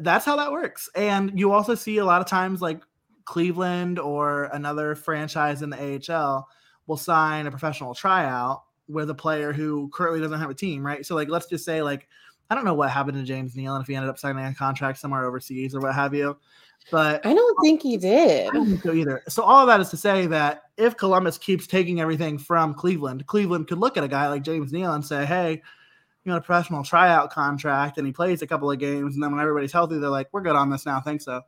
that's 0.00 0.24
how 0.24 0.36
that 0.36 0.52
works. 0.52 0.88
And 0.94 1.38
you 1.38 1.52
also 1.52 1.74
see 1.74 1.98
a 1.98 2.04
lot 2.04 2.20
of 2.20 2.26
times 2.26 2.60
like 2.60 2.82
Cleveland 3.24 3.98
or 3.98 4.44
another 4.44 4.94
franchise 4.94 5.62
in 5.62 5.70
the 5.70 6.00
AHL 6.10 6.48
will 6.86 6.96
sign 6.96 7.46
a 7.46 7.50
professional 7.50 7.94
tryout 7.94 8.62
with 8.92 9.10
a 9.10 9.14
player 9.14 9.52
who 9.52 9.88
currently 9.92 10.20
doesn't 10.20 10.38
have 10.38 10.50
a 10.50 10.54
team, 10.54 10.84
right? 10.84 11.04
So 11.04 11.14
like 11.14 11.28
let's 11.28 11.46
just 11.46 11.64
say 11.64 11.82
like 11.82 12.08
I 12.50 12.54
don't 12.54 12.64
know 12.64 12.74
what 12.74 12.90
happened 12.90 13.16
to 13.16 13.24
James 13.24 13.56
Neal 13.56 13.74
and 13.74 13.82
if 13.82 13.88
he 13.88 13.94
ended 13.94 14.10
up 14.10 14.18
signing 14.18 14.44
a 14.44 14.54
contract 14.54 14.98
somewhere 14.98 15.24
overseas 15.24 15.74
or 15.74 15.80
what 15.80 15.94
have 15.94 16.14
you. 16.14 16.36
But 16.90 17.24
I 17.24 17.32
don't 17.32 17.56
think 17.62 17.82
he 17.82 17.96
did. 17.96 18.48
I 18.48 18.52
don't 18.52 18.66
think 18.66 18.82
so 18.82 18.92
either. 18.92 19.22
So 19.28 19.42
all 19.42 19.60
of 19.60 19.68
that 19.68 19.80
is 19.80 19.88
to 19.90 19.96
say 19.96 20.26
that 20.26 20.64
if 20.76 20.96
Columbus 20.96 21.38
keeps 21.38 21.66
taking 21.66 22.00
everything 22.00 22.38
from 22.38 22.74
Cleveland, 22.74 23.26
Cleveland 23.26 23.68
could 23.68 23.78
look 23.78 23.96
at 23.96 24.04
a 24.04 24.08
guy 24.08 24.28
like 24.28 24.42
James 24.42 24.72
Neal 24.72 24.92
and 24.92 25.04
say, 25.04 25.24
"Hey, 25.24 25.62
you 26.24 26.30
know, 26.30 26.36
a 26.36 26.40
professional 26.40 26.82
tryout 26.82 27.30
contract, 27.30 27.98
and 27.98 28.06
he 28.06 28.12
plays 28.12 28.42
a 28.42 28.46
couple 28.46 28.70
of 28.70 28.78
games, 28.78 29.14
and 29.14 29.22
then 29.22 29.30
when 29.30 29.40
everybody's 29.40 29.72
healthy, 29.72 29.98
they're 29.98 30.10
like, 30.10 30.28
we're 30.32 30.42
good 30.42 30.56
on 30.56 30.70
this 30.70 30.84
now, 30.84 31.00
thanks 31.00 31.24
so." 31.24 31.42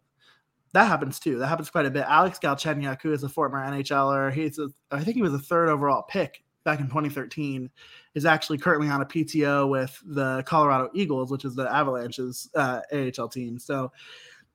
That 0.73 0.87
happens 0.87 1.21
too. 1.21 1.39
That 1.39 1.49
happens 1.49 1.71
quite 1.71 1.87
a 1.87 1.91
bit. 1.91 2.05
Alex 2.09 2.39
Galchenyuk, 2.39 3.03
who 3.03 3.13
is 3.13 3.23
a 3.23 3.29
former 3.29 3.59
NHLer, 3.59 4.33
he's 4.33 4.59
a, 4.59 4.69
I 4.91 5.05
think 5.05 5.17
he 5.17 5.23
was 5.23 5.35
a 5.35 5.39
third 5.39 5.69
overall 5.69 6.03
pick 6.03 6.44
back 6.65 6.81
in 6.81 6.87
2013, 6.87 7.71
is 8.15 8.25
actually 8.25 8.59
currently 8.59 8.89
on 8.89 9.01
a 9.01 9.07
PTO 9.07 9.69
with 9.69 10.01
the 10.07 10.43
Colorado 10.47 10.91
Eagles, 10.95 11.31
which 11.31 11.45
is 11.45 11.55
the 11.55 11.73
Avalanche's 11.73 12.51
uh, 12.55 12.81
AHL 12.93 13.29
team. 13.29 13.59
So 13.59 13.93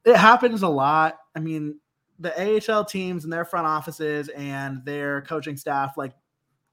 it 0.05 0.16
happens 0.16 0.64
a 0.64 0.68
lot. 0.68 1.18
I 1.36 1.39
mean, 1.39 1.80
the 2.20 2.34
AHL 2.70 2.86
teams 2.86 3.24
and 3.24 3.32
their 3.32 3.45
front 3.45 3.68
offices 3.68 4.30
and 4.30 4.84
their 4.84 5.22
coaching 5.22 5.55
staff, 5.55 5.97
like 5.97 6.14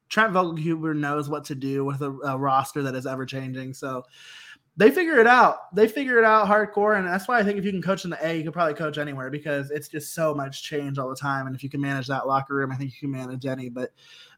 Trent 0.09 0.33
Vogelhuber 0.33 0.97
knows 0.97 1.29
what 1.29 1.45
to 1.45 1.55
do 1.55 1.85
with 1.85 2.03
a, 2.03 2.11
a 2.25 2.39
roster 2.39 2.83
that 2.83 2.95
is 2.95 3.07
ever 3.07 3.27
changing. 3.27 3.75
So 3.75 4.05
they 4.77 4.91
figure 4.91 5.19
it 5.19 5.27
out. 5.27 5.75
They 5.75 5.89
figure 5.89 6.19
it 6.19 6.25
out 6.25 6.47
hardcore, 6.47 6.99
and 6.99 7.07
that's 7.07 7.27
why 7.27 7.39
I 7.39 7.43
think 7.43 7.59
if 7.59 7.65
you 7.65 7.71
can 7.71 7.81
coach 7.81 8.05
in 8.05 8.11
the 8.11 8.27
A, 8.27 8.37
you 8.37 8.43
can 8.43 8.53
probably 8.53 8.75
coach 8.75 8.99
anywhere 8.99 9.31
because 9.31 9.71
it's 9.71 9.89
just 9.89 10.15
so 10.15 10.35
much 10.35 10.63
change 10.63 10.99
all 10.99 11.09
the 11.09 11.17
time. 11.17 11.47
And 11.47 11.57
if 11.57 11.63
you 11.63 11.71
can 11.71 11.81
manage 11.81 12.07
that 12.09 12.27
locker 12.27 12.55
room, 12.55 12.71
I 12.71 12.77
think 12.77 12.93
you 12.93 13.01
can 13.01 13.11
manage 13.11 13.47
any. 13.47 13.71
But 13.71 13.91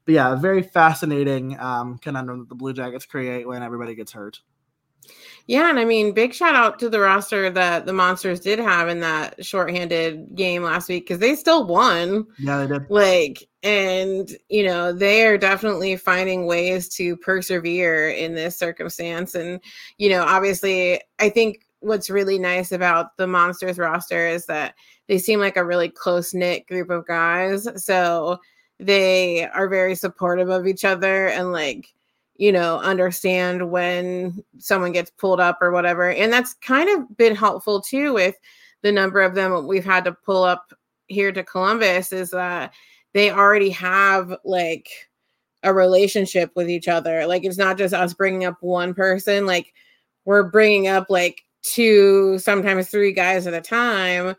but 0.08 0.14
yeah, 0.14 0.34
very 0.36 0.62
fascinating 0.62 1.60
um, 1.60 1.98
conundrum 1.98 2.38
that 2.38 2.48
the 2.48 2.54
Blue 2.54 2.72
Jackets 2.72 3.04
create 3.04 3.46
when 3.46 3.62
everybody 3.62 3.94
gets 3.94 4.10
hurt. 4.10 4.40
Yeah, 5.46 5.68
and 5.68 5.78
I 5.78 5.84
mean, 5.84 6.14
big 6.14 6.32
shout 6.32 6.54
out 6.54 6.78
to 6.78 6.88
the 6.88 6.98
roster 6.98 7.50
that 7.50 7.84
the 7.84 7.92
Monsters 7.92 8.40
did 8.40 8.58
have 8.58 8.88
in 8.88 9.00
that 9.00 9.44
shorthanded 9.44 10.34
game 10.34 10.62
last 10.62 10.88
week 10.88 11.04
because 11.04 11.18
they 11.18 11.34
still 11.34 11.66
won. 11.66 12.26
Yeah, 12.38 12.56
they 12.56 12.78
did. 12.78 12.90
Like, 12.90 13.46
and 13.62 14.30
you 14.48 14.64
know, 14.64 14.94
they 14.94 15.26
are 15.26 15.36
definitely 15.36 15.98
finding 15.98 16.46
ways 16.46 16.88
to 16.96 17.14
persevere 17.18 18.08
in 18.08 18.34
this 18.34 18.58
circumstance. 18.58 19.34
And 19.34 19.60
you 19.98 20.08
know, 20.08 20.22
obviously, 20.22 21.02
I 21.18 21.28
think 21.28 21.66
what's 21.80 22.08
really 22.08 22.38
nice 22.38 22.72
about 22.72 23.14
the 23.18 23.26
Monsters 23.26 23.78
roster 23.78 24.26
is 24.26 24.46
that 24.46 24.74
they 25.06 25.18
seem 25.18 25.38
like 25.38 25.58
a 25.58 25.64
really 25.66 25.90
close 25.90 26.32
knit 26.32 26.66
group 26.66 26.88
of 26.88 27.06
guys. 27.06 27.68
So 27.84 28.40
they 28.78 29.46
are 29.48 29.68
very 29.68 29.94
supportive 29.94 30.48
of 30.48 30.66
each 30.66 30.84
other 30.84 31.28
and 31.28 31.52
like 31.52 31.92
you 32.38 32.52
know, 32.52 32.78
understand 32.78 33.70
when 33.70 34.42
someone 34.58 34.92
gets 34.92 35.10
pulled 35.10 35.40
up 35.40 35.58
or 35.60 35.72
whatever. 35.72 36.10
And 36.10 36.32
that's 36.32 36.54
kind 36.54 36.88
of 36.88 37.16
been 37.16 37.34
helpful 37.34 37.80
too 37.80 38.14
with 38.14 38.36
the 38.82 38.92
number 38.92 39.20
of 39.20 39.34
them 39.34 39.66
we've 39.66 39.84
had 39.84 40.04
to 40.04 40.12
pull 40.12 40.44
up 40.44 40.72
here 41.08 41.32
to 41.32 41.42
Columbus 41.42 42.12
is 42.12 42.30
that 42.30 42.72
they 43.12 43.32
already 43.32 43.70
have 43.70 44.32
like 44.44 44.88
a 45.64 45.74
relationship 45.74 46.52
with 46.54 46.70
each 46.70 46.86
other. 46.86 47.26
Like 47.26 47.44
it's 47.44 47.58
not 47.58 47.76
just 47.76 47.92
us 47.92 48.14
bringing 48.14 48.44
up 48.44 48.56
one 48.60 48.94
person, 48.94 49.44
like 49.44 49.74
we're 50.24 50.44
bringing 50.44 50.86
up 50.86 51.06
like 51.08 51.42
two, 51.62 52.38
sometimes 52.38 52.88
three 52.88 53.12
guys 53.12 53.48
at 53.48 53.54
a 53.54 53.60
time. 53.60 54.36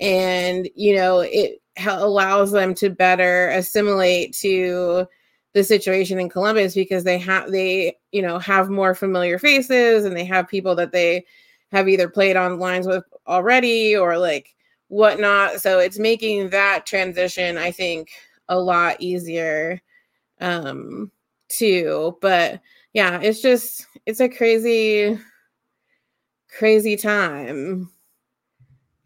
And, 0.00 0.70
you 0.74 0.96
know, 0.96 1.20
it 1.20 1.61
allows 1.86 2.52
them 2.52 2.74
to 2.74 2.90
better 2.90 3.48
assimilate 3.48 4.34
to 4.34 5.06
the 5.54 5.64
situation 5.64 6.18
in 6.18 6.28
Columbus 6.28 6.74
because 6.74 7.04
they 7.04 7.18
have 7.18 7.50
they 7.50 7.96
you 8.10 8.22
know 8.22 8.38
have 8.38 8.70
more 8.70 8.94
familiar 8.94 9.38
faces 9.38 10.04
and 10.04 10.16
they 10.16 10.24
have 10.24 10.48
people 10.48 10.74
that 10.74 10.92
they 10.92 11.24
have 11.72 11.88
either 11.88 12.08
played 12.08 12.36
on 12.36 12.58
lines 12.58 12.86
with 12.86 13.04
already 13.26 13.96
or 13.96 14.18
like 14.18 14.54
whatnot. 14.88 15.60
So 15.60 15.78
it's 15.78 15.98
making 15.98 16.50
that 16.50 16.84
transition, 16.84 17.56
I 17.56 17.70
think, 17.70 18.10
a 18.48 18.58
lot 18.58 19.00
easier 19.00 19.80
um 20.40 21.10
too. 21.48 22.16
But 22.20 22.60
yeah, 22.92 23.20
it's 23.22 23.40
just 23.40 23.86
it's 24.06 24.20
a 24.20 24.28
crazy, 24.28 25.18
crazy 26.48 26.96
time. 26.96 27.90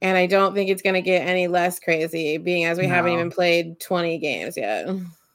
And 0.03 0.17
I 0.17 0.27
don't 0.27 0.55
think 0.55 0.71
it's 0.71 0.83
gonna 0.83 1.01
get 1.01 1.27
any 1.27 1.49
less 1.49 1.81
crazy, 1.81 2.39
being 2.39 2.65
as 2.65 2.79
we 2.79 2.87
no. 2.87 2.95
haven't 2.95 3.13
even 3.13 3.31
played 3.31 3.81
20 3.81 4.19
games 4.19 4.57
yet. 4.57 4.89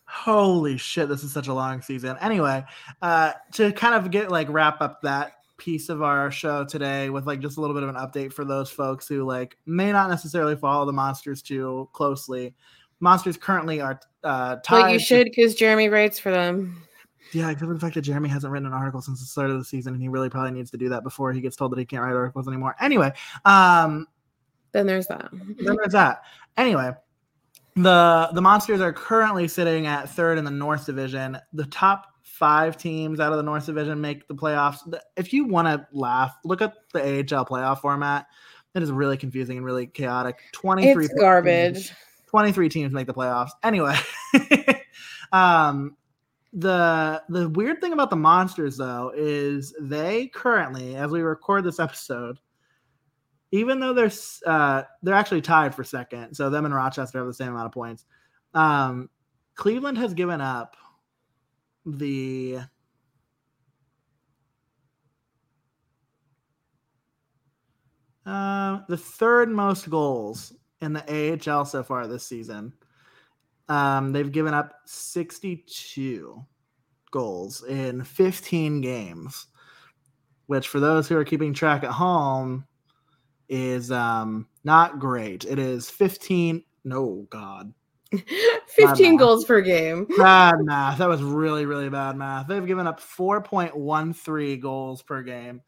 Holy 0.05 0.77
shit, 0.77 1.07
this 1.07 1.23
is 1.23 1.31
such 1.31 1.47
a 1.47 1.53
long 1.53 1.81
season. 1.81 2.17
Anyway, 2.19 2.63
uh, 3.01 3.31
to 3.53 3.71
kind 3.71 3.95
of 3.95 4.11
get 4.11 4.29
like 4.29 4.47
wrap 4.49 4.81
up 4.81 5.01
that 5.01 5.33
piece 5.61 5.89
of 5.89 6.01
our 6.01 6.31
show 6.31 6.65
today 6.65 7.09
with 7.09 7.27
like 7.27 7.39
just 7.39 7.57
a 7.57 7.61
little 7.61 7.75
bit 7.75 7.83
of 7.83 7.89
an 7.89 7.95
update 7.95 8.33
for 8.33 8.43
those 8.43 8.69
folks 8.69 9.07
who 9.07 9.23
like 9.23 9.57
may 9.67 9.91
not 9.91 10.09
necessarily 10.09 10.55
follow 10.55 10.85
the 10.85 10.91
monsters 10.91 11.41
too 11.41 11.87
closely. 11.93 12.53
Monsters 12.99 13.37
currently 13.37 13.79
are 13.79 13.99
uh 14.23 14.57
tied. 14.57 14.81
Well, 14.81 14.89
you 14.89 14.99
should 14.99 15.25
because 15.25 15.55
Jeremy 15.55 15.87
writes 15.87 16.19
for 16.19 16.31
them. 16.31 16.83
Yeah, 17.31 17.49
except 17.49 17.67
for 17.67 17.73
the 17.73 17.79
fact 17.79 17.95
that 17.95 18.01
Jeremy 18.01 18.27
hasn't 18.27 18.51
written 18.51 18.65
an 18.65 18.73
article 18.73 19.01
since 19.01 19.19
the 19.19 19.25
start 19.25 19.49
of 19.49 19.57
the 19.57 19.63
season, 19.63 19.93
and 19.93 20.01
he 20.01 20.09
really 20.09 20.29
probably 20.29 20.51
needs 20.51 20.71
to 20.71 20.77
do 20.77 20.89
that 20.89 21.03
before 21.03 21.31
he 21.31 21.39
gets 21.39 21.55
told 21.55 21.71
that 21.71 21.79
he 21.79 21.85
can't 21.85 22.03
write 22.03 22.13
articles 22.13 22.47
anymore. 22.47 22.75
Anyway, 22.81 23.13
um, 23.45 24.07
then 24.73 24.85
there's 24.85 25.07
that. 25.07 25.29
then 25.31 25.75
there's 25.75 25.93
that. 25.93 26.23
Anyway, 26.57 26.91
the 27.75 28.29
the 28.33 28.41
monsters 28.41 28.81
are 28.81 28.93
currently 28.93 29.47
sitting 29.47 29.87
at 29.87 30.09
third 30.09 30.37
in 30.37 30.45
the 30.45 30.51
north 30.51 30.85
division. 30.85 31.37
The 31.53 31.65
top 31.65 32.07
five 32.23 32.75
teams 32.77 33.19
out 33.19 33.31
of 33.31 33.37
the 33.37 33.43
north 33.43 33.65
division 33.65 34.01
make 34.01 34.27
the 34.27 34.35
playoffs. 34.35 34.79
If 35.15 35.31
you 35.31 35.45
want 35.45 35.67
to 35.67 35.87
laugh 35.91 36.35
look 36.43 36.61
at 36.61 36.73
the 36.93 37.19
ahl 37.19 37.45
playoff 37.45 37.81
format. 37.81 38.27
It 38.73 38.81
is 38.81 38.89
really 38.89 39.17
confusing 39.17 39.57
and 39.57 39.65
really 39.65 39.85
chaotic. 39.85 40.39
23 40.53 41.09
garbage 41.19 41.87
teams, 41.87 41.91
23 42.29 42.69
teams 42.69 42.93
make 42.93 43.05
the 43.05 43.13
playoffs. 43.13 43.51
Anyway 43.63 43.97
um 45.33 45.95
the 46.53 47.21
the 47.29 47.49
weird 47.49 47.79
thing 47.79 47.93
about 47.93 48.09
the 48.09 48.15
monsters 48.15 48.77
though 48.77 49.11
is 49.15 49.73
they 49.79 50.27
currently 50.27 50.95
as 50.95 51.11
we 51.11 51.21
record 51.21 51.63
this 51.63 51.79
episode 51.79 52.39
even 53.51 53.79
though 53.79 53.93
they're 53.93 54.11
uh, 54.45 54.83
they're 55.03 55.13
actually 55.13 55.41
tied 55.41 55.75
for 55.75 55.83
second, 55.83 56.35
so 56.35 56.49
them 56.49 56.65
and 56.65 56.73
Rochester 56.73 57.19
have 57.19 57.27
the 57.27 57.33
same 57.33 57.49
amount 57.49 57.67
of 57.67 57.73
points. 57.73 58.05
Um, 58.53 59.09
Cleveland 59.55 59.97
has 59.97 60.13
given 60.13 60.39
up 60.41 60.75
the 61.85 62.59
uh, 68.25 68.79
the 68.87 68.97
third 68.97 69.49
most 69.49 69.89
goals 69.89 70.53
in 70.79 70.93
the 70.93 71.39
AHL 71.49 71.65
so 71.65 71.83
far 71.83 72.07
this 72.07 72.25
season. 72.25 72.73
Um, 73.67 74.11
they've 74.11 74.31
given 74.31 74.53
up 74.53 74.73
62 74.85 76.43
goals 77.11 77.63
in 77.63 78.03
15 78.03 78.81
games, 78.81 79.47
which 80.47 80.67
for 80.67 80.79
those 80.79 81.07
who 81.07 81.17
are 81.17 81.23
keeping 81.23 81.53
track 81.53 81.83
at 81.83 81.91
home 81.91 82.65
is 83.51 83.91
um 83.91 84.47
not 84.63 84.97
great. 84.97 85.45
It 85.45 85.59
is 85.59 85.89
15 85.89 86.63
no 86.85 87.27
god. 87.29 87.73
15 88.67 89.17
goals 89.17 89.45
per 89.45 89.61
game. 89.61 90.07
bad 90.17 90.55
math. 90.61 90.97
That 90.97 91.09
was 91.09 91.21
really, 91.21 91.65
really 91.65 91.89
bad 91.89 92.17
math. 92.17 92.47
They've 92.47 92.65
given 92.65 92.87
up 92.87 92.99
4.13 92.99 94.59
goals 94.59 95.01
per 95.01 95.21
game. 95.21 95.61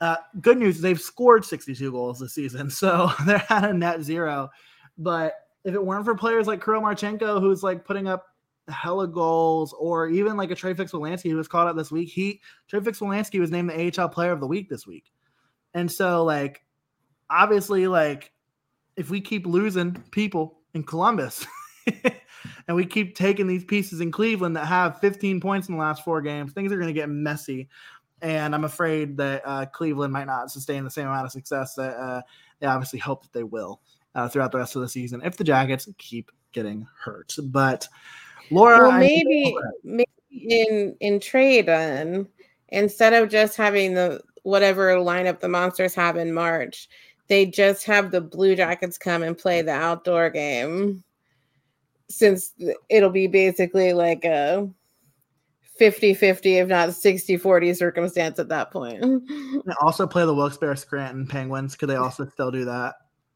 Uh, 0.00 0.16
good 0.40 0.58
news, 0.58 0.80
they've 0.80 1.00
scored 1.00 1.44
62 1.44 1.90
goals 1.90 2.18
this 2.18 2.34
season, 2.34 2.70
so 2.70 3.10
they're 3.26 3.44
at 3.48 3.64
a 3.64 3.72
net 3.72 4.02
zero. 4.02 4.50
But 4.98 5.34
if 5.64 5.74
it 5.74 5.84
weren't 5.84 6.04
for 6.04 6.14
players 6.14 6.46
like 6.46 6.64
Kirill 6.64 6.82
Marchenko, 6.82 7.40
who's 7.40 7.62
like 7.62 7.84
putting 7.84 8.08
up 8.08 8.26
hella 8.68 9.08
goals, 9.08 9.74
or 9.78 10.08
even 10.08 10.36
like 10.36 10.50
a 10.50 10.54
Trey 10.54 10.74
Fix-Wolansky 10.74 11.30
who 11.30 11.36
was 11.36 11.48
called 11.48 11.68
up 11.68 11.76
this 11.76 11.90
week, 11.90 12.08
he 12.08 12.40
Trey 12.68 12.80
Fix-Wolansky 12.80 13.40
was 13.40 13.50
named 13.50 13.70
the 13.70 14.00
AHL 14.00 14.08
Player 14.08 14.32
of 14.32 14.40
the 14.40 14.46
Week 14.46 14.68
this 14.68 14.86
week. 14.86 15.12
And 15.74 15.90
so, 15.90 16.24
like, 16.24 16.62
obviously, 17.30 17.86
like 17.86 18.32
if 18.96 19.10
we 19.10 19.20
keep 19.20 19.46
losing 19.46 19.94
people 20.10 20.58
in 20.74 20.82
Columbus 20.82 21.46
and 22.66 22.76
we 22.76 22.84
keep 22.84 23.14
taking 23.14 23.46
these 23.46 23.64
pieces 23.64 24.00
in 24.00 24.10
Cleveland 24.10 24.56
that 24.56 24.66
have 24.66 25.00
15 25.00 25.40
points 25.40 25.68
in 25.68 25.74
the 25.74 25.80
last 25.80 26.04
four 26.04 26.20
games, 26.20 26.52
things 26.52 26.72
are 26.72 26.76
going 26.76 26.88
to 26.88 26.92
get 26.92 27.08
messy. 27.08 27.68
And 28.22 28.54
I'm 28.54 28.64
afraid 28.64 29.16
that 29.16 29.42
uh, 29.44 29.66
Cleveland 29.66 30.12
might 30.12 30.26
not 30.26 30.50
sustain 30.50 30.84
the 30.84 30.90
same 30.90 31.06
amount 31.06 31.24
of 31.24 31.32
success 31.32 31.74
that 31.74 31.96
uh, 31.96 32.22
they 32.58 32.66
obviously 32.66 32.98
hope 32.98 33.22
that 33.22 33.32
they 33.32 33.44
will 33.44 33.80
uh, 34.14 34.28
throughout 34.28 34.52
the 34.52 34.58
rest 34.58 34.76
of 34.76 34.82
the 34.82 34.88
season 34.88 35.22
if 35.24 35.36
the 35.36 35.44
Jackets 35.44 35.88
keep 35.96 36.30
getting 36.52 36.86
hurt. 37.02 37.34
But 37.44 37.88
Laura, 38.50 38.88
well, 38.88 38.98
maybe 38.98 39.56
maybe 39.84 40.10
in 40.30 40.96
in 41.00 41.20
trade 41.20 41.66
then 41.66 42.26
instead 42.68 43.12
of 43.12 43.28
just 43.28 43.56
having 43.56 43.94
the 43.94 44.20
whatever 44.42 44.94
lineup 44.96 45.40
the 45.40 45.48
monsters 45.48 45.94
have 45.94 46.16
in 46.16 46.32
March, 46.32 46.88
they 47.30 47.46
just 47.46 47.84
have 47.84 48.10
the 48.10 48.20
Blue 48.20 48.56
Jackets 48.56 48.98
come 48.98 49.22
and 49.22 49.38
play 49.38 49.62
the 49.62 49.72
outdoor 49.72 50.30
game 50.30 51.04
since 52.10 52.52
it'll 52.88 53.08
be 53.08 53.28
basically 53.28 53.92
like 53.92 54.24
a 54.24 54.68
50 55.78 56.12
50, 56.12 56.56
if 56.56 56.68
not 56.68 56.92
60 56.92 57.36
40 57.36 57.74
circumstance 57.74 58.38
at 58.40 58.48
that 58.48 58.70
point. 58.72 59.00
They 59.64 59.74
also 59.80 60.06
play 60.06 60.24
the 60.24 60.34
Wilkes-Barre 60.34 60.76
Scranton 60.76 61.26
Penguins. 61.26 61.76
Could 61.76 61.88
they 61.88 61.96
also 61.96 62.26
still 62.26 62.50
do 62.50 62.64
that? 62.64 62.94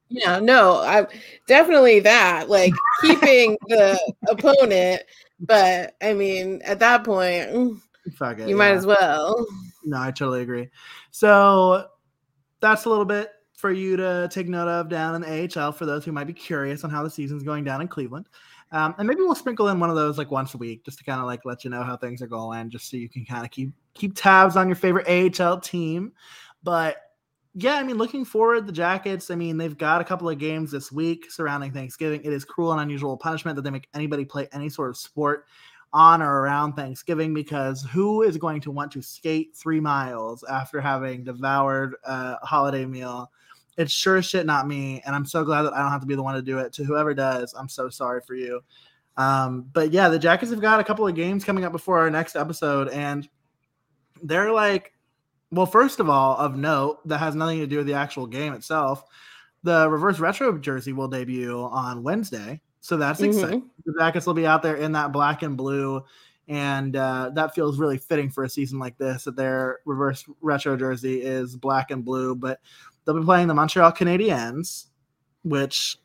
Yeah, 0.09 0.41
no, 0.41 0.79
I 0.79 1.07
definitely 1.47 2.01
that. 2.01 2.49
Like 2.51 2.73
keeping 3.01 3.57
the 3.69 3.99
opponent, 4.29 5.03
but 5.39 5.95
I 6.03 6.15
mean, 6.15 6.61
at 6.65 6.81
that 6.81 7.05
point, 7.05 7.79
Fuck 8.17 8.41
it, 8.41 8.49
you 8.49 8.57
yeah. 8.57 8.57
might 8.57 8.73
as 8.73 8.87
well. 8.87 9.47
No, 9.85 9.99
I 9.99 10.11
totally 10.11 10.43
agree. 10.43 10.69
So 11.13 11.87
that's 12.61 12.87
a 12.87 12.89
little 12.89 13.05
bit 13.05 13.31
for 13.65 13.73
you 13.73 13.97
to 13.97 14.29
take 14.31 14.47
note 14.47 14.69
of 14.69 14.91
down 14.91 15.15
in 15.15 15.23
the 15.23 15.59
AHL 15.59 15.73
for 15.73 15.87
those 15.87 16.05
who 16.05 16.13
might 16.13 16.27
be 16.27 16.35
curious 16.35 16.85
on 16.85 16.91
how 16.91 17.03
the 17.03 17.09
season's 17.09 17.43
going 17.43 17.65
down 17.65 17.81
in 17.81 17.89
Cleveland. 17.89 18.29
Um, 18.73 18.95
and 18.99 19.09
maybe 19.09 19.23
we'll 19.23 19.35
sprinkle 19.35 19.69
in 19.69 19.81
one 19.81 19.89
of 19.89 19.97
those 19.97 20.19
like 20.19 20.31
once 20.31 20.53
a 20.53 20.59
week 20.59 20.85
just 20.85 20.99
to 20.99 21.05
kind 21.05 21.19
of 21.19 21.25
like 21.25 21.47
let 21.47 21.65
you 21.65 21.71
know 21.71 21.83
how 21.83 21.97
things 21.97 22.21
are 22.21 22.27
going, 22.27 22.69
just 22.69 22.91
so 22.91 22.99
you 22.99 23.09
can 23.09 23.25
kind 23.25 23.43
of 23.43 23.51
keep 23.51 23.71
keep 23.95 24.15
tabs 24.15 24.59
on 24.59 24.69
your 24.69 24.77
favorite 24.77 25.09
AHL 25.09 25.61
team. 25.61 26.13
But 26.63 26.99
yeah, 27.55 27.77
I 27.77 27.83
mean, 27.85 27.97
looking 27.97 28.27
forward, 28.27 28.67
the 28.67 28.73
Jackets, 28.73 29.31
I 29.31 29.35
mean, 29.35 29.57
they've 29.57 29.79
got 29.79 30.03
a 30.03 30.05
couple 30.05 30.29
of 30.29 30.39
games 30.39 30.71
this 30.71 30.93
week 30.93 31.31
surrounding 31.31 31.73
Thanksgiving. 31.73 32.21
It 32.23 32.35
is 32.35 32.45
cruel 32.45 32.73
and 32.73 32.83
unusual 32.83 33.17
punishment 33.17 33.57
that 33.57 33.63
they 33.63 33.71
make 33.71 33.89
anybody 33.95 34.27
play 34.27 34.47
any 34.53 34.69
sort 34.69 34.91
of 34.91 34.99
sport 34.99 35.47
on 35.95 36.21
or 36.21 36.41
around 36.43 36.75
Thanksgiving 36.75 37.33
because 37.33 37.81
who 37.81 38.21
is 38.21 38.37
going 38.37 38.61
to 38.61 38.71
want 38.71 38.93
to 38.93 39.01
skate 39.01 39.57
three 39.57 39.81
miles 39.81 40.45
after 40.51 40.83
having 40.83 41.25
devoured 41.25 41.95
a 42.05 42.37
holiday 42.45 42.85
meal 42.85 43.31
it's 43.77 43.93
sure 43.93 44.23
shit 44.23 44.47
not 44.47 44.67
me 44.67 45.03
and 45.07 45.15
i'm 45.15 45.27
so 45.27 45.45
glad 45.45 45.63
that 45.63 45.73
i 45.73 45.79
don't 45.79 45.91
have 45.91 46.01
to 46.01 46.07
be 46.07 46.15
the 46.15 46.23
one 46.23 46.35
to 46.35 46.43
do 46.43 46.59
it 46.59 46.73
to 46.73 46.85
whoever 46.85 47.15
does 47.15 47.55
i'm 47.55 47.69
so 47.69 47.89
sorry 47.89 48.21
for 48.27 48.35
you 48.35 48.61
um, 49.17 49.65
but 49.73 49.93
yeah 49.93 50.09
the 50.09 50.19
jackets 50.19 50.51
have 50.51 50.61
got 50.61 50.81
a 50.81 50.85
couple 50.85 51.07
of 51.07 51.15
games 51.15 51.45
coming 51.45 51.65
up 51.65 51.73
before 51.73 51.99
our 52.01 52.11
next 52.11 52.35
episode 52.35 52.89
and 52.89 53.29
they're 54.23 54.53
like 54.53 54.93
Well, 55.51 55.67
first 55.67 56.01
of 56.01 56.11
all, 56.11 56.37
of 56.37 56.57
note, 56.57 57.07
that 57.07 57.19
has 57.19 57.35
nothing 57.35 57.61
to 57.61 57.67
do 57.67 57.79
with 57.79 57.87
the 57.87 57.95
actual 57.95 58.27
game 58.27 58.55
itself. 58.55 59.05
The 59.63 59.89
reverse 59.89 60.19
retro 60.19 60.59
jersey 60.59 60.93
will 60.93 61.09
debut 61.09 61.61
on 61.61 62.03
Wednesday. 62.03 62.61
So 62.81 62.97
that's 62.97 63.21
mm-hmm. 63.21 63.31
exciting. 63.31 63.71
The 63.85 63.95
Jackets 63.99 64.27
will 64.27 64.35
be 64.35 64.47
out 64.47 64.63
there 64.63 64.77
in 64.77 64.93
that 64.93 65.13
black 65.13 65.43
and 65.43 65.57
blue. 65.57 66.03
And 66.49 66.97
uh, 66.97 67.31
that 67.35 67.55
feels 67.55 67.79
really 67.79 67.97
fitting 67.97 68.29
for 68.31 68.45
a 68.45 68.49
season 68.49 68.79
like 68.79 68.99
this 68.99 69.25
that 69.25 69.37
their 69.37 69.79
reverse 69.87 70.25
retro 70.43 70.77
jersey 70.77 71.23
is 71.23 71.57
black 71.57 71.91
and 71.91 72.05
blue. 72.05 72.35
But 72.35 72.61
they'll 73.05 73.19
be 73.19 73.25
playing 73.25 73.49
the 73.49 73.55
Montreal 73.55 73.93
Canadiens, 73.93 74.87
which 75.43 75.99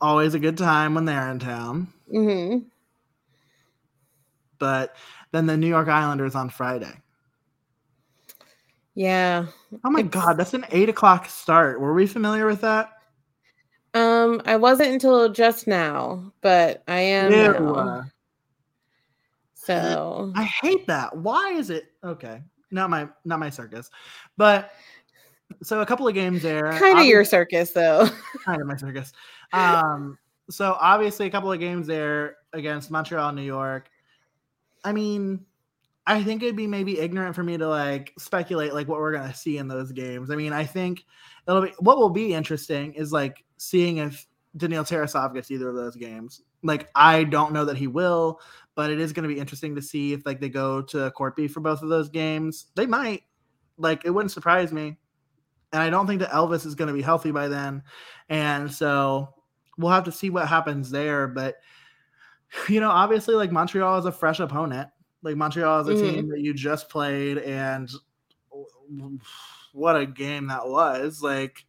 always 0.00 0.34
a 0.34 0.38
good 0.38 0.58
time 0.58 0.94
when 0.94 1.04
they're 1.04 1.30
in 1.30 1.38
town. 1.38 1.92
Mm-hmm. 2.12 2.66
But 4.58 4.96
then 5.32 5.46
the 5.46 5.56
New 5.56 5.68
York 5.68 5.88
Islanders 5.88 6.34
on 6.34 6.50
Friday. 6.50 6.92
Yeah. 8.94 9.46
Oh 9.84 9.90
my 9.90 10.02
god, 10.02 10.38
that's 10.38 10.54
an 10.54 10.64
eight 10.70 10.88
o'clock 10.88 11.28
start. 11.28 11.80
Were 11.80 11.92
we 11.92 12.06
familiar 12.06 12.46
with 12.46 12.62
that? 12.62 12.92
Um, 13.92 14.40
I 14.46 14.56
wasn't 14.56 14.90
until 14.90 15.30
just 15.32 15.66
now, 15.66 16.32
but 16.40 16.82
I 16.88 17.00
am 17.00 17.30
now. 17.30 18.04
So 19.54 20.32
I 20.36 20.44
hate 20.44 20.86
that. 20.86 21.16
Why 21.16 21.52
is 21.52 21.70
it 21.70 21.86
okay? 22.04 22.40
Not 22.70 22.88
my 22.88 23.08
not 23.24 23.40
my 23.40 23.50
circus, 23.50 23.90
but 24.36 24.70
so 25.62 25.80
a 25.80 25.86
couple 25.86 26.06
of 26.06 26.14
games 26.14 26.42
there. 26.42 26.72
Kind 26.78 26.98
of 26.98 27.06
your 27.06 27.24
circus, 27.24 27.72
though. 27.72 28.08
kind 28.44 28.60
of 28.60 28.66
my 28.66 28.76
circus. 28.76 29.12
Um, 29.52 30.18
so 30.50 30.76
obviously 30.80 31.26
a 31.26 31.30
couple 31.30 31.50
of 31.50 31.58
games 31.58 31.86
there 31.86 32.36
against 32.52 32.90
Montreal, 32.90 33.32
New 33.32 33.42
York. 33.42 33.88
I 34.84 34.92
mean, 34.92 35.44
I 36.06 36.22
think 36.22 36.42
it'd 36.42 36.56
be 36.56 36.68
maybe 36.68 37.00
ignorant 37.00 37.34
for 37.34 37.42
me 37.42 37.58
to 37.58 37.68
like 37.68 38.12
speculate 38.18 38.72
like 38.72 38.86
what 38.86 39.00
we're 39.00 39.12
gonna 39.12 39.34
see 39.34 39.58
in 39.58 39.66
those 39.66 39.90
games. 39.90 40.30
I 40.30 40.36
mean, 40.36 40.52
I 40.52 40.64
think 40.64 41.04
it'll 41.48 41.62
be 41.62 41.72
what 41.80 41.98
will 41.98 42.10
be 42.10 42.32
interesting 42.32 42.94
is 42.94 43.12
like 43.12 43.44
seeing 43.56 43.98
if 43.98 44.26
Daniil 44.56 44.84
Tarasov 44.84 45.34
gets 45.34 45.50
either 45.50 45.68
of 45.68 45.74
those 45.74 45.96
games. 45.96 46.42
Like 46.62 46.88
I 46.94 47.24
don't 47.24 47.52
know 47.52 47.64
that 47.64 47.76
he 47.76 47.88
will, 47.88 48.40
but 48.76 48.90
it 48.90 49.00
is 49.00 49.12
going 49.12 49.28
to 49.28 49.34
be 49.34 49.40
interesting 49.40 49.74
to 49.74 49.82
see 49.82 50.12
if 50.12 50.24
like 50.24 50.40
they 50.40 50.48
go 50.48 50.80
to 50.82 51.10
Korpi 51.16 51.50
for 51.50 51.60
both 51.60 51.82
of 51.82 51.88
those 51.88 52.08
games. 52.08 52.66
They 52.76 52.86
might. 52.86 53.22
Like 53.76 54.04
it 54.04 54.10
wouldn't 54.10 54.32
surprise 54.32 54.72
me. 54.72 54.96
And 55.72 55.82
I 55.82 55.90
don't 55.90 56.06
think 56.06 56.20
that 56.20 56.30
Elvis 56.30 56.64
is 56.66 56.74
going 56.74 56.88
to 56.88 56.94
be 56.94 57.02
healthy 57.02 57.30
by 57.30 57.48
then. 57.48 57.82
And 58.28 58.72
so 58.72 59.34
we'll 59.78 59.92
have 59.92 60.04
to 60.04 60.12
see 60.12 60.30
what 60.30 60.48
happens 60.48 60.90
there, 60.90 61.26
but 61.26 61.56
you 62.68 62.80
know, 62.80 62.90
obviously 62.90 63.34
like 63.34 63.52
Montreal 63.52 63.98
is 63.98 64.04
a 64.04 64.12
fresh 64.12 64.40
opponent 64.40 64.88
like 65.26 65.36
Montreal 65.36 65.80
is 65.80 65.88
a 65.88 65.92
mm-hmm. 65.92 66.14
team 66.14 66.28
that 66.28 66.40
you 66.40 66.54
just 66.54 66.88
played, 66.88 67.38
and 67.38 67.90
what 69.72 69.96
a 69.96 70.06
game 70.06 70.46
that 70.46 70.66
was. 70.66 71.20
Like, 71.20 71.66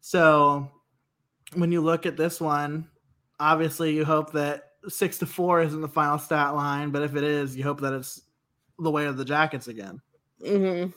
so 0.00 0.70
when 1.54 1.72
you 1.72 1.80
look 1.80 2.04
at 2.04 2.18
this 2.18 2.40
one, 2.40 2.88
obviously 3.40 3.94
you 3.94 4.04
hope 4.04 4.32
that 4.32 4.72
six 4.88 5.18
to 5.18 5.26
four 5.26 5.62
isn't 5.62 5.80
the 5.80 5.88
final 5.88 6.18
stat 6.18 6.54
line, 6.54 6.90
but 6.90 7.02
if 7.02 7.16
it 7.16 7.24
is, 7.24 7.56
you 7.56 7.64
hope 7.64 7.80
that 7.80 7.94
it's 7.94 8.20
the 8.78 8.90
way 8.90 9.06
of 9.06 9.16
the 9.16 9.24
Jackets 9.24 9.68
again. 9.68 10.00
Mm-hmm. 10.44 10.90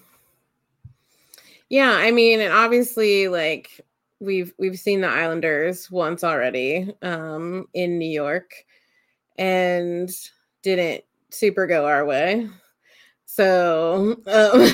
Yeah, 1.69 1.91
I 1.91 2.11
mean, 2.11 2.41
and 2.41 2.53
obviously, 2.53 3.27
like 3.27 3.81
we've 4.19 4.53
we've 4.59 4.79
seen 4.79 5.01
the 5.01 5.07
Islanders 5.07 5.89
once 5.91 6.23
already 6.23 6.93
um, 7.01 7.65
in 7.73 7.97
New 7.97 8.09
York, 8.09 8.51
and 9.37 10.09
didn't 10.63 11.03
super 11.31 11.67
go 11.67 11.85
our 11.87 12.05
way. 12.05 12.49
So, 13.25 14.17
um, 14.27 14.69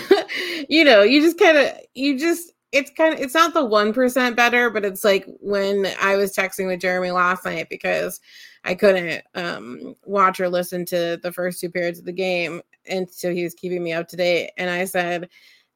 you 0.70 0.84
know, 0.86 1.04
you 1.04 1.22
just 1.22 1.40
kind 1.40 1.58
of, 1.58 1.72
you 1.96 2.20
just, 2.20 2.52
it's 2.72 2.92
kind 2.98 3.14
of, 3.14 3.20
it's 3.22 3.34
not 3.34 3.54
the 3.54 3.62
1% 3.66 4.36
better, 4.36 4.70
but 4.70 4.86
it's 4.86 5.04
like 5.04 5.26
when 5.42 5.88
I 6.02 6.16
was 6.18 6.36
texting 6.36 6.68
with 6.68 6.82
Jeremy 6.82 7.12
last 7.12 7.46
night 7.46 7.70
because 7.70 8.20
I 8.64 8.76
couldn't 8.76 9.24
um, 9.36 9.96
watch 10.06 10.40
or 10.40 10.50
listen 10.50 10.86
to 10.88 11.20
the 11.22 11.32
first 11.32 11.60
two 11.60 11.70
periods 11.70 12.00
of 12.00 12.06
the 12.06 12.14
game. 12.14 12.62
And 12.88 13.10
so 13.12 13.34
he 13.34 13.44
was 13.44 13.54
keeping 13.56 13.84
me 13.84 13.94
up 13.94 14.08
to 14.10 14.18
date. 14.18 14.52
And 14.58 14.70
I 14.70 14.86
said, 14.86 15.30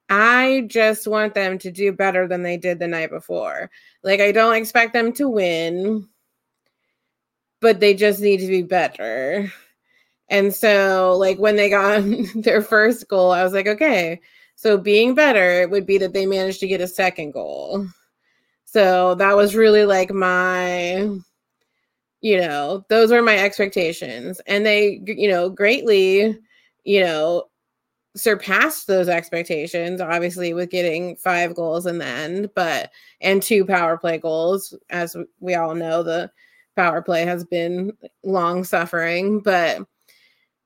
I 0.08 0.64
just 0.68 1.06
want 1.08 1.34
them 1.34 1.58
to 1.58 1.70
do 1.70 1.92
better 1.92 2.28
than 2.28 2.42
they 2.42 2.56
did 2.56 2.78
the 2.78 2.86
night 2.86 3.10
before. 3.10 3.70
Like, 4.02 4.20
I 4.20 4.32
don't 4.32 4.54
expect 4.54 4.92
them 4.92 5.12
to 5.14 5.28
win, 5.28 6.08
but 7.60 7.80
they 7.80 7.94
just 7.94 8.20
need 8.20 8.38
to 8.38 8.46
be 8.46 8.62
better. 8.62 9.52
And 10.28 10.54
so, 10.54 11.16
like, 11.18 11.38
when 11.38 11.56
they 11.56 11.70
got 11.70 12.02
their 12.36 12.62
first 12.62 13.08
goal, 13.08 13.32
I 13.32 13.42
was 13.42 13.52
like, 13.52 13.66
okay, 13.66 14.20
so 14.56 14.78
being 14.78 15.14
better 15.14 15.68
would 15.68 15.86
be 15.86 15.98
that 15.98 16.12
they 16.12 16.26
managed 16.26 16.60
to 16.60 16.68
get 16.68 16.80
a 16.80 16.88
second 16.88 17.32
goal. 17.32 17.86
So 18.64 19.14
that 19.16 19.36
was 19.36 19.54
really 19.54 19.84
like 19.84 20.10
my, 20.12 21.08
you 22.20 22.40
know, 22.40 22.84
those 22.88 23.10
were 23.10 23.22
my 23.22 23.38
expectations. 23.38 24.40
And 24.46 24.64
they, 24.64 25.00
you 25.06 25.28
know, 25.28 25.50
greatly, 25.50 26.38
you 26.84 27.00
know, 27.00 27.44
surpassed 28.16 28.86
those 28.86 29.08
expectations, 29.08 30.00
obviously, 30.00 30.54
with 30.54 30.70
getting 30.70 31.16
five 31.16 31.54
goals 31.54 31.86
in 31.86 31.98
the 31.98 32.06
end, 32.06 32.50
but, 32.54 32.90
and 33.20 33.42
two 33.42 33.64
power 33.64 33.98
play 33.98 34.18
goals. 34.18 34.74
As 34.90 35.14
we 35.38 35.54
all 35.54 35.74
know, 35.74 36.02
the 36.02 36.30
power 36.76 37.02
play 37.02 37.24
has 37.24 37.44
been 37.44 37.92
long 38.24 38.64
suffering, 38.64 39.40
but, 39.40 39.80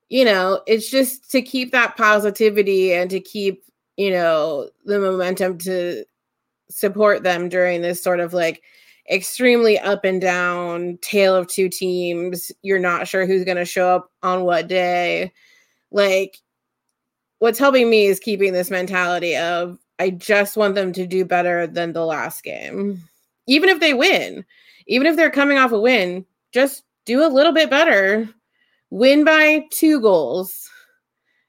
you 0.09 0.25
know, 0.25 0.61
it's 0.65 0.89
just 0.89 1.29
to 1.31 1.41
keep 1.41 1.71
that 1.71 1.97
positivity 1.97 2.93
and 2.93 3.09
to 3.11 3.19
keep, 3.19 3.63
you 3.97 4.11
know, 4.11 4.69
the 4.85 4.99
momentum 4.99 5.57
to 5.59 6.05
support 6.69 7.23
them 7.23 7.49
during 7.49 7.81
this 7.81 8.01
sort 8.01 8.21
of 8.21 8.33
like 8.33 8.63
extremely 9.09 9.77
up 9.77 10.05
and 10.05 10.21
down 10.21 10.97
tale 11.01 11.35
of 11.35 11.47
two 11.47 11.67
teams. 11.67 12.51
You're 12.61 12.79
not 12.79 13.07
sure 13.07 13.25
who's 13.25 13.43
going 13.43 13.57
to 13.57 13.65
show 13.65 13.89
up 13.89 14.11
on 14.23 14.43
what 14.43 14.69
day. 14.69 15.33
Like, 15.91 16.37
what's 17.41 17.57
helping 17.57 17.89
me 17.89 18.05
is 18.05 18.19
keeping 18.19 18.53
this 18.53 18.69
mentality 18.69 19.35
of 19.35 19.79
I 19.97 20.11
just 20.11 20.57
want 20.57 20.75
them 20.75 20.93
to 20.93 21.07
do 21.07 21.25
better 21.25 21.65
than 21.65 21.91
the 21.91 22.05
last 22.05 22.43
game. 22.43 23.01
Even 23.47 23.67
if 23.67 23.79
they 23.79 23.95
win, 23.95 24.45
even 24.85 25.07
if 25.07 25.15
they're 25.15 25.31
coming 25.31 25.57
off 25.57 25.71
a 25.71 25.79
win, 25.79 26.23
just 26.51 26.83
do 27.05 27.25
a 27.25 27.33
little 27.33 27.51
bit 27.51 27.69
better 27.69 28.29
win 28.91 29.23
by 29.23 29.65
two 29.71 29.99
goals, 30.01 30.69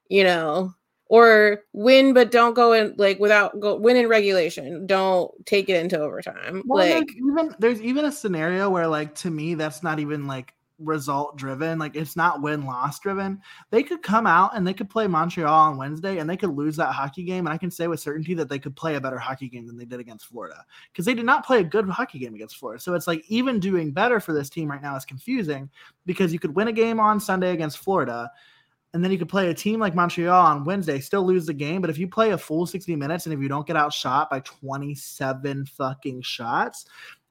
you 0.08 0.24
know, 0.24 0.72
or 1.08 1.60
win 1.74 2.14
but 2.14 2.30
don't 2.30 2.54
go 2.54 2.72
in 2.72 2.94
like 2.96 3.18
without 3.18 3.60
go 3.60 3.76
win 3.76 3.98
in 3.98 4.08
regulation. 4.08 4.86
Don't 4.86 5.30
take 5.44 5.68
it 5.68 5.76
into 5.76 6.00
overtime. 6.00 6.62
Well, 6.64 6.88
like 6.88 7.10
even 7.14 7.54
there's 7.58 7.82
even 7.82 8.06
a 8.06 8.12
scenario 8.12 8.70
where 8.70 8.86
like 8.86 9.14
to 9.16 9.30
me 9.30 9.56
that's 9.56 9.82
not 9.82 10.00
even 10.00 10.26
like 10.26 10.54
result 10.84 11.36
driven. 11.36 11.78
Like 11.78 11.96
it's 11.96 12.16
not 12.16 12.42
win 12.42 12.64
loss 12.64 12.98
driven. 13.00 13.40
They 13.70 13.82
could 13.82 14.02
come 14.02 14.26
out 14.26 14.56
and 14.56 14.66
they 14.66 14.74
could 14.74 14.90
play 14.90 15.06
Montreal 15.06 15.52
on 15.52 15.76
Wednesday 15.76 16.18
and 16.18 16.28
they 16.28 16.36
could 16.36 16.56
lose 16.56 16.76
that 16.76 16.92
hockey 16.92 17.24
game. 17.24 17.46
And 17.46 17.54
I 17.54 17.58
can 17.58 17.70
say 17.70 17.88
with 17.88 18.00
certainty 18.00 18.34
that 18.34 18.48
they 18.48 18.58
could 18.58 18.76
play 18.76 18.96
a 18.96 19.00
better 19.00 19.18
hockey 19.18 19.48
game 19.48 19.66
than 19.66 19.76
they 19.76 19.84
did 19.84 20.00
against 20.00 20.26
Florida 20.26 20.64
because 20.92 21.04
they 21.04 21.14
did 21.14 21.26
not 21.26 21.46
play 21.46 21.60
a 21.60 21.64
good 21.64 21.88
hockey 21.88 22.18
game 22.18 22.34
against 22.34 22.56
Florida. 22.56 22.80
So 22.80 22.94
it's 22.94 23.06
like 23.06 23.24
even 23.28 23.60
doing 23.60 23.92
better 23.92 24.20
for 24.20 24.32
this 24.32 24.50
team 24.50 24.70
right 24.70 24.82
now 24.82 24.96
is 24.96 25.04
confusing 25.04 25.70
because 26.06 26.32
you 26.32 26.38
could 26.38 26.54
win 26.54 26.68
a 26.68 26.72
game 26.72 27.00
on 27.00 27.20
Sunday 27.20 27.52
against 27.52 27.78
Florida. 27.78 28.30
And 28.94 29.02
then 29.02 29.10
you 29.10 29.18
could 29.18 29.28
play 29.28 29.48
a 29.48 29.54
team 29.54 29.80
like 29.80 29.94
Montreal 29.94 30.46
on 30.46 30.64
Wednesday, 30.64 31.00
still 31.00 31.24
lose 31.24 31.46
the 31.46 31.54
game. 31.54 31.80
But 31.80 31.88
if 31.88 31.96
you 31.96 32.06
play 32.06 32.32
a 32.32 32.38
full 32.38 32.66
60 32.66 32.94
minutes 32.96 33.24
and 33.24 33.32
if 33.32 33.40
you 33.40 33.48
don't 33.48 33.66
get 33.66 33.76
outshot 33.76 34.28
by 34.28 34.40
27 34.40 35.64
fucking 35.64 36.20
shots, 36.20 36.84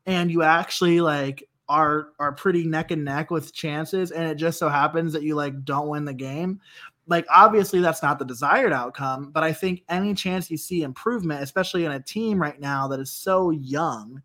and 0.06 0.32
you 0.32 0.43
actually 0.43 1.02
like 1.02 1.47
are 1.70 2.09
are 2.20 2.32
pretty 2.32 2.66
neck 2.66 2.91
and 2.91 3.05
neck 3.05 3.32
with 3.32 3.53
chances 3.53 4.12
and 4.12 4.30
it 4.30 4.36
just 4.36 4.59
so 4.59 4.68
happens 4.68 5.14
that 5.14 5.24
you 5.24 5.36
like 5.36 5.64
don't 5.64 5.88
win 5.88 6.05
the 6.05 6.14
game. 6.14 6.59
Like 7.07 7.26
obviously 7.30 7.80
that's 7.80 8.03
not 8.03 8.20
the 8.20 8.26
desired 8.26 8.72
outcome 8.72 9.32
but 9.32 9.43
i 9.43 9.51
think 9.51 9.84
any 9.89 10.14
chance 10.14 10.51
you 10.51 10.57
see 10.57 10.84
improvement 10.84 11.43
especially 11.43 11.84
in 11.84 11.91
a 11.91 11.99
team 11.99 12.41
right 12.41 12.59
now 12.59 12.88
that 12.88 12.99
is 12.99 13.12
so 13.12 13.49
young 13.49 14.22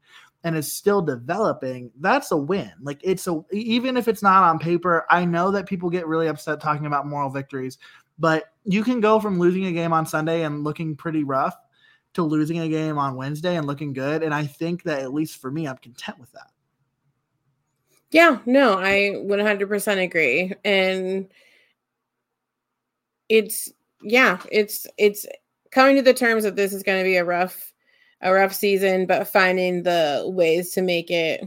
and 0.46 0.56
is 0.56 0.72
still 0.72 1.02
developing 1.02 1.90
that's 1.98 2.30
a 2.30 2.36
win. 2.36 2.70
Like 2.80 3.00
it's 3.02 3.26
a 3.26 3.42
even 3.50 3.96
if 3.96 4.06
it's 4.06 4.22
not 4.22 4.44
on 4.44 4.60
paper 4.60 5.04
i 5.10 5.24
know 5.24 5.50
that 5.50 5.66
people 5.66 5.90
get 5.90 6.06
really 6.06 6.28
upset 6.28 6.60
talking 6.60 6.86
about 6.86 7.06
moral 7.06 7.30
victories 7.30 7.78
but 8.18 8.52
you 8.64 8.84
can 8.84 9.00
go 9.00 9.18
from 9.18 9.40
losing 9.40 9.66
a 9.66 9.72
game 9.72 9.92
on 9.92 10.06
sunday 10.06 10.44
and 10.44 10.62
looking 10.62 10.94
pretty 10.94 11.24
rough 11.24 11.56
to 12.14 12.22
losing 12.22 12.60
a 12.60 12.68
game 12.68 12.96
on 12.96 13.16
wednesday 13.16 13.56
and 13.56 13.66
looking 13.66 13.92
good 13.92 14.22
and 14.22 14.32
i 14.32 14.46
think 14.46 14.84
that 14.84 15.00
at 15.00 15.12
least 15.12 15.40
for 15.40 15.50
me 15.50 15.66
i'm 15.66 15.76
content 15.78 16.18
with 16.20 16.30
that 16.32 16.50
yeah, 18.10 18.38
no, 18.46 18.74
I 18.78 19.14
100% 19.16 19.98
agree. 20.02 20.52
And 20.64 21.28
it's 23.28 23.72
yeah, 24.02 24.40
it's 24.52 24.86
it's 24.98 25.26
coming 25.72 25.96
to 25.96 26.02
the 26.02 26.14
terms 26.14 26.44
that 26.44 26.56
this 26.56 26.72
is 26.72 26.82
going 26.82 26.98
to 27.00 27.04
be 27.04 27.16
a 27.16 27.24
rough 27.24 27.72
a 28.22 28.32
rough 28.32 28.54
season, 28.54 29.06
but 29.06 29.28
finding 29.28 29.82
the 29.82 30.24
ways 30.26 30.72
to 30.72 30.82
make 30.82 31.10
it 31.10 31.42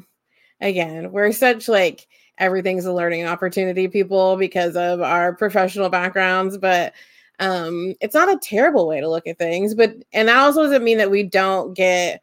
again. 0.61 1.11
We're 1.13 1.33
such 1.33 1.69
like 1.69 2.07
everything's 2.39 2.85
a 2.85 2.93
learning 2.93 3.25
opportunity 3.27 3.87
people 3.89 4.37
because 4.37 4.75
of 4.77 5.01
our 5.01 5.35
professional 5.35 5.89
backgrounds, 5.89 6.57
but 6.59 6.93
Um, 7.39 7.95
it's 8.01 8.15
not 8.15 8.33
a 8.33 8.39
terrible 8.41 8.87
way 8.87 9.01
to 9.01 9.09
look 9.09 9.27
at 9.27 9.39
things, 9.39 9.75
but 9.75 9.95
and 10.13 10.27
that 10.29 10.37
also 10.39 10.63
doesn't 10.63 10.83
mean 10.85 10.99
that 10.99 11.11
we 11.11 11.23
don't 11.23 11.73
get 11.75 12.21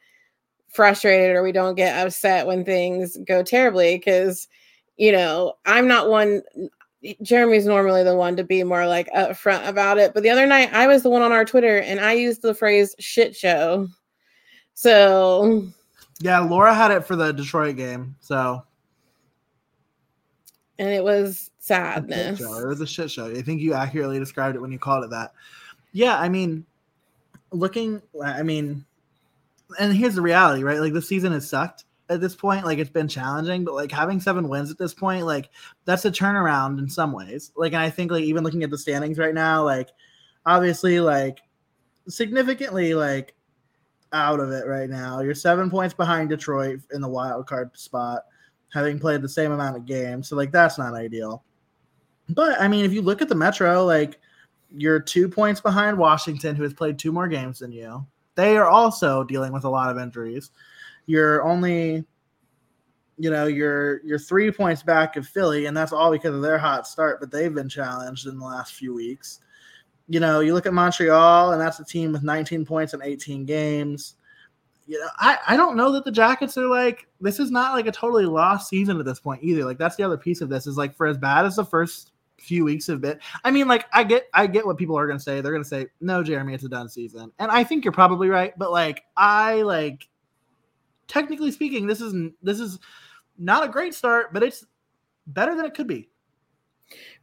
frustrated 0.77 1.35
or 1.35 1.43
we 1.43 1.53
don't 1.53 1.75
get 1.75 1.97
upset 1.97 2.47
when 2.47 2.65
things 2.65 3.17
go 3.27 3.43
terribly 3.43 3.97
because 3.97 4.47
you 4.99 5.11
know 5.11 5.55
i'm 5.65 5.89
not 5.89 6.11
one 6.11 6.43
jeremy's 7.23 7.65
normally 7.65 8.05
the 8.05 8.15
one 8.15 8.37
to 8.37 8.45
be 8.45 8.63
more 8.63 8.87
like 8.87 9.09
upfront 9.17 9.67
about 9.67 9.97
it 9.97 10.13
but 10.13 10.23
the 10.23 10.29
other 10.29 10.47
night 10.47 10.73
i 10.75 10.87
was 10.87 11.03
the 11.03 11.09
one 11.09 11.23
on 11.23 11.33
our 11.33 11.47
twitter 11.47 11.79
and 11.79 11.99
i 11.99 12.13
used 12.13 12.43
the 12.43 12.55
phrase 12.55 12.95
shit 12.99 13.35
show. 13.35 13.89
So 14.75 15.67
yeah 16.21 16.41
laura 16.41 16.75
had 16.75 16.91
it 16.91 17.05
for 17.05 17.17
the 17.17 17.33
detroit 17.33 17.77
game 17.77 18.15
so. 18.21 18.63
And 20.79 20.91
it 20.91 21.03
was 21.03 21.51
sadness. 21.59 22.39
it 22.39 22.67
was 22.67 22.83
a 22.83 22.87
shit 22.87 23.11
show. 23.11 23.35
I 23.35 23.41
think 23.41 23.63
you 23.63 23.73
accurately 23.73 24.19
described 24.19 24.57
it 24.57 24.61
when 24.61 24.71
you 24.71 24.79
called 24.79 25.05
it 25.05 25.11
that. 25.11 25.33
Yeah 25.93 26.19
i 26.19 26.29
mean 26.29 26.67
looking 27.51 28.03
i 28.23 28.43
mean 28.43 28.85
and 29.79 29.93
here's 29.93 30.15
the 30.15 30.23
reality, 30.23 30.63
right? 30.63 30.81
Like 30.81 30.93
the 30.93 31.03
season 31.03 31.33
has 31.33 31.49
sucked 31.49 31.85
at 32.09 32.21
this 32.21 32.35
point. 32.35 32.65
Like 32.65 32.79
it's 32.79 32.91
been 32.91 33.09
challenging, 33.09 33.65
but 33.65 33.75
like 33.75 33.91
having 33.91 34.21
seven 34.21 34.49
wins 34.49 34.71
at 34.71 34.79
this 34.79 34.95
point, 34.95 35.27
like 35.27 35.51
that's 35.85 36.05
a 36.05 36.11
turnaround 36.11 36.79
in 36.79 36.89
some 36.89 37.13
ways. 37.13 37.53
Like, 37.57 37.73
and 37.73 37.83
I 37.83 37.91
think 37.91 38.11
like 38.11 38.25
even 38.25 38.45
looking 38.45 38.63
at 38.63 38.71
the 38.71 38.79
standings 38.79 39.19
right 39.19 39.35
now, 39.35 39.65
like 39.65 39.91
obviously 40.45 41.01
like 41.01 41.41
significantly 42.09 42.95
like 42.95 43.35
out 44.13 44.41
of 44.41 44.51
it 44.51 44.67
right 44.67 44.89
now. 44.89 45.21
You're 45.21 45.35
seven 45.35 45.71
points 45.71 45.95
behind 45.95 46.29
Detroit 46.29 46.81
in 46.93 47.01
the 47.01 47.09
wild 47.09 47.47
card 47.47 47.77
spot, 47.77 48.23
having 48.73 48.99
played 48.99 49.23
the 49.23 49.29
same 49.29 49.53
amount 49.53 49.77
of 49.77 49.87
games. 49.87 50.29
So 50.29 50.37
like 50.37 50.53
that's 50.53 50.79
not 50.79 50.95
ideal. 50.95 51.45
But 52.31 52.61
I 52.61 52.69
mean, 52.69 52.85
if 52.85 52.93
you 52.93 53.03
look 53.03 53.23
at 53.23 53.29
the 53.29 53.35
Metro, 53.35 53.85
like 53.85 54.19
you're 54.71 55.01
two 55.01 55.29
points 55.29 55.61
behind 55.61 55.99
Washington, 55.99 56.57
who 56.57 56.63
has 56.63 56.75
played 56.75 56.99
two 56.99 57.13
more 57.13 57.29
games 57.29 57.59
than 57.59 57.73
you. 57.73 58.07
They 58.37 58.57
are 58.57 58.69
also 58.69 59.25
dealing 59.25 59.53
with 59.53 59.65
a 59.65 59.69
lot 59.69 59.91
of 59.91 59.99
injuries. 59.99 60.51
You're 61.07 61.43
only, 61.43 62.05
you 63.19 63.31
know, 63.31 63.47
you're 63.47 64.05
you're 64.05 64.19
three 64.19 64.53
points 64.53 64.83
back 64.83 65.17
of 65.17 65.27
Philly, 65.27 65.67
and 65.67 65.77
that's 65.77 65.93
all 65.93 66.13
because 66.13 66.35
of 66.35 66.43
their 66.43 66.59
hot 66.59 66.87
start. 66.87 67.19
But 67.19 67.31
they've 67.31 67.55
been 67.55 67.69
challenged 67.69 68.27
in 68.27 68.39
the 68.39 68.45
last 68.45 68.75
few 68.75 68.95
weeks. 68.95 69.41
You 70.09 70.21
know, 70.21 70.41
you 70.41 70.55
look 70.55 70.67
at 70.67 70.75
Montreal, 70.75 71.53
and 71.53 71.61
that's 71.61 71.81
a 71.81 71.85
team 71.85 72.13
with 72.13 72.23
19 72.23 72.65
points 72.65 72.95
in 72.95 73.03
18 73.03 73.45
games. 73.45 74.15
You 74.87 75.01
know, 75.01 75.09
I, 75.19 75.39
I 75.49 75.57
don't 75.57 75.77
know 75.77 75.91
that 75.93 76.05
the 76.05 76.13
Jackets 76.13 76.57
are 76.57 76.69
like 76.69 77.09
this 77.21 77.41
is 77.41 77.51
not 77.51 77.73
like 77.73 77.87
a 77.87 77.93
totally 77.93 78.27
lost 78.27 78.69
season 78.69 79.01
at 79.01 79.07
this 79.07 79.19
point 79.19 79.43
either. 79.43 79.65
Like 79.65 79.79
that's 79.79 79.97
the 79.97 80.05
other 80.05 80.19
piece 80.19 80.43
of 80.43 80.49
this 80.49 80.67
is 80.67 80.77
like 80.77 80.95
for 80.95 81.07
as 81.07 81.19
bad 81.19 81.45
as 81.45 81.57
the 81.57 81.65
first 81.65 82.13
few 82.39 82.65
weeks 82.65 82.87
have 82.87 83.01
been. 83.01 83.19
I 83.45 83.51
mean, 83.51 83.69
like 83.69 83.87
I 83.93 84.05
get 84.05 84.29
I 84.35 84.47
get 84.47 84.67
what 84.67 84.77
people 84.77 84.99
are 84.99 85.07
gonna 85.07 85.21
say. 85.21 85.41
They're 85.41 85.53
gonna 85.53 85.65
say, 85.65 85.87
no, 86.01 86.23
Jeremy, 86.23 86.55
it's 86.55 86.65
a 86.65 86.69
done 86.69 86.89
season. 86.89 87.33
And 87.39 87.51
I 87.51 87.65
think 87.65 87.85
you're 87.85 87.93
probably 87.93 88.29
right, 88.29 88.57
but 88.59 88.71
like 88.71 89.05
I 89.17 89.63
like 89.63 90.09
technically 91.09 91.51
speaking, 91.51 91.87
this 91.87 92.01
is 92.01 92.33
this 92.43 92.61
is 92.61 92.79
not 93.39 93.65
a 93.65 93.69
great 93.69 93.95
start, 93.95 94.33
but 94.33 94.43
it's 94.43 94.65
better 95.27 95.55
than 95.55 95.65
it 95.65 95.75
could 95.75 95.87
be. 95.87 96.09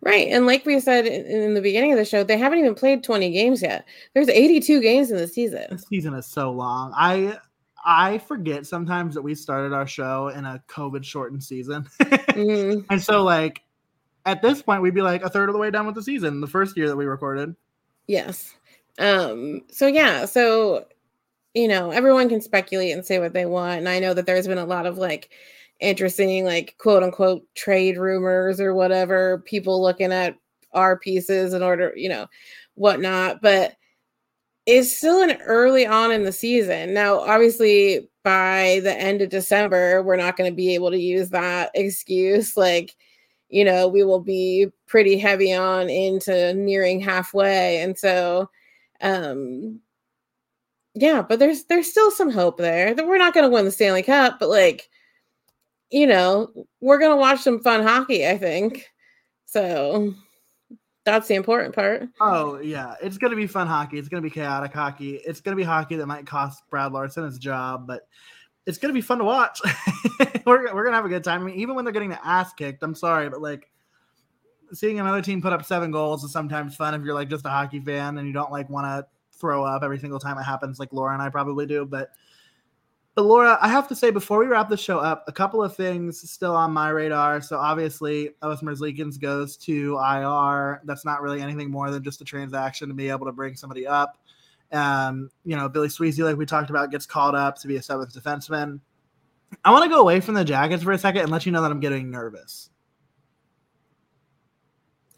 Right. 0.01 0.27
And 0.27 0.45
like 0.45 0.65
we 0.65 0.79
said 0.79 1.05
in 1.05 1.53
the 1.53 1.61
beginning 1.61 1.93
of 1.93 1.97
the 1.97 2.03
show, 2.03 2.23
they 2.23 2.37
haven't 2.37 2.59
even 2.59 2.75
played 2.75 3.03
20 3.03 3.31
games 3.31 3.61
yet. 3.61 3.85
There's 4.13 4.27
82 4.27 4.81
games 4.81 5.11
in 5.11 5.17
the 5.17 5.27
season. 5.27 5.65
The 5.69 5.77
season 5.77 6.13
is 6.15 6.25
so 6.25 6.51
long. 6.51 6.93
I 6.95 7.37
I 7.85 8.17
forget 8.17 8.65
sometimes 8.65 9.13
that 9.15 9.21
we 9.21 9.35
started 9.35 9.73
our 9.73 9.87
show 9.87 10.29
in 10.29 10.45
a 10.45 10.61
COVID 10.67 11.03
shortened 11.03 11.43
season. 11.43 11.87
mm-hmm. 12.01 12.81
And 12.89 13.01
so 13.01 13.23
like 13.23 13.61
at 14.25 14.41
this 14.41 14.61
point 14.61 14.81
we'd 14.81 14.93
be 14.93 15.01
like 15.01 15.23
a 15.23 15.29
third 15.29 15.49
of 15.49 15.53
the 15.53 15.59
way 15.59 15.69
done 15.71 15.85
with 15.85 15.95
the 15.95 16.03
season 16.03 16.41
the 16.41 16.47
first 16.47 16.77
year 16.77 16.87
that 16.87 16.97
we 16.97 17.05
recorded. 17.05 17.55
Yes. 18.07 18.53
Um 18.99 19.61
so 19.71 19.87
yeah 19.87 20.25
so 20.25 20.85
you 21.53 21.67
know 21.67 21.91
everyone 21.91 22.29
can 22.29 22.41
speculate 22.41 22.93
and 22.93 23.05
say 23.05 23.19
what 23.19 23.33
they 23.33 23.45
want 23.45 23.77
and 23.77 23.89
i 23.89 23.99
know 23.99 24.13
that 24.13 24.25
there's 24.25 24.47
been 24.47 24.57
a 24.57 24.65
lot 24.65 24.85
of 24.85 24.97
like 24.97 25.29
interesting 25.79 26.45
like 26.45 26.75
quote 26.77 27.03
unquote 27.03 27.43
trade 27.55 27.97
rumors 27.97 28.59
or 28.59 28.73
whatever 28.73 29.39
people 29.39 29.81
looking 29.81 30.11
at 30.11 30.35
our 30.73 30.97
pieces 30.97 31.53
in 31.53 31.61
order 31.61 31.93
you 31.95 32.09
know 32.09 32.27
whatnot 32.75 33.41
but 33.41 33.75
it's 34.65 34.95
still 34.95 35.21
an 35.21 35.37
early 35.41 35.85
on 35.85 36.09
in 36.09 36.23
the 36.23 36.31
season. 36.31 36.93
Now 36.93 37.19
obviously 37.19 38.09
by 38.23 38.79
the 38.83 38.97
end 38.97 39.21
of 39.21 39.29
december 39.29 40.01
we're 40.01 40.15
not 40.15 40.37
going 40.37 40.49
to 40.49 40.55
be 40.55 40.73
able 40.73 40.89
to 40.89 40.99
use 40.99 41.29
that 41.31 41.69
excuse 41.73 42.55
like 42.55 42.95
you 43.53 43.63
know, 43.63 43.87
we 43.87 44.03
will 44.03 44.19
be 44.19 44.67
pretty 44.87 45.15
heavy 45.15 45.53
on 45.53 45.87
into 45.87 46.55
nearing 46.55 46.99
halfway. 46.99 47.81
And 47.81 47.95
so, 47.95 48.49
um, 48.99 49.79
yeah, 50.95 51.21
but 51.21 51.37
there's 51.37 51.65
there's 51.65 51.89
still 51.89 52.09
some 52.09 52.31
hope 52.31 52.57
there 52.57 52.95
that 52.95 53.05
we're 53.05 53.19
not 53.19 53.35
going 53.35 53.43
to 53.43 53.53
win 53.53 53.65
the 53.65 53.71
Stanley 53.71 54.01
Cup, 54.01 54.39
but 54.39 54.49
like, 54.49 54.89
you 55.91 56.07
know, 56.07 56.51
we're 56.81 56.97
going 56.97 57.11
to 57.11 57.21
watch 57.21 57.41
some 57.41 57.59
fun 57.59 57.83
hockey. 57.83 58.27
I 58.27 58.39
think 58.39 58.87
so. 59.45 60.15
That's 61.05 61.27
the 61.27 61.35
important 61.35 61.75
part. 61.75 62.09
Oh 62.21 62.59
yeah, 62.59 62.95
it's 63.03 63.19
going 63.19 63.31
to 63.31 63.37
be 63.37 63.45
fun 63.45 63.67
hockey. 63.67 63.99
It's 63.99 64.09
going 64.09 64.23
to 64.23 64.27
be 64.27 64.33
chaotic 64.33 64.73
hockey. 64.73 65.21
It's 65.27 65.41
going 65.41 65.55
to 65.55 65.61
be 65.61 65.67
hockey 65.67 65.95
that 65.97 66.07
might 66.07 66.25
cost 66.25 66.63
Brad 66.71 66.91
Larsen 66.91 67.25
his 67.25 67.37
job, 67.37 67.85
but 67.85 68.07
it's 68.65 68.77
gonna 68.77 68.93
be 68.93 69.01
fun 69.01 69.19
to 69.19 69.23
watch. 69.23 69.61
we're, 70.45 70.73
we're 70.73 70.83
gonna 70.83 70.95
have 70.95 71.05
a 71.05 71.09
good 71.09 71.23
time. 71.23 71.41
I 71.41 71.45
mean, 71.45 71.55
even 71.59 71.75
when 71.75 71.85
they're 71.85 71.93
getting 71.93 72.09
the 72.09 72.25
ass 72.25 72.53
kicked, 72.53 72.83
I'm 72.83 72.95
sorry, 72.95 73.29
but 73.29 73.41
like 73.41 73.69
seeing 74.71 74.99
another 74.99 75.21
team 75.21 75.41
put 75.41 75.53
up 75.53 75.63
seven 75.63 75.91
goals 75.91 76.23
is 76.23 76.31
sometimes 76.31 76.75
fun 76.75 76.93
if 76.93 77.03
you're 77.03 77.13
like 77.13 77.29
just 77.29 77.45
a 77.45 77.49
hockey 77.49 77.79
fan 77.79 78.17
and 78.17 78.27
you 78.27 78.33
don't 78.33 78.51
like 78.51 78.69
want 78.69 78.85
to 78.85 79.05
throw 79.37 79.63
up 79.63 79.83
every 79.83 79.99
single 79.99 80.19
time 80.19 80.37
it 80.37 80.43
happens, 80.43 80.79
like 80.79 80.93
Laura 80.93 81.13
and 81.13 81.21
I 81.21 81.29
probably 81.29 81.65
do. 81.65 81.85
But 81.85 82.09
but 83.15 83.25
Laura, 83.25 83.59
I 83.61 83.67
have 83.67 83.87
to 83.89 83.95
say 83.95 84.09
before 84.09 84.39
we 84.39 84.47
wrap 84.47 84.69
the 84.69 84.77
show 84.77 84.97
up, 84.97 85.23
a 85.27 85.31
couple 85.31 85.61
of 85.61 85.75
things 85.75 86.31
still 86.31 86.55
on 86.55 86.71
my 86.71 86.89
radar. 86.89 87.41
So 87.41 87.57
obviously, 87.57 88.31
Elvis 88.41 88.63
Merzlikins 88.63 89.19
goes 89.19 89.55
to 89.57 89.99
IR. 89.99 90.81
That's 90.85 91.05
not 91.05 91.21
really 91.21 91.39
anything 91.39 91.69
more 91.69 91.91
than 91.91 92.03
just 92.03 92.21
a 92.21 92.25
transaction 92.25 92.87
to 92.87 92.95
be 92.95 93.09
able 93.09 93.27
to 93.27 93.31
bring 93.31 93.55
somebody 93.55 93.85
up. 93.85 94.17
Um, 94.73 95.29
you 95.45 95.55
know, 95.55 95.69
Billy 95.69 95.87
Sweezey, 95.87 96.23
like 96.23 96.35
we 96.35 96.45
talked 96.45 96.69
about, 96.69 96.91
gets 96.91 97.05
called 97.05 97.35
up 97.35 97.57
to 97.59 97.67
be 97.67 97.75
a 97.77 97.81
seventh 97.81 98.13
defenseman. 98.13 98.79
I 99.63 99.71
want 99.71 99.83
to 99.83 99.89
go 99.89 100.01
away 100.01 100.19
from 100.19 100.33
the 100.33 100.43
Jackets 100.43 100.83
for 100.83 100.91
a 100.91 100.97
second 100.97 101.21
and 101.21 101.31
let 101.31 101.45
you 101.45 101.51
know 101.51 101.61
that 101.61 101.71
I'm 101.71 101.79
getting 101.79 102.09
nervous. 102.09 102.69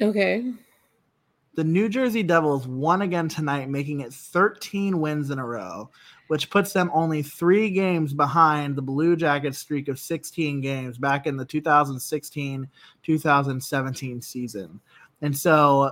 Okay. 0.01 0.51
The 1.55 1.63
New 1.63 1.87
Jersey 1.87 2.21
Devils 2.21 2.67
won 2.67 3.01
again 3.01 3.29
tonight, 3.29 3.69
making 3.69 4.01
it 4.01 4.13
13 4.13 4.99
wins 4.99 5.29
in 5.29 5.39
a 5.39 5.45
row, 5.45 5.89
which 6.27 6.49
puts 6.49 6.73
them 6.73 6.91
only 6.93 7.23
three 7.23 7.69
games 7.69 8.13
behind 8.13 8.75
the 8.75 8.81
Blue 8.81 9.15
Jackets 9.15 9.57
streak 9.57 9.87
of 9.87 9.97
16 9.97 10.59
games 10.59 10.97
back 10.97 11.27
in 11.27 11.37
the 11.37 11.45
2016 11.45 12.67
2017 13.03 14.21
season. 14.21 14.81
And 15.21 15.35
so 15.35 15.91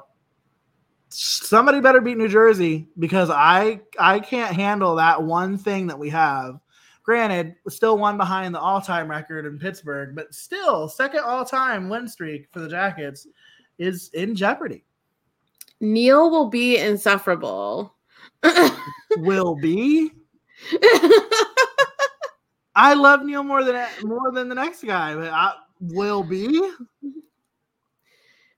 somebody 1.14 1.80
better 1.80 2.02
beat 2.02 2.18
New 2.18 2.28
Jersey 2.28 2.88
because 3.00 3.30
I 3.30 3.82
I 4.00 4.20
can't 4.20 4.56
handle 4.56 4.96
that 4.96 5.22
one 5.22 5.58
thing 5.58 5.88
that 5.88 6.00
we 6.00 6.10
have. 6.10 6.60
Granted, 7.04 7.56
still 7.68 7.98
one 7.98 8.18
behind 8.18 8.56
the 8.56 8.60
all-time 8.60 9.10
record 9.10 9.46
in 9.46 9.60
Pittsburgh, 9.60 10.16
but 10.16 10.34
still 10.34 10.88
second 10.88 11.20
all-time 11.20 11.90
win 11.90 12.08
streak 12.08 12.48
for 12.52 12.62
the 12.62 12.70
Jackets 12.70 13.28
is 13.78 14.10
in 14.14 14.36
jeopardy. 14.36 14.86
Neil 15.82 16.32
will 16.32 16.50
be 16.50 16.78
insufferable. 16.78 17.94
will 19.18 19.56
be. 19.56 20.12
I 22.76 22.94
love 22.94 23.24
Neil 23.24 23.44
more 23.44 23.64
than 23.64 23.86
more 24.04 24.32
than 24.32 24.50
the 24.50 24.56
next 24.56 24.84
guy, 24.84 25.14
but 25.14 25.30
I 25.30 25.56
will 25.80 26.24
be. 26.24 26.72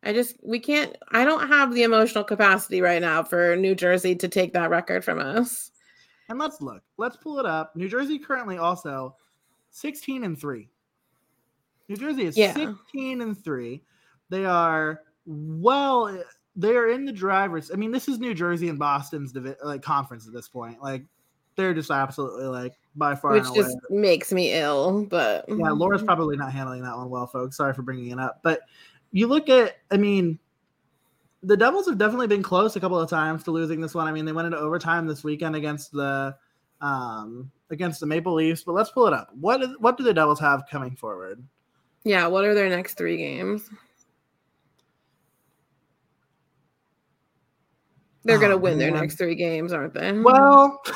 I 0.05 0.13
just 0.13 0.37
we 0.43 0.59
can't 0.59 0.95
I 1.11 1.25
don't 1.25 1.47
have 1.47 1.73
the 1.73 1.83
emotional 1.83 2.23
capacity 2.23 2.79
right 2.79 3.01
now 3.01 3.23
for 3.23 3.55
New 3.55 3.75
Jersey 3.75 4.15
to 4.15 4.27
take 4.27 4.53
that 4.53 4.69
record 4.69 5.03
from 5.03 5.19
us. 5.19 5.71
And 6.29 6.39
let's 6.39 6.61
look. 6.61 6.83
Let's 6.97 7.17
pull 7.17 7.39
it 7.39 7.45
up. 7.45 7.75
New 7.75 7.89
Jersey 7.89 8.19
currently 8.19 8.57
also 8.57 9.15
16 9.71 10.23
and 10.23 10.39
3. 10.39 10.69
New 11.89 11.97
Jersey 11.97 12.25
is 12.25 12.37
yeah. 12.37 12.53
16 12.53 13.21
and 13.21 13.43
3. 13.43 13.83
They 14.29 14.45
are 14.45 15.01
well 15.25 16.23
they 16.55 16.75
are 16.75 16.89
in 16.89 17.05
the 17.05 17.11
drivers. 17.11 17.71
I 17.71 17.75
mean, 17.75 17.91
this 17.91 18.07
is 18.07 18.19
New 18.19 18.33
Jersey 18.33 18.69
and 18.69 18.79
Boston's 18.79 19.31
divi- 19.31 19.55
like 19.63 19.81
conference 19.81 20.27
at 20.27 20.33
this 20.33 20.47
point. 20.47 20.81
Like 20.81 21.03
they're 21.55 21.73
just 21.73 21.91
absolutely 21.91 22.45
like 22.45 22.73
by 22.95 23.15
far 23.15 23.31
which 23.33 23.51
just 23.53 23.77
makes 23.89 24.31
me 24.31 24.53
ill 24.53 25.05
but 25.05 25.45
yeah 25.47 25.69
laura's 25.71 26.03
probably 26.05 26.37
not 26.37 26.51
handling 26.51 26.81
that 26.81 26.95
one 26.95 27.09
well 27.09 27.27
folks 27.27 27.57
sorry 27.57 27.73
for 27.73 27.81
bringing 27.81 28.11
it 28.11 28.19
up 28.19 28.39
but 28.43 28.61
you 29.15 29.27
look 29.27 29.47
at, 29.47 29.77
I 29.89 29.95
mean, 29.95 30.37
the 31.41 31.55
Devils 31.55 31.87
have 31.87 31.97
definitely 31.97 32.27
been 32.27 32.43
close 32.43 32.75
a 32.75 32.81
couple 32.81 32.99
of 32.99 33.09
times 33.09 33.43
to 33.43 33.51
losing 33.51 33.79
this 33.79 33.95
one. 33.95 34.07
I 34.07 34.11
mean, 34.11 34.25
they 34.25 34.33
went 34.33 34.47
into 34.47 34.57
overtime 34.57 35.07
this 35.07 35.23
weekend 35.23 35.55
against 35.55 35.93
the 35.93 36.35
um 36.81 37.49
against 37.69 38.01
the 38.01 38.07
Maple 38.07 38.33
Leafs, 38.33 38.63
but 38.63 38.73
let's 38.73 38.91
pull 38.91 39.07
it 39.07 39.13
up. 39.13 39.29
What 39.39 39.61
is 39.61 39.69
what 39.79 39.95
do 39.95 40.03
the 40.03 40.13
Devils 40.13 40.41
have 40.41 40.65
coming 40.69 40.97
forward? 40.97 41.41
Yeah, 42.03 42.27
what 42.27 42.43
are 42.43 42.53
their 42.53 42.69
next 42.69 42.95
three 42.95 43.15
games? 43.15 43.69
They're 48.25 48.35
Oh, 48.35 48.41
gonna 48.41 48.57
win 48.57 48.77
their 48.77 48.91
next 48.91 49.15
three 49.15 49.35
games, 49.35 49.71
aren't 49.71 49.93
they? 49.93 50.11
Well, 50.11 50.81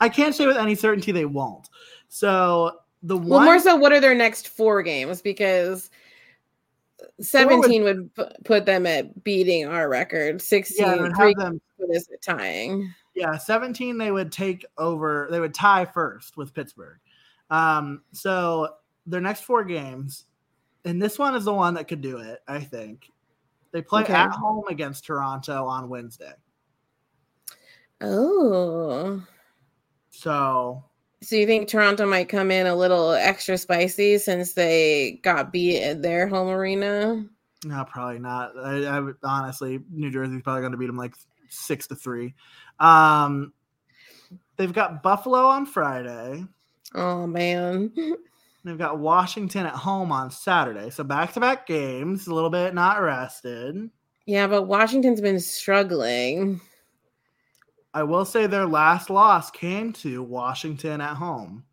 I 0.00 0.08
can't 0.08 0.36
say 0.36 0.46
with 0.46 0.56
any 0.56 0.76
certainty 0.76 1.10
they 1.10 1.24
won't. 1.24 1.68
So 2.08 2.78
the 3.02 3.16
well, 3.16 3.42
more 3.44 3.58
so, 3.58 3.76
what 3.76 3.92
are 3.92 4.00
their 4.00 4.14
next 4.14 4.48
four 4.48 4.82
games? 4.82 5.22
Because 5.22 5.90
seventeen 7.20 7.82
would 7.84 8.14
pu- 8.14 8.24
put 8.44 8.66
them 8.66 8.86
at 8.86 9.22
beating 9.24 9.66
our 9.66 9.88
record. 9.88 10.40
Sixteen, 10.42 10.86
yeah, 10.86 11.02
would 11.02 11.16
three 11.16 11.34
have 11.38 11.52
them. 11.52 11.60
us 11.94 12.08
tying. 12.22 12.92
Yeah, 13.14 13.38
17 13.38 13.96
they 13.96 14.10
would 14.10 14.30
take 14.30 14.66
over. 14.76 15.28
They 15.30 15.40
would 15.40 15.54
tie 15.54 15.86
first 15.86 16.36
with 16.36 16.52
Pittsburgh. 16.52 16.98
Um, 17.48 18.02
so 18.12 18.74
their 19.06 19.22
next 19.22 19.42
four 19.44 19.64
games, 19.64 20.24
and 20.84 21.00
this 21.00 21.18
one 21.18 21.34
is 21.34 21.46
the 21.46 21.54
one 21.54 21.72
that 21.74 21.88
could 21.88 22.02
do 22.02 22.18
it, 22.18 22.40
I 22.46 22.60
think. 22.60 23.10
They 23.72 23.80
play 23.80 24.02
Okay. 24.02 24.12
at 24.12 24.32
home 24.32 24.64
against 24.68 25.06
Toronto 25.06 25.64
on 25.64 25.88
Wednesday. 25.88 26.34
Oh, 28.02 29.22
So 30.10 30.84
so 31.22 31.36
you 31.36 31.46
think 31.46 31.68
Toronto 31.68 32.06
might 32.06 32.28
come 32.28 32.50
in 32.50 32.66
a 32.66 32.76
little 32.76 33.12
extra 33.12 33.56
spicy 33.58 34.18
since 34.18 34.52
they 34.52 35.20
got 35.22 35.52
beat 35.52 35.82
at 35.82 36.02
their 36.02 36.26
home 36.28 36.48
arena? 36.48 37.26
no, 37.64 37.84
probably 37.84 38.18
not. 38.18 38.52
I, 38.56 38.84
I 38.84 39.00
would 39.00 39.16
honestly, 39.22 39.80
New 39.90 40.10
Jersey's 40.10 40.42
probably 40.42 40.62
going 40.62 40.72
to 40.72 40.78
beat 40.78 40.86
them 40.86 40.96
like 40.96 41.14
six 41.48 41.86
to 41.88 41.96
three. 41.96 42.34
Um, 42.78 43.52
they've 44.56 44.72
got 44.72 45.02
Buffalo 45.02 45.46
on 45.46 45.66
Friday. 45.66 46.44
Oh 46.94 47.26
man. 47.26 47.92
They've 48.64 48.76
got 48.76 48.98
Washington 48.98 49.64
at 49.64 49.74
home 49.74 50.10
on 50.10 50.32
Saturday. 50.32 50.90
So 50.90 51.04
back 51.04 51.32
to 51.34 51.40
back 51.40 51.68
games, 51.68 52.26
a 52.26 52.34
little 52.34 52.50
bit 52.50 52.74
not 52.74 53.00
rested. 53.00 53.90
Yeah, 54.26 54.48
but 54.48 54.64
Washington's 54.64 55.20
been 55.20 55.38
struggling. 55.38 56.60
I 57.96 58.02
will 58.02 58.26
say 58.26 58.46
their 58.46 58.66
last 58.66 59.08
loss 59.08 59.50
came 59.50 59.90
to 59.94 60.22
Washington 60.22 61.00
at 61.00 61.14
home. 61.14 61.64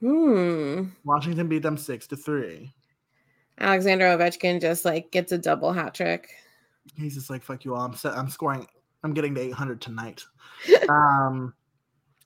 Hmm. 0.00 0.84
Washington 1.04 1.48
beat 1.48 1.62
them 1.62 1.76
six 1.76 2.06
to 2.06 2.16
three. 2.16 2.72
Alexander 3.58 4.04
Ovechkin 4.04 4.60
just 4.60 4.84
like 4.84 5.10
gets 5.10 5.32
a 5.32 5.38
double 5.38 5.72
hat 5.72 5.94
trick. 5.94 6.30
He's 6.94 7.14
just 7.16 7.28
like, 7.28 7.42
"Fuck 7.42 7.64
you 7.64 7.74
all." 7.74 7.84
I'm 7.84 7.94
set, 7.96 8.16
I'm 8.16 8.30
scoring. 8.30 8.68
I'm 9.02 9.14
getting 9.14 9.34
to 9.34 9.40
800 9.40 9.80
tonight. 9.80 10.24
um, 10.88 11.52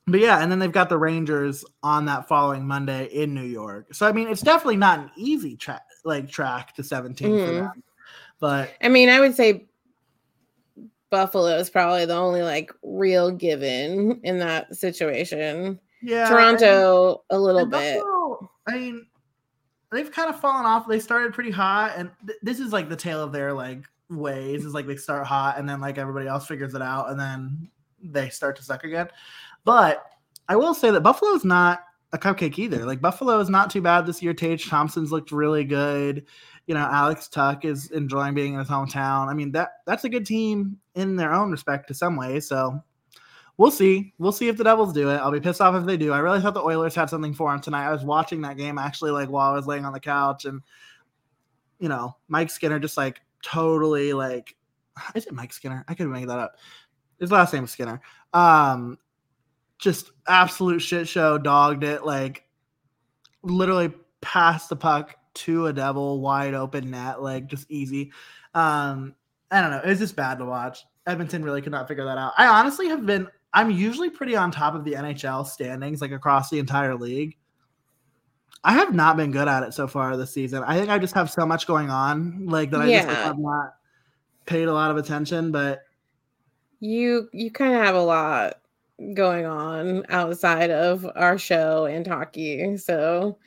but 0.05 0.19
yeah, 0.19 0.43
and 0.43 0.51
then 0.51 0.59
they've 0.59 0.71
got 0.71 0.89
the 0.89 0.97
Rangers 0.99 1.65
on 1.81 2.05
that 2.05 2.27
following 2.27 2.67
Monday 2.67 3.05
in 3.05 3.33
New 3.33 3.41
York. 3.41 3.95
So 3.95 4.07
I 4.07 4.11
mean, 4.11 4.27
it's 4.27 4.41
definitely 4.41 4.77
not 4.77 4.99
an 4.99 5.09
easy 5.17 5.57
track, 5.57 5.81
like 6.05 6.29
track 6.29 6.75
to 6.75 6.83
17 6.83 7.27
for 7.29 7.51
Mhm. 7.51 7.61
them. 7.61 7.83
But 8.39 8.75
I 8.79 8.89
mean, 8.89 9.09
I 9.09 9.19
would 9.19 9.33
say 9.33 9.65
Buffalo 11.13 11.55
is 11.57 11.69
probably 11.69 12.07
the 12.07 12.15
only 12.15 12.41
like 12.41 12.71
real 12.81 13.29
given 13.29 14.19
in 14.23 14.39
that 14.39 14.75
situation. 14.75 15.79
yeah, 16.01 16.27
Toronto 16.27 17.23
a 17.29 17.37
little 17.37 17.67
bit. 17.67 17.99
Buffalo, 17.99 18.49
I 18.67 18.77
mean, 18.79 19.05
they've 19.91 20.11
kind 20.11 20.27
of 20.27 20.39
fallen 20.39 20.65
off. 20.65 20.87
They 20.87 20.99
started 20.99 21.31
pretty 21.31 21.51
hot, 21.51 21.93
and 21.95 22.09
th- 22.25 22.39
this 22.41 22.59
is 22.59 22.73
like 22.73 22.89
the 22.89 22.95
tail 22.95 23.21
of 23.21 23.31
their 23.31 23.53
like 23.53 23.83
ways. 24.09 24.65
Is 24.65 24.73
like 24.73 24.87
they 24.87 24.95
start 24.95 25.27
hot, 25.27 25.59
and 25.59 25.69
then 25.69 25.79
like 25.79 25.99
everybody 25.99 26.25
else 26.25 26.47
figures 26.47 26.73
it 26.73 26.81
out, 26.81 27.11
and 27.11 27.19
then 27.19 27.69
they 28.01 28.29
start 28.29 28.55
to 28.55 28.63
suck 28.63 28.83
again. 28.83 29.07
But 29.65 30.03
I 30.49 30.55
will 30.55 30.73
say 30.73 30.89
that 30.89 31.01
Buffalo's 31.01 31.45
not 31.45 31.83
a 32.11 32.17
cupcake 32.17 32.57
either. 32.57 32.87
Like 32.87 33.01
Buffalo 33.01 33.39
is 33.39 33.51
not 33.51 33.69
too 33.69 33.81
bad 33.81 34.07
this 34.07 34.23
year. 34.23 34.33
Tage 34.33 34.67
Thompson's 34.67 35.11
looked 35.11 35.31
really 35.31 35.63
good. 35.63 36.25
You 36.65 36.73
know, 36.73 36.89
Alex 36.91 37.27
Tuch 37.27 37.65
is 37.65 37.91
enjoying 37.91 38.33
being 38.33 38.53
in 38.53 38.59
his 38.59 38.67
hometown. 38.67 39.27
I 39.27 39.35
mean 39.35 39.51
that 39.51 39.73
that's 39.85 40.05
a 40.05 40.09
good 40.09 40.25
team 40.25 40.79
in 40.95 41.15
their 41.15 41.33
own 41.33 41.51
respect 41.51 41.87
to 41.87 41.93
some 41.93 42.15
way. 42.15 42.39
So 42.39 42.81
we'll 43.57 43.71
see. 43.71 44.13
We'll 44.17 44.31
see 44.31 44.47
if 44.47 44.57
the 44.57 44.63
Devils 44.63 44.93
do 44.93 45.09
it. 45.09 45.17
I'll 45.17 45.31
be 45.31 45.39
pissed 45.39 45.61
off 45.61 45.75
if 45.75 45.85
they 45.85 45.97
do. 45.97 46.13
I 46.13 46.19
really 46.19 46.41
thought 46.41 46.53
the 46.53 46.61
Oilers 46.61 46.95
had 46.95 47.09
something 47.09 47.33
for 47.33 47.51
them 47.51 47.61
tonight. 47.61 47.87
I 47.87 47.91
was 47.91 48.03
watching 48.03 48.41
that 48.41 48.57
game 48.57 48.77
actually, 48.77 49.11
like 49.11 49.29
while 49.29 49.51
I 49.51 49.55
was 49.55 49.67
laying 49.67 49.85
on 49.85 49.93
the 49.93 49.99
couch, 49.99 50.45
and 50.45 50.61
you 51.79 51.89
know, 51.89 52.15
Mike 52.27 52.49
Skinner 52.49 52.79
just 52.79 52.97
like 52.97 53.21
totally 53.43 54.13
like, 54.13 54.55
is 55.15 55.25
it 55.25 55.33
Mike 55.33 55.53
Skinner? 55.53 55.83
I 55.87 55.93
could 55.93 56.07
make 56.07 56.27
that 56.27 56.39
up. 56.39 56.57
His 57.19 57.31
last 57.31 57.53
name 57.53 57.63
is 57.63 57.71
Skinner. 57.71 58.01
Um, 58.33 58.97
just 59.77 60.11
absolute 60.27 60.79
shit 60.81 61.07
show. 61.07 61.37
Dogged 61.37 61.83
it. 61.83 62.05
Like 62.05 62.43
literally 63.43 63.93
passed 64.21 64.69
the 64.69 64.75
puck 64.75 65.15
to 65.33 65.67
a 65.67 65.73
Devil 65.73 66.21
wide 66.21 66.53
open 66.53 66.91
net, 66.91 67.21
like 67.21 67.47
just 67.47 67.69
easy. 67.69 68.11
Um, 68.53 69.15
I 69.53 69.61
don't 69.61 69.71
know. 69.71 69.79
It 69.79 69.87
was 69.87 69.99
just 69.99 70.15
bad 70.15 70.39
to 70.39 70.45
watch. 70.45 70.83
Edmonton 71.05 71.43
really 71.43 71.61
could 71.61 71.71
not 71.71 71.87
figure 71.87 72.05
that 72.05 72.17
out. 72.17 72.33
I 72.37 72.47
honestly 72.47 72.87
have 72.89 73.05
been. 73.05 73.27
I'm 73.53 73.69
usually 73.69 74.09
pretty 74.09 74.35
on 74.35 74.49
top 74.49 74.73
of 74.73 74.83
the 74.83 74.93
NHL 74.93 75.45
standings, 75.45 76.01
like 76.01 76.11
across 76.11 76.49
the 76.49 76.57
entire 76.57 76.95
league. 76.95 77.37
I 78.63 78.73
have 78.73 78.95
not 78.95 79.15
been 79.17 79.31
good 79.31 79.47
at 79.47 79.63
it 79.63 79.73
so 79.73 79.87
far 79.87 80.17
this 80.17 80.33
season. 80.33 80.63
I 80.65 80.77
think 80.77 80.89
I 80.89 80.97
just 80.97 81.13
have 81.13 81.29
so 81.29 81.45
much 81.45 81.67
going 81.67 81.89
on, 81.89 82.47
like 82.47 82.71
that. 82.71 82.81
I 82.81 82.89
just 82.91 83.07
like, 83.07 83.17
have 83.17 83.37
not 83.37 83.75
paid 84.45 84.67
a 84.67 84.73
lot 84.73 84.89
of 84.89 84.97
attention. 84.97 85.51
But 85.51 85.83
You 86.79 87.29
you 87.31 87.51
kind 87.51 87.73
of 87.75 87.81
have 87.81 87.95
a 87.95 88.01
lot 88.01 88.55
going 89.13 89.45
on 89.45 90.03
outside 90.09 90.71
of 90.71 91.05
our 91.15 91.37
show 91.37 91.85
and 91.85 92.07
hockey. 92.07 92.77
So 92.77 93.37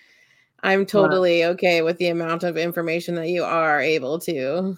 I'm 0.63 0.87
totally 0.87 1.45
okay 1.45 1.83
with 1.83 1.99
the 1.99 2.09
amount 2.09 2.45
of 2.45 2.57
information 2.57 3.15
that 3.17 3.29
you 3.29 3.43
are 3.45 3.81
able 3.81 4.19
to. 4.21 4.77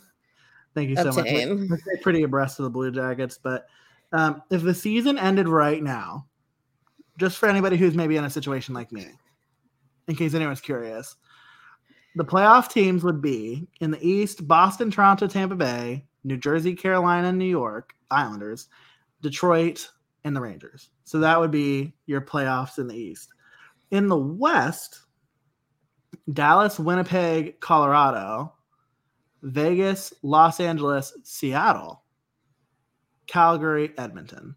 Thank 0.79 0.91
you 0.91 0.97
so 0.97 1.13
much. 1.13 1.27
We're 1.27 1.99
pretty 2.03 2.23
abreast 2.23 2.59
of 2.59 2.65
the 2.65 2.71
Blue 2.71 2.91
Jackets. 2.91 3.39
But 3.43 3.67
um, 4.13 4.43
if 4.51 4.63
the 4.63 4.75
season 4.75 5.19
ended 5.19 5.49
right 5.49 5.83
now, 5.83 6.27
just 7.19 7.39
for 7.39 7.49
anybody 7.49 7.77
who's 7.77 7.95
maybe 7.95 8.17
in 8.17 8.25
a 8.25 8.31
situation 8.31 8.75
like 8.75 8.93
me, 8.93 9.07
in 10.07 10.15
case 10.15 10.35
anyone's 10.35 10.61
curious, 10.61 11.17
the 12.15 12.25
playoff 12.25 12.71
teams 12.71 13.03
would 13.03 13.21
be 13.21 13.69
in 13.81 13.91
the 13.91 14.07
East: 14.07 14.47
Boston, 14.47 14.91
Toronto, 14.91 15.27
Tampa 15.27 15.57
Bay, 15.57 16.05
New 16.25 16.37
Jersey, 16.37 16.75
Carolina, 16.75 17.33
New 17.33 17.45
York 17.45 17.93
Islanders, 18.11 18.69
Detroit, 19.21 19.89
and 20.25 20.35
the 20.35 20.41
Rangers. 20.41 20.91
So 21.05 21.19
that 21.21 21.41
would 21.41 21.51
be 21.51 21.95
your 22.07 22.21
playoffs 22.21 22.79
in 22.79 22.87
the 22.87 22.97
East. 22.97 23.31
In 23.91 24.07
the 24.07 24.17
West, 24.17 25.01
Dallas, 26.33 26.79
Winnipeg, 26.79 27.61
Colorado, 27.61 28.53
Vegas, 29.43 30.13
Los 30.23 30.61
Angeles, 30.61 31.17
Seattle, 31.23 32.03
Calgary, 33.27 33.93
Edmonton. 33.99 34.55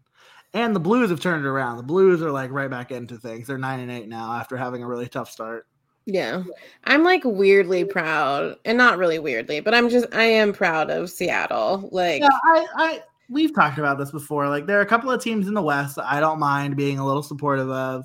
And 0.54 0.76
the 0.76 0.80
Blues 0.80 1.10
have 1.10 1.20
turned 1.20 1.44
it 1.44 1.48
around. 1.48 1.78
The 1.78 1.82
Blues 1.82 2.20
are 2.20 2.30
like 2.30 2.50
right 2.50 2.70
back 2.70 2.90
into 2.90 3.16
things. 3.16 3.46
They're 3.46 3.58
9 3.58 3.80
and 3.80 3.90
8 3.90 4.08
now 4.08 4.32
after 4.32 4.56
having 4.56 4.82
a 4.82 4.86
really 4.86 5.08
tough 5.08 5.30
start. 5.30 5.66
Yeah. 6.04 6.42
I'm 6.84 7.04
like 7.04 7.22
weirdly 7.24 7.84
proud 7.84 8.56
and 8.64 8.76
not 8.76 8.98
really 8.98 9.18
weirdly, 9.18 9.60
but 9.60 9.74
I'm 9.74 9.88
just 9.88 10.12
I 10.12 10.24
am 10.24 10.52
proud 10.52 10.90
of 10.90 11.10
Seattle. 11.10 11.88
Like 11.92 12.22
Yeah, 12.22 12.28
I, 12.44 12.66
I 12.76 13.00
we've 13.30 13.54
talked 13.54 13.78
about 13.78 13.98
this 13.98 14.10
before. 14.10 14.48
Like 14.48 14.66
there 14.66 14.78
are 14.78 14.82
a 14.82 14.86
couple 14.86 15.10
of 15.10 15.22
teams 15.22 15.46
in 15.46 15.54
the 15.54 15.62
West 15.62 15.96
that 15.96 16.10
I 16.10 16.20
don't 16.20 16.40
mind 16.40 16.76
being 16.76 16.98
a 16.98 17.06
little 17.06 17.22
supportive 17.22 17.70
of. 17.70 18.04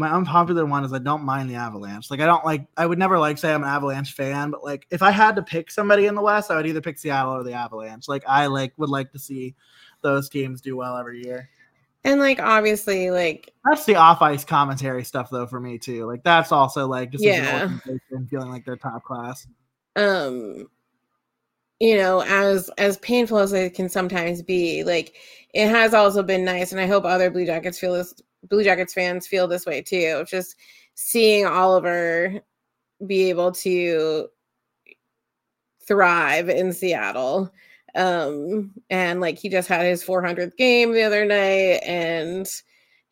My 0.00 0.10
unpopular 0.10 0.64
one 0.64 0.82
is 0.82 0.92
I 0.94 0.98
don't 0.98 1.24
mind 1.24 1.50
the 1.50 1.56
Avalanche. 1.56 2.10
Like 2.10 2.20
I 2.20 2.26
don't 2.26 2.42
like 2.44 2.66
I 2.76 2.86
would 2.86 2.98
never 2.98 3.18
like 3.18 3.36
say 3.36 3.52
I'm 3.52 3.62
an 3.62 3.68
Avalanche 3.68 4.14
fan, 4.14 4.50
but 4.50 4.64
like 4.64 4.86
if 4.90 5.02
I 5.02 5.10
had 5.10 5.36
to 5.36 5.42
pick 5.42 5.70
somebody 5.70 6.06
in 6.06 6.14
the 6.14 6.22
West, 6.22 6.50
I 6.50 6.56
would 6.56 6.66
either 6.66 6.80
pick 6.80 6.98
Seattle 6.98 7.34
or 7.34 7.44
the 7.44 7.52
Avalanche. 7.52 8.08
Like 8.08 8.24
I 8.26 8.46
like 8.46 8.72
would 8.78 8.88
like 8.88 9.12
to 9.12 9.18
see 9.18 9.54
those 10.00 10.30
teams 10.30 10.62
do 10.62 10.74
well 10.76 10.96
every 10.96 11.22
year. 11.22 11.50
and 12.04 12.18
like 12.18 12.40
obviously 12.40 13.10
like 13.10 13.52
That's 13.64 13.84
the 13.84 13.96
off 13.96 14.22
ice 14.22 14.42
commentary 14.42 15.04
stuff 15.04 15.28
though 15.28 15.46
for 15.46 15.60
me 15.60 15.76
too. 15.76 16.06
Like 16.06 16.22
that's 16.24 16.50
also 16.50 16.86
like 16.88 17.10
just 17.10 17.22
Yeah. 17.24 17.68
feeling 18.30 18.48
like 18.50 18.64
they're 18.64 18.76
top 18.76 19.04
class. 19.04 19.46
um 19.96 20.66
you 21.78 21.96
know 21.96 22.22
as 22.22 22.70
as 22.78 22.96
painful 22.98 23.38
as 23.38 23.52
it 23.52 23.74
can 23.74 23.88
sometimes 23.88 24.42
be 24.42 24.84
like 24.84 25.14
it 25.54 25.68
has 25.68 25.94
also 25.94 26.22
been 26.22 26.44
nice 26.44 26.72
and 26.72 26.80
i 26.80 26.86
hope 26.86 27.04
other 27.04 27.30
blue 27.30 27.46
jackets 27.46 27.78
feel 27.78 27.92
this 27.94 28.14
blue 28.48 28.64
jackets 28.64 28.94
fans 28.94 29.26
feel 29.26 29.46
this 29.46 29.66
way 29.66 29.82
too 29.82 30.24
just 30.26 30.56
seeing 30.94 31.46
oliver 31.46 32.40
be 33.06 33.28
able 33.28 33.52
to 33.52 34.28
thrive 35.86 36.48
in 36.48 36.72
seattle 36.72 37.52
um 37.96 38.72
and 38.88 39.20
like 39.20 39.38
he 39.38 39.48
just 39.48 39.68
had 39.68 39.84
his 39.84 40.04
400th 40.04 40.56
game 40.56 40.92
the 40.92 41.02
other 41.02 41.24
night 41.24 41.80
and 41.84 42.46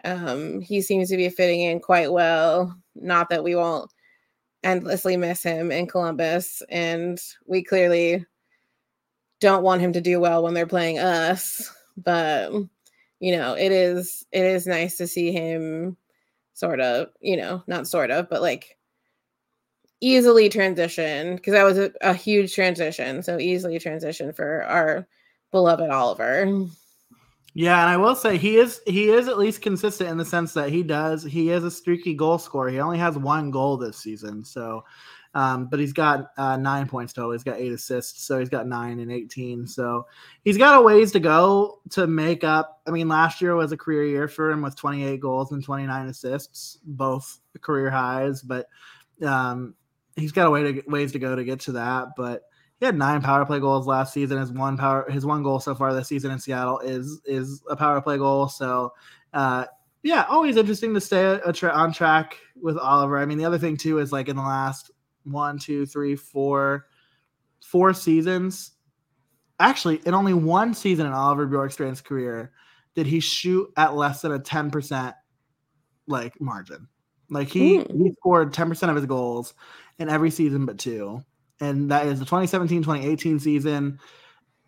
um 0.04 0.60
he 0.60 0.80
seems 0.80 1.08
to 1.08 1.16
be 1.16 1.28
fitting 1.28 1.62
in 1.62 1.80
quite 1.80 2.12
well 2.12 2.74
not 2.94 3.28
that 3.30 3.44
we 3.44 3.54
won't 3.54 3.90
endlessly 4.62 5.16
miss 5.16 5.42
him 5.42 5.70
in 5.70 5.86
Columbus, 5.86 6.62
and 6.68 7.18
we 7.46 7.62
clearly 7.62 8.24
don't 9.40 9.62
want 9.62 9.80
him 9.80 9.92
to 9.92 10.00
do 10.00 10.20
well 10.20 10.42
when 10.42 10.54
they're 10.54 10.66
playing 10.66 10.98
us. 10.98 11.70
But 11.96 12.52
you 13.20 13.36
know, 13.36 13.54
it 13.54 13.72
is 13.72 14.26
it 14.32 14.44
is 14.44 14.66
nice 14.66 14.96
to 14.98 15.06
see 15.06 15.32
him 15.32 15.96
sort 16.54 16.80
of, 16.80 17.08
you 17.20 17.36
know, 17.36 17.62
not 17.66 17.86
sort 17.86 18.10
of, 18.10 18.28
but 18.28 18.42
like 18.42 18.76
easily 20.00 20.48
transition 20.48 21.36
because 21.36 21.52
that 21.52 21.64
was 21.64 21.78
a, 21.78 21.92
a 22.00 22.14
huge 22.14 22.54
transition. 22.54 23.22
So 23.22 23.38
easily 23.38 23.78
transition 23.78 24.32
for 24.32 24.64
our 24.64 25.06
beloved 25.50 25.90
Oliver. 25.90 26.66
Yeah, 27.54 27.80
and 27.80 27.90
I 27.90 27.96
will 27.96 28.14
say 28.14 28.36
he 28.36 28.56
is 28.56 28.80
he 28.86 29.10
is 29.10 29.26
at 29.26 29.38
least 29.38 29.62
consistent 29.62 30.10
in 30.10 30.18
the 30.18 30.24
sense 30.24 30.52
that 30.54 30.70
he 30.70 30.82
does 30.82 31.24
he 31.24 31.50
is 31.50 31.64
a 31.64 31.70
streaky 31.70 32.14
goal 32.14 32.38
scorer. 32.38 32.70
He 32.70 32.78
only 32.78 32.98
has 32.98 33.18
one 33.18 33.50
goal 33.50 33.76
this 33.76 33.96
season, 33.96 34.44
so 34.44 34.84
um, 35.34 35.66
but 35.66 35.78
he's 35.78 35.92
got 35.92 36.30
uh, 36.36 36.56
nine 36.56 36.88
points 36.88 37.12
total. 37.12 37.32
He's 37.32 37.44
got 37.44 37.58
eight 37.58 37.72
assists, 37.72 38.24
so 38.24 38.38
he's 38.38 38.48
got 38.48 38.66
nine 38.66 38.98
and 39.00 39.12
eighteen. 39.12 39.66
So 39.66 40.06
he's 40.44 40.58
got 40.58 40.78
a 40.78 40.82
ways 40.82 41.12
to 41.12 41.20
go 41.20 41.80
to 41.90 42.06
make 42.06 42.44
up. 42.44 42.80
I 42.86 42.90
mean, 42.90 43.08
last 43.08 43.40
year 43.40 43.54
was 43.54 43.72
a 43.72 43.76
career 43.76 44.04
year 44.04 44.28
for 44.28 44.50
him 44.50 44.62
with 44.62 44.76
twenty 44.76 45.04
eight 45.04 45.20
goals 45.20 45.52
and 45.52 45.62
twenty 45.62 45.86
nine 45.86 46.08
assists, 46.08 46.78
both 46.84 47.40
career 47.60 47.90
highs. 47.90 48.42
But 48.42 48.68
um, 49.24 49.74
he's 50.16 50.32
got 50.32 50.46
a 50.46 50.50
way 50.50 50.72
to 50.72 50.82
ways 50.88 51.12
to 51.12 51.18
go 51.18 51.36
to 51.36 51.44
get 51.44 51.60
to 51.60 51.72
that. 51.72 52.08
But 52.16 52.42
he 52.80 52.86
had 52.86 52.96
nine 52.96 53.20
power 53.20 53.44
play 53.44 53.60
goals 53.60 53.86
last 53.86 54.12
season. 54.12 54.38
His 54.38 54.52
one 54.52 54.76
power, 54.76 55.10
his 55.10 55.26
one 55.26 55.42
goal 55.42 55.60
so 55.60 55.74
far 55.74 55.92
this 55.92 56.08
season 56.08 56.30
in 56.30 56.38
Seattle 56.38 56.78
is 56.80 57.20
is 57.24 57.62
a 57.68 57.76
power 57.76 58.00
play 58.00 58.18
goal. 58.18 58.48
So, 58.48 58.92
uh, 59.34 59.66
yeah, 60.02 60.24
always 60.28 60.56
interesting 60.56 60.94
to 60.94 61.00
stay 61.00 61.38
tra- 61.52 61.72
on 61.72 61.92
track 61.92 62.36
with 62.60 62.78
Oliver. 62.78 63.18
I 63.18 63.26
mean, 63.26 63.38
the 63.38 63.44
other 63.44 63.58
thing 63.58 63.76
too 63.76 63.98
is 63.98 64.12
like 64.12 64.28
in 64.28 64.36
the 64.36 64.42
last 64.42 64.90
one, 65.30 65.58
two, 65.58 65.86
three, 65.86 66.16
four, 66.16 66.86
four 67.62 67.92
seasons. 67.94 68.72
Actually, 69.60 70.00
in 70.06 70.14
only 70.14 70.34
one 70.34 70.74
season 70.74 71.06
in 71.06 71.12
Oliver 71.12 71.46
Bjorkstrand's 71.46 72.00
career 72.00 72.52
did 72.94 73.06
he 73.06 73.20
shoot 73.20 73.70
at 73.76 73.94
less 73.94 74.22
than 74.22 74.32
a 74.32 74.38
ten 74.38 74.70
percent 74.70 75.14
like 76.06 76.40
margin. 76.40 76.88
Like 77.30 77.48
he 77.48 77.78
mm. 77.78 78.02
he 78.02 78.12
scored 78.20 78.52
ten 78.52 78.68
percent 78.68 78.90
of 78.90 78.96
his 78.96 79.06
goals 79.06 79.54
in 79.98 80.08
every 80.08 80.30
season 80.30 80.64
but 80.64 80.78
two 80.78 81.24
and 81.60 81.90
that 81.90 82.06
is 82.06 82.18
the 82.18 82.26
2017-2018 82.26 83.40
season, 83.40 83.98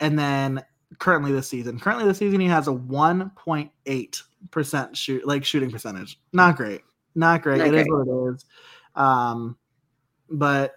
and 0.01 0.19
then 0.19 0.63
currently 0.99 1.33
this 1.33 1.49
season. 1.49 1.79
Currently 1.79 2.05
this 2.05 2.19
season, 2.19 2.41
he 2.41 2.47
has 2.47 2.69
a 2.69 2.73
1.8 2.73 4.23
percent 4.51 4.97
shoot 4.97 5.27
like 5.27 5.45
shooting 5.45 5.71
percentage. 5.71 6.19
Not 6.33 6.57
great. 6.57 6.83
Not 7.15 7.43
great. 7.43 7.59
Not 7.59 7.69
it 7.69 7.71
great. 7.71 7.81
is 7.83 7.87
what 7.91 8.09
it 8.09 8.35
is. 8.35 8.45
Um, 8.95 9.57
but 10.31 10.75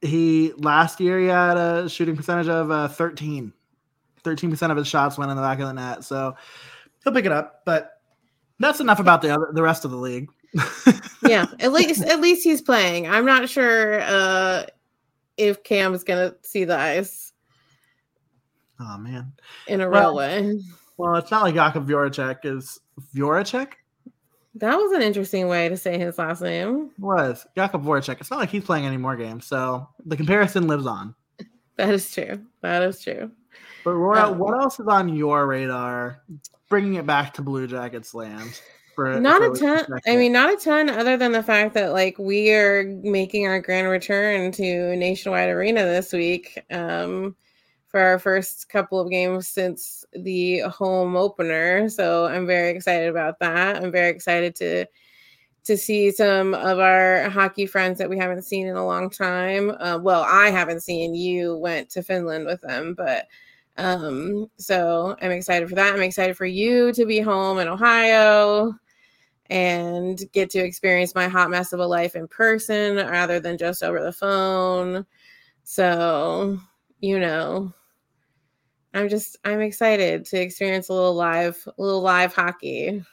he 0.00 0.52
last 0.56 1.00
year 1.00 1.18
he 1.18 1.26
had 1.26 1.56
a 1.56 1.88
shooting 1.88 2.16
percentage 2.16 2.48
of 2.48 2.70
uh, 2.70 2.88
13. 2.88 3.52
13% 4.22 4.70
of 4.70 4.76
his 4.76 4.88
shots 4.88 5.16
went 5.16 5.30
in 5.30 5.36
the 5.36 5.42
back 5.42 5.60
of 5.60 5.68
the 5.68 5.72
net. 5.72 6.04
So 6.04 6.34
he'll 7.04 7.12
pick 7.12 7.26
it 7.26 7.32
up. 7.32 7.62
But 7.64 8.00
that's 8.58 8.80
enough 8.80 8.98
about 8.98 9.22
the 9.22 9.30
other 9.30 9.50
the 9.52 9.62
rest 9.62 9.84
of 9.84 9.90
the 9.90 9.96
league. 9.96 10.28
yeah, 11.26 11.46
at 11.60 11.72
least 11.72 12.02
at 12.02 12.20
least 12.20 12.42
he's 12.44 12.62
playing. 12.62 13.06
I'm 13.06 13.26
not 13.26 13.48
sure 13.48 14.00
uh 14.02 14.64
if 15.36 15.58
is 15.70 16.04
gonna 16.04 16.34
see 16.42 16.64
the 16.64 16.78
ice. 16.78 17.32
Oh 18.80 18.98
man, 18.98 19.32
in 19.68 19.80
a 19.80 19.88
well, 19.88 20.10
real 20.10 20.16
way. 20.16 20.60
Well, 20.96 21.16
it's 21.16 21.30
not 21.30 21.42
like 21.42 21.54
Jakub 21.54 21.86
Voracek 21.86 22.38
is 22.44 22.80
Voracek. 23.14 23.72
That 24.58 24.76
was 24.76 24.92
an 24.92 25.02
interesting 25.02 25.48
way 25.48 25.68
to 25.68 25.76
say 25.76 25.98
his 25.98 26.18
last 26.18 26.40
name. 26.40 26.90
Was 26.98 27.46
Jakub 27.56 27.84
Voracek? 27.84 28.20
It's 28.20 28.30
not 28.30 28.40
like 28.40 28.48
he's 28.48 28.64
playing 28.64 28.86
any 28.86 28.96
more 28.96 29.16
games, 29.16 29.46
so 29.46 29.86
the 30.04 30.16
comparison 30.16 30.66
lives 30.66 30.86
on. 30.86 31.14
That 31.76 31.90
is 31.90 32.10
true. 32.10 32.40
That 32.62 32.82
is 32.84 33.02
true. 33.02 33.30
But 33.84 33.92
Roya, 33.92 34.30
um, 34.30 34.38
what 34.38 34.58
else 34.58 34.80
is 34.80 34.86
on 34.86 35.14
your 35.14 35.46
radar? 35.46 36.22
Bringing 36.70 36.94
it 36.94 37.04
back 37.04 37.34
to 37.34 37.42
Blue 37.42 37.66
Jackets 37.66 38.14
land. 38.14 38.62
For, 38.94 39.20
not 39.20 39.42
for 39.42 39.52
a 39.52 39.58
ton. 39.58 40.00
I 40.06 40.16
mean, 40.16 40.32
not 40.32 40.54
a 40.54 40.56
ton, 40.56 40.88
other 40.88 41.18
than 41.18 41.32
the 41.32 41.42
fact 41.42 41.74
that 41.74 41.92
like 41.92 42.18
we 42.18 42.50
are 42.50 42.84
making 43.02 43.46
our 43.46 43.60
grand 43.60 43.88
return 43.88 44.52
to 44.52 44.96
Nationwide 44.96 45.50
Arena 45.50 45.84
this 45.84 46.14
week 46.14 46.64
um, 46.70 47.36
for 47.96 48.02
our 48.02 48.18
first 48.18 48.68
couple 48.68 49.00
of 49.00 49.08
games 49.08 49.48
since 49.48 50.04
the 50.12 50.58
home 50.68 51.16
opener. 51.16 51.88
So 51.88 52.26
I'm 52.26 52.46
very 52.46 52.68
excited 52.68 53.08
about 53.08 53.38
that. 53.38 53.82
I'm 53.82 53.90
very 53.90 54.10
excited 54.10 54.54
to 54.56 54.84
to 55.64 55.78
see 55.78 56.10
some 56.10 56.52
of 56.52 56.78
our 56.78 57.30
hockey 57.30 57.64
friends 57.64 57.96
that 57.96 58.10
we 58.10 58.18
haven't 58.18 58.42
seen 58.42 58.66
in 58.66 58.76
a 58.76 58.84
long 58.84 59.08
time. 59.08 59.70
Uh, 59.80 59.98
well, 59.98 60.26
I 60.28 60.50
haven't 60.50 60.82
seen. 60.82 61.14
You 61.14 61.56
went 61.56 61.88
to 61.92 62.02
Finland 62.02 62.44
with 62.44 62.60
them, 62.60 62.92
but 62.92 63.28
um, 63.78 64.50
so 64.58 65.16
I'm 65.22 65.30
excited 65.30 65.66
for 65.66 65.76
that. 65.76 65.94
I'm 65.94 66.02
excited 66.02 66.36
for 66.36 66.44
you 66.44 66.92
to 66.92 67.06
be 67.06 67.20
home 67.20 67.58
in 67.60 67.66
Ohio 67.66 68.74
and 69.48 70.22
get 70.32 70.50
to 70.50 70.58
experience 70.58 71.14
my 71.14 71.28
hot 71.28 71.48
mess 71.48 71.72
of 71.72 71.80
a 71.80 71.86
life 71.86 72.14
in 72.14 72.28
person 72.28 72.96
rather 72.96 73.40
than 73.40 73.56
just 73.56 73.82
over 73.82 74.02
the 74.02 74.12
phone. 74.12 75.06
So, 75.64 76.58
you 77.00 77.18
know, 77.18 77.72
I'm 78.96 79.10
just 79.10 79.36
I'm 79.44 79.60
excited 79.60 80.24
to 80.26 80.40
experience 80.40 80.88
a 80.88 80.94
little 80.94 81.14
live 81.14 81.62
a 81.66 81.82
little 81.82 82.00
live 82.00 82.34
hockey 82.34 83.04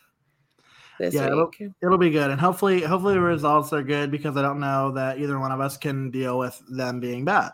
this 0.97 1.13
yeah, 1.13 1.23
week. 1.23 1.57
It'll, 1.59 1.73
it'll, 1.81 1.97
be 1.97 2.09
good, 2.09 2.31
and 2.31 2.39
hopefully, 2.39 2.81
hopefully 2.81 3.15
the 3.15 3.19
results 3.19 3.73
are 3.73 3.83
good 3.83 4.09
because 4.09 4.37
I 4.37 4.41
don't 4.41 4.61
know 4.61 4.91
that 4.91 5.19
either 5.19 5.37
one 5.39 5.51
of 5.51 5.59
us 5.59 5.75
can 5.75 6.09
deal 6.09 6.39
with 6.39 6.61
them 6.69 7.01
being 7.01 7.25
bad. 7.25 7.51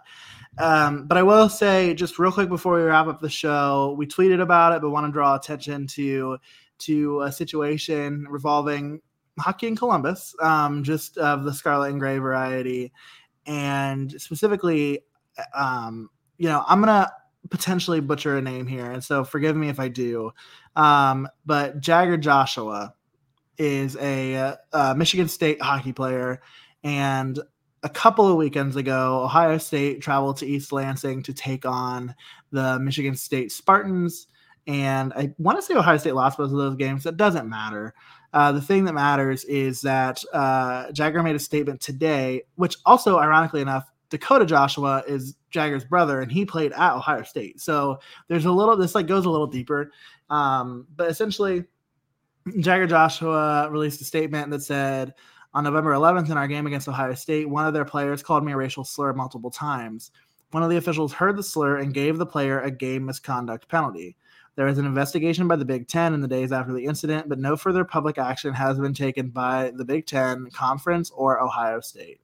Um, 0.59 1.07
but 1.07 1.17
I 1.17 1.23
will 1.23 1.49
say, 1.49 1.95
just 1.95 2.19
real 2.19 2.31
quick 2.31 2.49
before 2.49 2.75
we 2.75 2.83
wrap 2.83 3.07
up 3.07 3.19
the 3.19 3.29
show, 3.29 3.95
we 3.97 4.05
tweeted 4.05 4.41
about 4.41 4.73
it, 4.73 4.81
but 4.81 4.91
want 4.91 5.07
to 5.07 5.11
draw 5.11 5.35
attention 5.35 5.87
to 5.87 6.37
to 6.79 7.21
a 7.23 7.31
situation 7.31 8.27
revolving 8.29 9.01
hockey 9.39 9.67
in 9.67 9.75
Columbus, 9.75 10.35
um, 10.39 10.83
just 10.83 11.17
of 11.17 11.45
the 11.45 11.53
Scarlet 11.53 11.89
and 11.89 11.99
Gray 11.99 12.19
variety, 12.19 12.91
and 13.47 14.21
specifically, 14.21 14.99
um, 15.55 16.11
you 16.37 16.47
know, 16.47 16.63
I'm 16.67 16.79
gonna 16.79 17.09
potentially 17.49 17.99
butcher 17.99 18.37
a 18.37 18.41
name 18.41 18.67
here, 18.67 18.89
and 18.91 19.03
so 19.03 19.23
forgive 19.23 19.55
me 19.55 19.69
if 19.69 19.79
I 19.79 19.87
do. 19.87 20.31
Um, 20.75 21.27
but 21.45 21.79
Jagger 21.79 22.17
Joshua 22.17 22.93
is 23.57 23.97
a, 23.97 24.55
a 24.71 24.95
Michigan 24.95 25.27
State 25.27 25.61
hockey 25.61 25.93
player, 25.93 26.41
and 26.83 27.39
a 27.83 27.89
couple 27.89 28.27
of 28.27 28.35
weekends 28.35 28.75
ago, 28.75 29.23
Ohio 29.23 29.57
State 29.57 30.01
traveled 30.01 30.37
to 30.37 30.45
East 30.45 30.71
Lansing 30.71 31.23
to 31.23 31.33
take 31.33 31.65
on 31.65 32.13
the 32.51 32.79
Michigan 32.79 33.15
State 33.15 33.51
Spartans 33.51 34.27
and 34.69 35.13
I 35.13 35.33
want 35.39 35.57
to 35.57 35.63
say 35.63 35.73
Ohio 35.73 35.97
State 35.97 36.13
lost 36.13 36.37
both 36.37 36.51
of 36.51 36.57
those 36.57 36.75
games. 36.75 37.03
That 37.03 37.17
doesn't 37.17 37.49
matter. 37.49 37.95
Uh, 38.31 38.51
the 38.51 38.61
thing 38.61 38.85
that 38.85 38.93
matters 38.93 39.43
is 39.45 39.81
that 39.81 40.23
uh, 40.31 40.91
Jagger 40.91 41.23
made 41.23 41.35
a 41.35 41.39
statement 41.39 41.81
today, 41.81 42.43
which 42.53 42.75
also, 42.85 43.17
ironically 43.17 43.61
enough, 43.61 43.85
Dakota 44.11 44.45
Joshua 44.45 45.03
is 45.07 45.35
Jagger's 45.49 45.83
brother, 45.83 46.21
and 46.21 46.31
he 46.31 46.45
played 46.45 46.71
at 46.73 46.93
Ohio 46.93 47.23
State. 47.23 47.59
So 47.59 47.99
there's 48.27 48.45
a 48.45 48.51
little. 48.51 48.77
This 48.77 48.95
like 48.95 49.07
goes 49.07 49.25
a 49.25 49.29
little 49.29 49.47
deeper, 49.47 49.91
um, 50.29 50.87
but 50.95 51.09
essentially, 51.09 51.65
Jagger 52.59 52.87
Joshua 52.87 53.69
released 53.69 54.01
a 54.01 54.05
statement 54.05 54.49
that 54.51 54.63
said. 54.63 55.13
On 55.55 55.63
November 55.63 55.93
11th, 55.93 56.29
in 56.29 56.37
our 56.37 56.47
game 56.47 56.67
against 56.67 56.87
Ohio 56.87 57.15
State, 57.15 57.49
one 57.49 57.65
of 57.65 57.73
their 57.73 57.83
players 57.83 58.21
called 58.21 58.45
me 58.45 58.51
a 58.51 58.55
racial 58.55 58.83
slur 58.83 59.13
multiple 59.13 59.49
times. 59.49 60.11
One 60.51 60.61
of 60.61 60.69
the 60.69 60.77
officials 60.77 61.11
heard 61.11 61.37
the 61.37 61.43
slur 61.43 61.77
and 61.77 61.91
gave 61.91 62.19
the 62.19 62.25
player 62.27 62.59
a 62.59 62.69
game 62.69 63.05
misconduct 63.05 63.67
penalty. 63.67 64.15
There 64.55 64.65
was 64.65 64.77
an 64.77 64.85
investigation 64.85 65.47
by 65.47 65.55
the 65.55 65.65
Big 65.65 65.87
Ten 65.87 66.13
in 66.13 66.21
the 66.21 66.27
days 66.27 66.51
after 66.51 66.73
the 66.73 66.85
incident, 66.85 67.29
but 67.29 67.39
no 67.39 67.55
further 67.55 67.85
public 67.85 68.17
action 68.17 68.53
has 68.53 68.77
been 68.79 68.93
taken 68.93 69.29
by 69.29 69.71
the 69.75 69.85
Big 69.85 70.05
Ten 70.05 70.49
Conference 70.51 71.11
or 71.11 71.41
Ohio 71.41 71.79
State. 71.79 72.19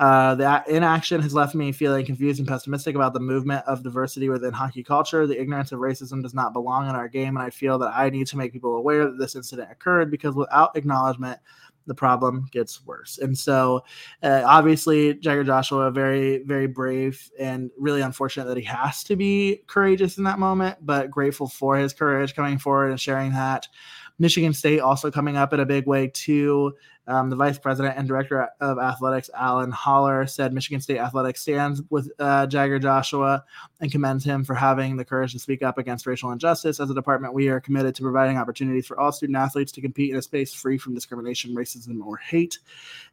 Uh, 0.00 0.34
the 0.36 0.64
inaction 0.68 1.20
has 1.20 1.34
left 1.34 1.54
me 1.54 1.72
feeling 1.72 2.06
confused 2.06 2.38
and 2.38 2.46
pessimistic 2.46 2.94
about 2.94 3.14
the 3.14 3.20
movement 3.20 3.64
of 3.66 3.82
diversity 3.82 4.28
within 4.28 4.52
hockey 4.52 4.82
culture. 4.84 5.26
The 5.26 5.40
ignorance 5.40 5.72
of 5.72 5.80
racism 5.80 6.22
does 6.22 6.34
not 6.34 6.52
belong 6.52 6.88
in 6.88 6.94
our 6.94 7.08
game, 7.08 7.36
and 7.36 7.44
I 7.44 7.50
feel 7.50 7.78
that 7.78 7.92
I 7.94 8.08
need 8.10 8.28
to 8.28 8.36
make 8.36 8.52
people 8.52 8.76
aware 8.76 9.04
that 9.04 9.18
this 9.18 9.34
incident 9.34 9.72
occurred 9.72 10.10
because 10.10 10.34
without 10.34 10.76
acknowledgement, 10.76 11.40
the 11.88 11.94
problem 11.94 12.46
gets 12.52 12.84
worse. 12.86 13.18
And 13.18 13.36
so, 13.36 13.82
uh, 14.22 14.42
obviously, 14.44 15.14
Jagger 15.14 15.42
Joshua, 15.42 15.90
very, 15.90 16.42
very 16.44 16.66
brave 16.68 17.30
and 17.38 17.70
really 17.78 18.02
unfortunate 18.02 18.44
that 18.44 18.58
he 18.58 18.64
has 18.64 19.02
to 19.04 19.16
be 19.16 19.62
courageous 19.66 20.18
in 20.18 20.24
that 20.24 20.38
moment, 20.38 20.78
but 20.82 21.10
grateful 21.10 21.48
for 21.48 21.76
his 21.76 21.92
courage 21.92 22.36
coming 22.36 22.58
forward 22.58 22.90
and 22.90 23.00
sharing 23.00 23.32
that. 23.32 23.66
Michigan 24.18 24.52
State 24.52 24.80
also 24.80 25.10
coming 25.10 25.36
up 25.36 25.52
in 25.52 25.60
a 25.60 25.66
big 25.66 25.86
way 25.86 26.08
too. 26.08 26.74
Um, 27.06 27.30
the 27.30 27.36
vice 27.36 27.58
president 27.58 27.96
and 27.96 28.06
director 28.06 28.48
of 28.60 28.78
athletics, 28.78 29.30
Alan 29.34 29.70
Haller, 29.70 30.26
said 30.26 30.52
Michigan 30.52 30.80
State 30.80 30.98
athletics 30.98 31.40
stands 31.40 31.80
with 31.88 32.10
uh, 32.18 32.46
Jagger 32.46 32.78
Joshua 32.78 33.44
and 33.80 33.90
commends 33.90 34.24
him 34.24 34.44
for 34.44 34.54
having 34.54 34.96
the 34.96 35.06
courage 35.06 35.32
to 35.32 35.38
speak 35.38 35.62
up 35.62 35.78
against 35.78 36.06
racial 36.06 36.32
injustice. 36.32 36.80
As 36.80 36.90
a 36.90 36.94
department, 36.94 37.32
we 37.32 37.48
are 37.48 37.60
committed 37.60 37.94
to 37.94 38.02
providing 38.02 38.36
opportunities 38.36 38.86
for 38.86 39.00
all 39.00 39.10
student 39.10 39.38
athletes 39.38 39.72
to 39.72 39.80
compete 39.80 40.10
in 40.10 40.16
a 40.16 40.22
space 40.22 40.52
free 40.52 40.76
from 40.76 40.94
discrimination, 40.94 41.54
racism, 41.54 42.04
or 42.04 42.18
hate. 42.18 42.58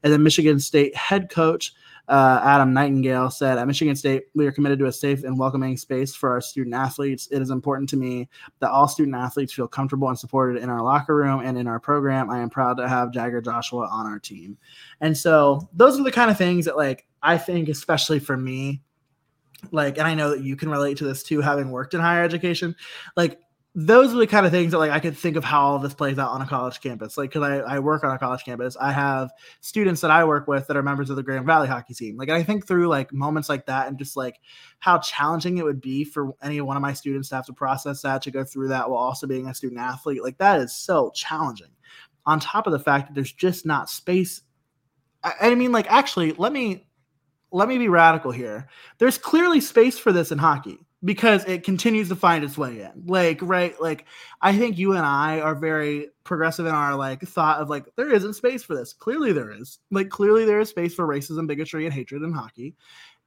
And 0.03 0.11
then 0.11 0.23
Michigan 0.23 0.59
State 0.59 0.93
head 0.93 1.29
coach 1.29 1.73
uh, 2.07 2.41
Adam 2.43 2.73
Nightingale 2.73 3.29
said, 3.29 3.57
At 3.57 3.67
Michigan 3.67 3.95
State, 3.95 4.25
we 4.35 4.45
are 4.45 4.51
committed 4.51 4.79
to 4.79 4.85
a 4.85 4.91
safe 4.91 5.23
and 5.23 5.39
welcoming 5.39 5.77
space 5.77 6.15
for 6.15 6.29
our 6.29 6.41
student 6.41 6.75
athletes. 6.75 7.27
It 7.31 7.41
is 7.41 7.49
important 7.49 7.89
to 7.89 7.97
me 7.97 8.29
that 8.59 8.69
all 8.69 8.87
student 8.87 9.15
athletes 9.15 9.53
feel 9.53 9.67
comfortable 9.67 10.09
and 10.09 10.17
supported 10.17 10.61
in 10.61 10.69
our 10.69 10.81
locker 10.81 11.15
room 11.15 11.41
and 11.43 11.57
in 11.57 11.67
our 11.67 11.79
program. 11.79 12.29
I 12.29 12.39
am 12.39 12.49
proud 12.49 12.77
to 12.77 12.87
have 12.87 13.11
Jagger 13.11 13.41
Joshua 13.41 13.87
on 13.87 14.05
our 14.05 14.19
team. 14.19 14.57
And 15.01 15.17
so 15.17 15.67
those 15.73 15.99
are 15.99 16.03
the 16.03 16.11
kind 16.11 16.29
of 16.29 16.37
things 16.37 16.65
that 16.65 16.77
like 16.77 17.05
I 17.23 17.37
think 17.37 17.69
especially 17.69 18.19
for 18.19 18.37
me 18.37 18.81
like 19.71 19.97
and 19.97 20.07
I 20.07 20.13
know 20.13 20.29
that 20.29 20.43
you 20.43 20.55
can 20.55 20.69
relate 20.69 20.97
to 20.97 21.05
this 21.05 21.23
too 21.23 21.41
having 21.41 21.71
worked 21.71 21.93
in 21.93 21.99
higher 21.99 22.23
education 22.23 22.75
like 23.15 23.39
those 23.77 24.13
are 24.13 24.17
the 24.17 24.25
kind 24.25 24.45
of 24.45 24.53
things 24.53 24.71
that 24.71 24.77
like 24.77 24.91
I 24.91 25.01
could 25.01 25.17
think 25.17 25.35
of 25.35 25.43
how 25.43 25.61
all 25.61 25.79
this 25.79 25.93
plays 25.93 26.17
out 26.17 26.31
on 26.31 26.41
a 26.41 26.47
college 26.47 26.79
campus. 26.79 27.17
Like, 27.17 27.31
because 27.31 27.43
I, 27.43 27.57
I 27.75 27.79
work 27.79 28.05
on 28.05 28.15
a 28.15 28.17
college 28.17 28.45
campus, 28.45 28.77
I 28.79 28.93
have 28.93 29.31
students 29.59 29.99
that 29.99 30.11
I 30.11 30.23
work 30.23 30.47
with 30.47 30.67
that 30.67 30.77
are 30.77 30.81
members 30.81 31.09
of 31.09 31.17
the 31.17 31.23
Grand 31.23 31.45
Valley 31.45 31.67
hockey 31.67 31.93
team. 31.93 32.15
Like, 32.15 32.29
I 32.29 32.41
think 32.41 32.65
through 32.65 32.87
like 32.87 33.11
moments 33.11 33.49
like 33.49 33.65
that 33.65 33.89
and 33.89 33.99
just 33.99 34.15
like 34.15 34.39
how 34.79 34.99
challenging 34.99 35.57
it 35.57 35.65
would 35.65 35.81
be 35.81 36.05
for 36.05 36.31
any 36.41 36.61
one 36.61 36.77
of 36.77 36.81
my 36.81 36.93
students 36.93 37.27
to 37.29 37.35
have 37.35 37.45
to 37.47 37.53
process 37.53 38.01
that, 38.03 38.21
to 38.21 38.31
go 38.31 38.45
through 38.45 38.69
that 38.69 38.89
while 38.89 38.99
also 38.99 39.27
being 39.27 39.47
a 39.47 39.53
student 39.53 39.81
athlete. 39.81 40.23
Like, 40.23 40.37
that 40.37 40.61
is 40.61 40.73
so 40.73 41.11
challenging. 41.13 41.71
On 42.25 42.39
top 42.39 42.67
of 42.67 42.71
the 42.71 42.79
fact 42.79 43.07
that 43.07 43.13
there's 43.13 43.33
just 43.33 43.65
not 43.65 43.89
space. 43.89 44.41
I, 45.21 45.33
I 45.41 45.55
mean, 45.55 45.73
like, 45.73 45.91
actually, 45.91 46.31
let 46.31 46.53
me 46.53 46.87
let 47.51 47.67
me 47.67 47.77
be 47.77 47.89
radical 47.89 48.31
here. 48.31 48.67
There's 48.99 49.17
clearly 49.17 49.59
space 49.59 49.97
for 49.97 50.13
this 50.13 50.31
in 50.31 50.37
hockey 50.37 50.79
because 51.05 51.45
it 51.45 51.63
continues 51.63 52.09
to 52.09 52.15
find 52.15 52.43
its 52.43 52.57
way 52.57 52.81
in. 52.81 53.05
Like, 53.05 53.39
right, 53.41 53.79
like 53.79 54.05
I 54.41 54.57
think 54.57 54.77
you 54.77 54.93
and 54.93 55.05
I 55.05 55.39
are 55.39 55.53
very 55.53 56.09
progressive 56.23 56.65
in 56.65 56.73
our 56.73 56.95
like 56.95 57.21
thought 57.21 57.61
of 57.61 57.69
like 57.69 57.85
there 57.95 58.11
isn't 58.11 58.33
space 58.33 58.63
for 58.63 58.75
this. 58.75 58.91
Clearly 58.91 59.31
there 59.31 59.51
is. 59.51 59.77
Like 59.91 60.09
clearly 60.09 60.45
there 60.45 60.59
is 60.59 60.69
space 60.69 60.95
for 60.95 61.07
racism, 61.07 61.47
bigotry, 61.47 61.85
and 61.85 61.93
hatred 61.93 62.23
in 62.23 62.33
hockey. 62.33 62.75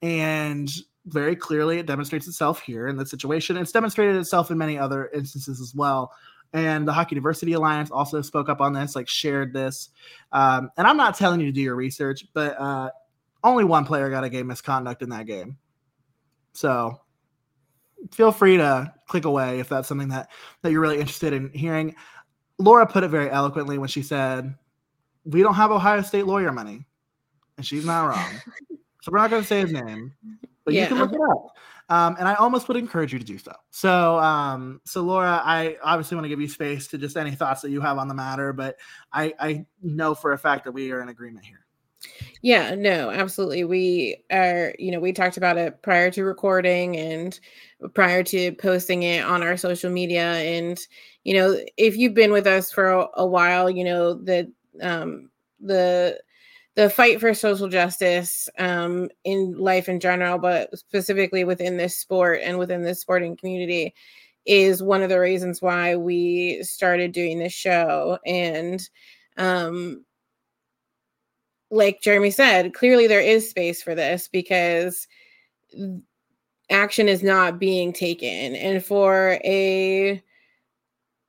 And 0.03 0.68
very 1.07 1.37
clearly 1.37 1.79
it 1.79 1.87
demonstrates 1.87 2.26
itself 2.26 2.61
here 2.61 2.89
in 2.89 2.97
this 2.97 3.11
situation. 3.11 3.57
It's 3.57 3.72
demonstrated 3.72 4.16
itself 4.16 4.51
in 4.51 4.59
many 4.59 4.76
other 4.76 5.09
instances 5.14 5.61
as 5.61 5.74
well. 5.74 6.12
And 6.53 6.89
the 6.89 6.93
Hockey 6.93 7.14
Diversity 7.14 7.53
Alliance 7.53 7.91
also 7.91 8.22
spoke 8.22 8.49
up 8.49 8.61
on 8.61 8.72
this, 8.72 8.97
like 8.97 9.09
shared 9.09 9.53
this. 9.53 9.91
Um, 10.33 10.70
and 10.76 10.87
I'm 10.87 10.97
not 10.97 11.14
telling 11.14 11.41
you 11.41 11.47
to 11.47 11.53
do 11.53 11.61
your 11.61 11.76
research, 11.76 12.24
but 12.33 12.59
uh, 12.59 12.91
only 13.45 13.64
one 13.64 13.85
player 13.85 14.09
got 14.11 14.24
a 14.24 14.31
game 14.31 14.47
misconduct 14.47 15.03
in 15.03 15.11
that 15.11 15.26
game. 15.26 15.59
So 16.55 16.99
feel 18.13 18.33
free 18.33 18.57
to 18.57 18.93
click 19.09 19.25
away 19.25 19.61
if 19.61 19.69
that's 19.69 19.89
something 19.89 20.09
that 20.09 20.31
that 20.63 20.73
you're 20.73 20.81
really 20.81 21.01
interested 21.01 21.33
in 21.33 21.51
hearing. 21.53 21.95
Laura 22.59 22.87
put 22.87 23.05
it 23.05 23.09
very 23.09 23.31
eloquently 23.31 23.79
when 23.79 23.89
she 23.89 24.03
said, 24.03 24.55
"We 25.25 25.43
don't 25.43 25.55
have 25.55 25.71
Ohio 25.71 26.03
State 26.03 26.27
lawyer 26.27 26.53
money," 26.53 26.87
and 27.57 27.67
she's 27.67 27.85
not 27.85 28.09
wrong. 28.09 28.31
so 29.03 29.11
we're 29.13 29.19
not 29.19 29.31
going 29.31 29.43
to 29.43 29.49
say 29.49 29.61
his 29.61 29.73
name, 29.73 30.13
but 30.65 30.75
yeah. 30.75 30.83
you 30.83 30.89
can 30.89 30.99
look 30.99 31.13
it 31.13 31.21
up. 31.21 31.57
Um, 31.91 32.17
and 32.19 32.29
I 32.29 32.35
almost 32.35 32.69
would 32.69 32.77
encourage 32.77 33.15
you 33.15 33.19
to 33.19 33.25
do 33.25 33.39
so. 33.39 33.53
So, 33.71 34.19
um, 34.19 34.81
so 34.85 35.01
Laura, 35.01 35.41
I 35.43 35.79
obviously 35.83 36.17
want 36.17 36.27
to 36.27 36.29
give 36.29 36.41
you 36.41 36.49
space 36.49 36.87
to 36.89 36.99
just 36.99 37.17
any 37.17 37.31
thoughts 37.31 37.63
that 37.63 37.71
you 37.71 37.81
have 37.81 37.97
on 37.97 38.09
the 38.09 38.15
matter, 38.15 38.53
but 38.53 38.77
I, 39.11 39.33
I 39.41 39.67
know 39.83 40.15
for 40.15 40.33
a 40.33 40.39
fact 40.39 40.65
that 40.65 40.73
we 40.73 40.93
are 40.93 41.01
in 41.01 41.09
agreement 41.09 41.47
here. 41.47 41.65
Yeah, 42.43 42.75
no, 42.75 43.11
absolutely. 43.11 43.65
We 43.65 44.23
are, 44.31 44.75
you 44.79 44.91
know, 44.91 45.01
we 45.01 45.13
talked 45.13 45.39
about 45.39 45.57
it 45.57 45.81
prior 45.83 46.11
to 46.11 46.25
recording 46.25 46.97
and 46.97 47.39
prior 47.95 48.22
to 48.24 48.53
posting 48.53 49.05
it 49.05 49.24
on 49.24 49.43
our 49.43 49.57
social 49.57 49.91
media. 49.91 50.35
And, 50.35 50.79
you 51.24 51.35
know, 51.35 51.57
if 51.76 51.97
you've 51.97 52.14
been 52.14 52.33
with 52.33 52.47
us 52.47 52.72
for 52.72 52.91
a, 52.91 53.07
a 53.14 53.26
while, 53.26 53.70
you 53.70 53.85
know, 53.85 54.14
the 54.14 54.53
um 54.83 55.31
the 55.61 56.20
the 56.74 56.89
fight 56.91 57.20
for 57.20 57.35
social 57.35 57.68
justice 57.68 58.49
um 58.59 59.09
in 59.24 59.57
life 59.59 59.89
in 59.89 60.01
general, 60.01 60.39
but 60.39 60.76
specifically 60.79 61.45
within 61.45 61.76
this 61.76 61.97
sport 61.97 62.41
and 62.43 62.59
within 62.59 62.83
this 62.83 63.01
sporting 63.01 63.37
community 63.37 63.95
is 64.47 64.83
one 64.83 65.03
of 65.03 65.09
the 65.09 65.20
reasons 65.20 65.61
why 65.61 65.95
we 65.95 66.62
started 66.62 67.12
doing 67.12 67.39
this 67.39 67.53
show. 67.53 68.18
And 68.26 68.81
um 69.37 70.05
like 71.70 72.01
Jeremy 72.01 72.31
said, 72.31 72.72
clearly 72.74 73.07
there 73.07 73.20
is 73.20 73.51
space 73.51 73.83
for 73.83 73.95
this 73.95 74.29
because 74.29 75.07
action 76.71 77.09
is 77.09 77.23
not 77.23 77.59
being 77.59 77.93
taken. 77.93 78.55
And 78.57 78.85
for 78.85 79.39
a 79.45 80.23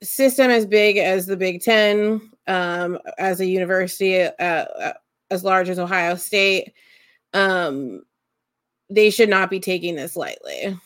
system 0.01 0.49
as 0.49 0.65
big 0.65 0.97
as 0.97 1.25
the 1.25 1.37
Big 1.37 1.61
Ten, 1.61 2.21
um, 2.47 2.99
as 3.17 3.39
a 3.39 3.45
university 3.45 4.21
uh, 4.21 4.31
uh, 4.39 4.93
as 5.31 5.43
large 5.43 5.69
as 5.69 5.79
Ohio 5.79 6.15
State, 6.15 6.73
um, 7.33 8.01
they 8.89 9.09
should 9.09 9.29
not 9.29 9.49
be 9.49 9.59
taking 9.59 9.95
this 9.95 10.15
lightly. 10.15 10.77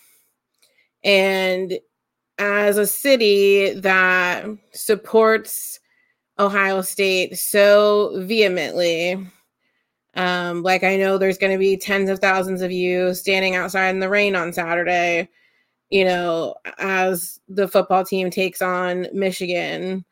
And 1.03 1.79
as 2.37 2.77
a 2.77 2.87
city 2.87 3.73
that 3.79 4.45
supports 4.73 5.79
Ohio 6.39 6.81
State 6.81 7.37
so 7.37 8.13
vehemently, 8.23 9.25
um, 10.15 10.61
like 10.61 10.83
I 10.83 10.97
know 10.97 11.17
there's 11.17 11.37
going 11.37 11.53
to 11.53 11.59
be 11.59 11.77
tens 11.77 12.09
of 12.09 12.19
thousands 12.19 12.61
of 12.61 12.71
you 12.71 13.13
standing 13.13 13.55
outside 13.55 13.89
in 13.89 13.99
the 13.99 14.09
rain 14.09 14.35
on 14.35 14.53
Saturday, 14.53 15.29
you 15.89 16.05
know, 16.05 16.55
as 16.77 17.39
the 17.47 17.67
football 17.67 18.05
team 18.05 18.29
takes 18.29 18.61
on 18.61 19.07
Michigan. 19.13 20.05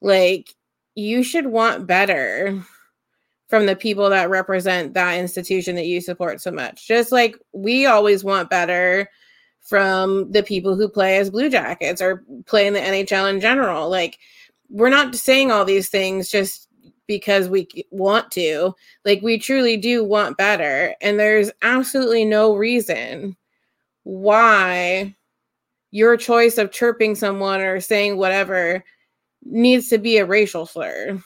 Like 0.00 0.54
you 0.94 1.22
should 1.22 1.46
want 1.46 1.86
better 1.86 2.64
from 3.48 3.66
the 3.66 3.74
people 3.74 4.10
that 4.10 4.30
represent 4.30 4.94
that 4.94 5.18
institution 5.18 5.74
that 5.74 5.86
you 5.86 6.00
support 6.00 6.40
so 6.40 6.50
much. 6.50 6.86
Just 6.86 7.10
like 7.10 7.36
we 7.52 7.86
always 7.86 8.22
want 8.22 8.50
better 8.50 9.08
from 9.60 10.30
the 10.30 10.42
people 10.42 10.76
who 10.76 10.88
play 10.88 11.18
as 11.18 11.30
Blue 11.30 11.50
Jackets 11.50 12.00
or 12.00 12.24
play 12.46 12.66
in 12.66 12.74
the 12.74 12.80
NHL 12.80 13.28
in 13.28 13.40
general. 13.40 13.90
Like 13.90 14.18
we're 14.70 14.88
not 14.88 15.14
saying 15.14 15.50
all 15.50 15.64
these 15.64 15.88
things 15.88 16.28
just 16.28 16.67
because 17.08 17.48
we 17.48 17.66
want 17.90 18.30
to. 18.32 18.72
Like 19.04 19.20
we 19.22 19.38
truly 19.38 19.76
do 19.76 20.04
want 20.04 20.36
better. 20.36 20.94
And 21.00 21.18
there's 21.18 21.50
absolutely 21.62 22.24
no 22.24 22.54
reason 22.54 23.36
why 24.04 25.16
your 25.90 26.16
choice 26.16 26.58
of 26.58 26.70
chirping 26.70 27.16
someone 27.16 27.60
or 27.60 27.80
saying 27.80 28.18
whatever 28.18 28.84
needs 29.42 29.88
to 29.88 29.98
be 29.98 30.18
a 30.18 30.26
racial 30.26 30.66
slur 30.66 31.20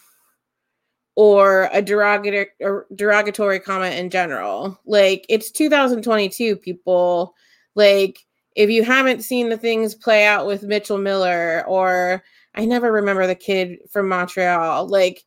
or 1.16 1.68
a 1.72 1.83
derogatory 1.83 2.47
or 2.61 2.87
derogatory 2.95 3.61
comment 3.61 3.97
in 3.97 4.09
general. 4.09 4.80
Like 4.87 5.26
it's 5.28 5.51
2022 5.51 6.57
people 6.57 7.35
like 7.74 8.20
if 8.55 8.70
you 8.70 8.85
haven't 8.85 9.22
seen 9.22 9.49
the 9.49 9.57
things 9.57 9.95
play 9.95 10.26
out 10.26 10.47
with 10.47 10.62
Mitchell 10.62 10.99
Miller 10.99 11.64
or 11.66 12.22
I 12.55 12.66
never 12.66 12.93
remember 12.93 13.26
the 13.26 13.35
kid 13.35 13.78
from 13.91 14.09
Montreal 14.09 14.87
like 14.87 15.24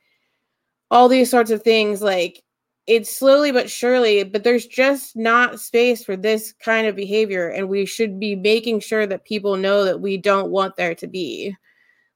all 0.91 1.07
these 1.07 1.29
sorts 1.29 1.51
of 1.51 1.61
things 1.63 2.01
like 2.01 2.43
it's 2.87 3.15
slowly 3.15 3.51
but 3.51 3.69
surely 3.69 4.23
but 4.23 4.43
there's 4.43 4.67
just 4.67 5.15
not 5.15 5.59
space 5.59 6.03
for 6.03 6.15
this 6.15 6.53
kind 6.53 6.85
of 6.87 6.95
behavior 6.95 7.49
and 7.49 7.67
we 7.67 7.85
should 7.85 8.19
be 8.19 8.35
making 8.35 8.79
sure 8.79 9.07
that 9.07 9.25
people 9.25 9.57
know 9.57 9.83
that 9.83 10.01
we 10.01 10.17
don't 10.17 10.51
want 10.51 10.75
there 10.75 10.95
to 10.95 11.07
be. 11.07 11.55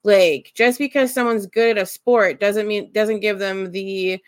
Like 0.03 0.51
just 0.55 0.79
because 0.79 1.13
someone's 1.13 1.47
good 1.47 1.77
at 1.77 1.83
a 1.83 1.85
sport 1.85 2.39
doesn't 2.39 2.67
mean 2.67 2.91
doesn't 2.93 3.19
give 3.19 3.39
them 3.39 3.71
the 3.71 4.19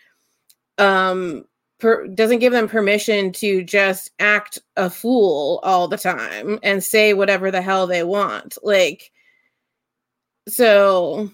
um 0.78 1.44
per, 1.78 2.06
doesn't 2.08 2.40
give 2.40 2.52
them 2.52 2.68
permission 2.68 3.32
to 3.32 3.64
just 3.64 4.10
act 4.18 4.58
a 4.76 4.90
fool 4.90 5.60
all 5.62 5.88
the 5.88 5.96
time 5.96 6.58
and 6.62 6.84
say 6.84 7.14
whatever 7.14 7.50
the 7.50 7.62
hell 7.62 7.86
they 7.86 8.02
want. 8.02 8.58
Like 8.62 9.12
so 10.48 11.30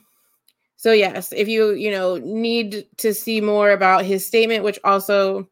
so 0.79 0.93
yes, 0.93 1.33
if 1.33 1.49
you 1.49 1.73
you 1.73 1.91
know 1.91 2.19
need 2.19 2.87
to 2.99 3.13
see 3.13 3.41
more 3.41 3.73
about 3.73 4.05
his 4.05 4.25
statement, 4.25 4.63
which 4.63 4.79
also 4.85 5.49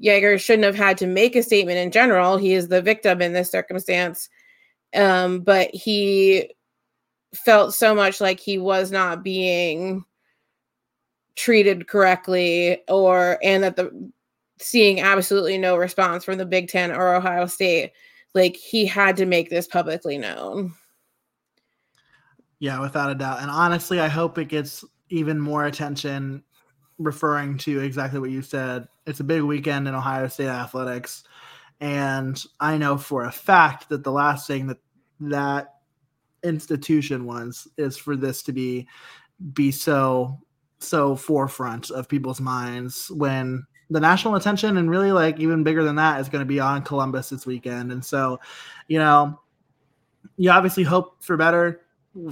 Jagger 0.00 0.36
shouldn't 0.36 0.64
have 0.64 0.74
had 0.74 0.98
to 0.98 1.06
make 1.06 1.36
a 1.36 1.44
statement 1.44 1.78
in 1.78 1.92
general. 1.92 2.36
He 2.36 2.54
is 2.54 2.66
the 2.68 2.82
victim 2.82 3.22
in 3.22 3.32
this 3.32 3.52
circumstance, 3.52 4.28
um, 4.94 5.40
but 5.40 5.72
he 5.72 6.52
felt 7.34 7.72
so 7.72 7.94
much 7.94 8.20
like 8.20 8.40
he 8.40 8.58
was 8.58 8.90
not 8.90 9.22
being 9.22 10.04
treated 11.36 11.86
correctly, 11.86 12.82
or 12.88 13.38
and 13.44 13.62
that 13.62 13.76
the 13.76 14.10
seeing 14.58 15.00
absolutely 15.00 15.56
no 15.56 15.76
response 15.76 16.24
from 16.24 16.38
the 16.38 16.46
Big 16.46 16.68
Ten 16.68 16.90
or 16.90 17.14
Ohio 17.14 17.46
State, 17.46 17.92
like 18.34 18.56
he 18.56 18.86
had 18.86 19.16
to 19.18 19.26
make 19.26 19.50
this 19.50 19.68
publicly 19.68 20.18
known. 20.18 20.74
Yeah, 22.64 22.80
without 22.80 23.10
a 23.10 23.14
doubt. 23.14 23.42
And 23.42 23.50
honestly, 23.50 24.00
I 24.00 24.08
hope 24.08 24.38
it 24.38 24.48
gets 24.48 24.86
even 25.10 25.38
more 25.38 25.66
attention 25.66 26.42
referring 26.96 27.58
to 27.58 27.80
exactly 27.80 28.18
what 28.18 28.30
you 28.30 28.40
said. 28.40 28.88
It's 29.06 29.20
a 29.20 29.24
big 29.24 29.42
weekend 29.42 29.86
in 29.86 29.94
Ohio 29.94 30.28
State 30.28 30.46
athletics. 30.48 31.24
And 31.82 32.42
I 32.60 32.78
know 32.78 32.96
for 32.96 33.24
a 33.24 33.30
fact 33.30 33.90
that 33.90 34.02
the 34.02 34.12
last 34.12 34.46
thing 34.46 34.66
that 34.68 34.78
that 35.20 35.74
institution 36.42 37.26
wants 37.26 37.68
is 37.76 37.98
for 37.98 38.16
this 38.16 38.42
to 38.44 38.52
be 38.54 38.88
be 39.52 39.70
so 39.70 40.40
so 40.78 41.16
forefront 41.16 41.90
of 41.90 42.08
people's 42.08 42.40
minds 42.40 43.10
when 43.10 43.62
the 43.90 44.00
national 44.00 44.36
attention 44.36 44.78
and 44.78 44.88
really 44.88 45.12
like 45.12 45.38
even 45.38 45.64
bigger 45.64 45.84
than 45.84 45.96
that 45.96 46.18
is 46.18 46.30
going 46.30 46.40
to 46.40 46.46
be 46.46 46.60
on 46.60 46.80
Columbus 46.80 47.28
this 47.28 47.44
weekend. 47.44 47.92
And 47.92 48.02
so, 48.02 48.40
you 48.88 48.98
know, 48.98 49.38
you 50.38 50.50
obviously 50.50 50.82
hope 50.82 51.22
for 51.22 51.36
better 51.36 51.82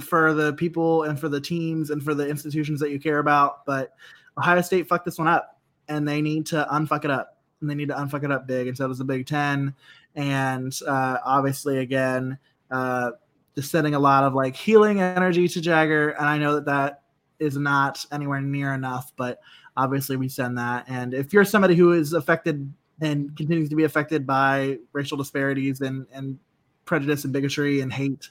for 0.01 0.33
the 0.33 0.53
people 0.53 1.03
and 1.03 1.19
for 1.19 1.29
the 1.29 1.41
teams 1.41 1.89
and 1.89 2.01
for 2.01 2.13
the 2.13 2.27
institutions 2.27 2.79
that 2.79 2.91
you 2.91 2.99
care 2.99 3.19
about. 3.19 3.65
But 3.65 3.93
Ohio 4.37 4.61
State 4.61 4.87
fucked 4.87 5.05
this 5.05 5.17
one 5.17 5.27
up, 5.27 5.59
and 5.87 6.07
they 6.07 6.21
need 6.21 6.45
to 6.47 6.67
unfuck 6.71 7.05
it 7.05 7.11
up, 7.11 7.37
and 7.61 7.69
they 7.69 7.75
need 7.75 7.89
to 7.89 7.95
unfuck 7.95 8.23
it 8.23 8.31
up 8.31 8.47
big. 8.47 8.67
And 8.67 8.77
so 8.77 8.87
does 8.87 8.97
the 8.97 9.03
Big 9.03 9.27
Ten, 9.27 9.73
and 10.15 10.77
uh, 10.87 11.17
obviously 11.23 11.79
again, 11.79 12.37
uh, 12.71 13.11
just 13.55 13.71
sending 13.71 13.95
a 13.95 13.99
lot 13.99 14.23
of 14.23 14.33
like 14.33 14.55
healing 14.55 15.01
energy 15.01 15.47
to 15.47 15.61
Jagger, 15.61 16.09
and 16.11 16.27
I 16.27 16.37
know 16.37 16.55
that 16.55 16.65
that 16.65 17.03
is 17.39 17.57
not 17.57 18.05
anywhere 18.11 18.41
near 18.41 18.73
enough, 18.73 19.11
but 19.17 19.39
obviously 19.75 20.15
we 20.15 20.29
send 20.29 20.57
that. 20.57 20.85
And 20.87 21.13
if 21.13 21.33
you're 21.33 21.45
somebody 21.45 21.75
who 21.75 21.93
is 21.93 22.13
affected 22.13 22.71
and 23.01 23.35
continues 23.35 23.69
to 23.69 23.75
be 23.75 23.83
affected 23.83 24.25
by 24.25 24.77
racial 24.93 25.17
disparities 25.17 25.81
and 25.81 26.05
and 26.13 26.39
prejudice 26.85 27.23
and 27.23 27.33
bigotry 27.33 27.81
and 27.81 27.91
hate 27.91 28.29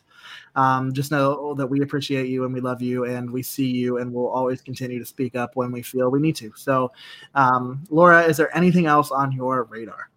um, 0.56 0.92
just 0.92 1.10
know 1.10 1.54
that 1.54 1.66
we 1.66 1.82
appreciate 1.82 2.28
you 2.28 2.44
and 2.44 2.52
we 2.52 2.60
love 2.60 2.82
you 2.82 3.04
and 3.04 3.30
we 3.30 3.42
see 3.42 3.66
you 3.66 3.98
and 3.98 4.12
we'll 4.12 4.28
always 4.28 4.60
continue 4.60 4.98
to 4.98 5.06
speak 5.06 5.34
up 5.36 5.56
when 5.56 5.72
we 5.72 5.82
feel 5.82 6.10
we 6.10 6.20
need 6.20 6.36
to. 6.36 6.52
So, 6.56 6.92
um, 7.34 7.84
Laura, 7.90 8.22
is 8.22 8.36
there 8.36 8.54
anything 8.56 8.86
else 8.86 9.10
on 9.10 9.32
your 9.32 9.64
radar? 9.64 10.10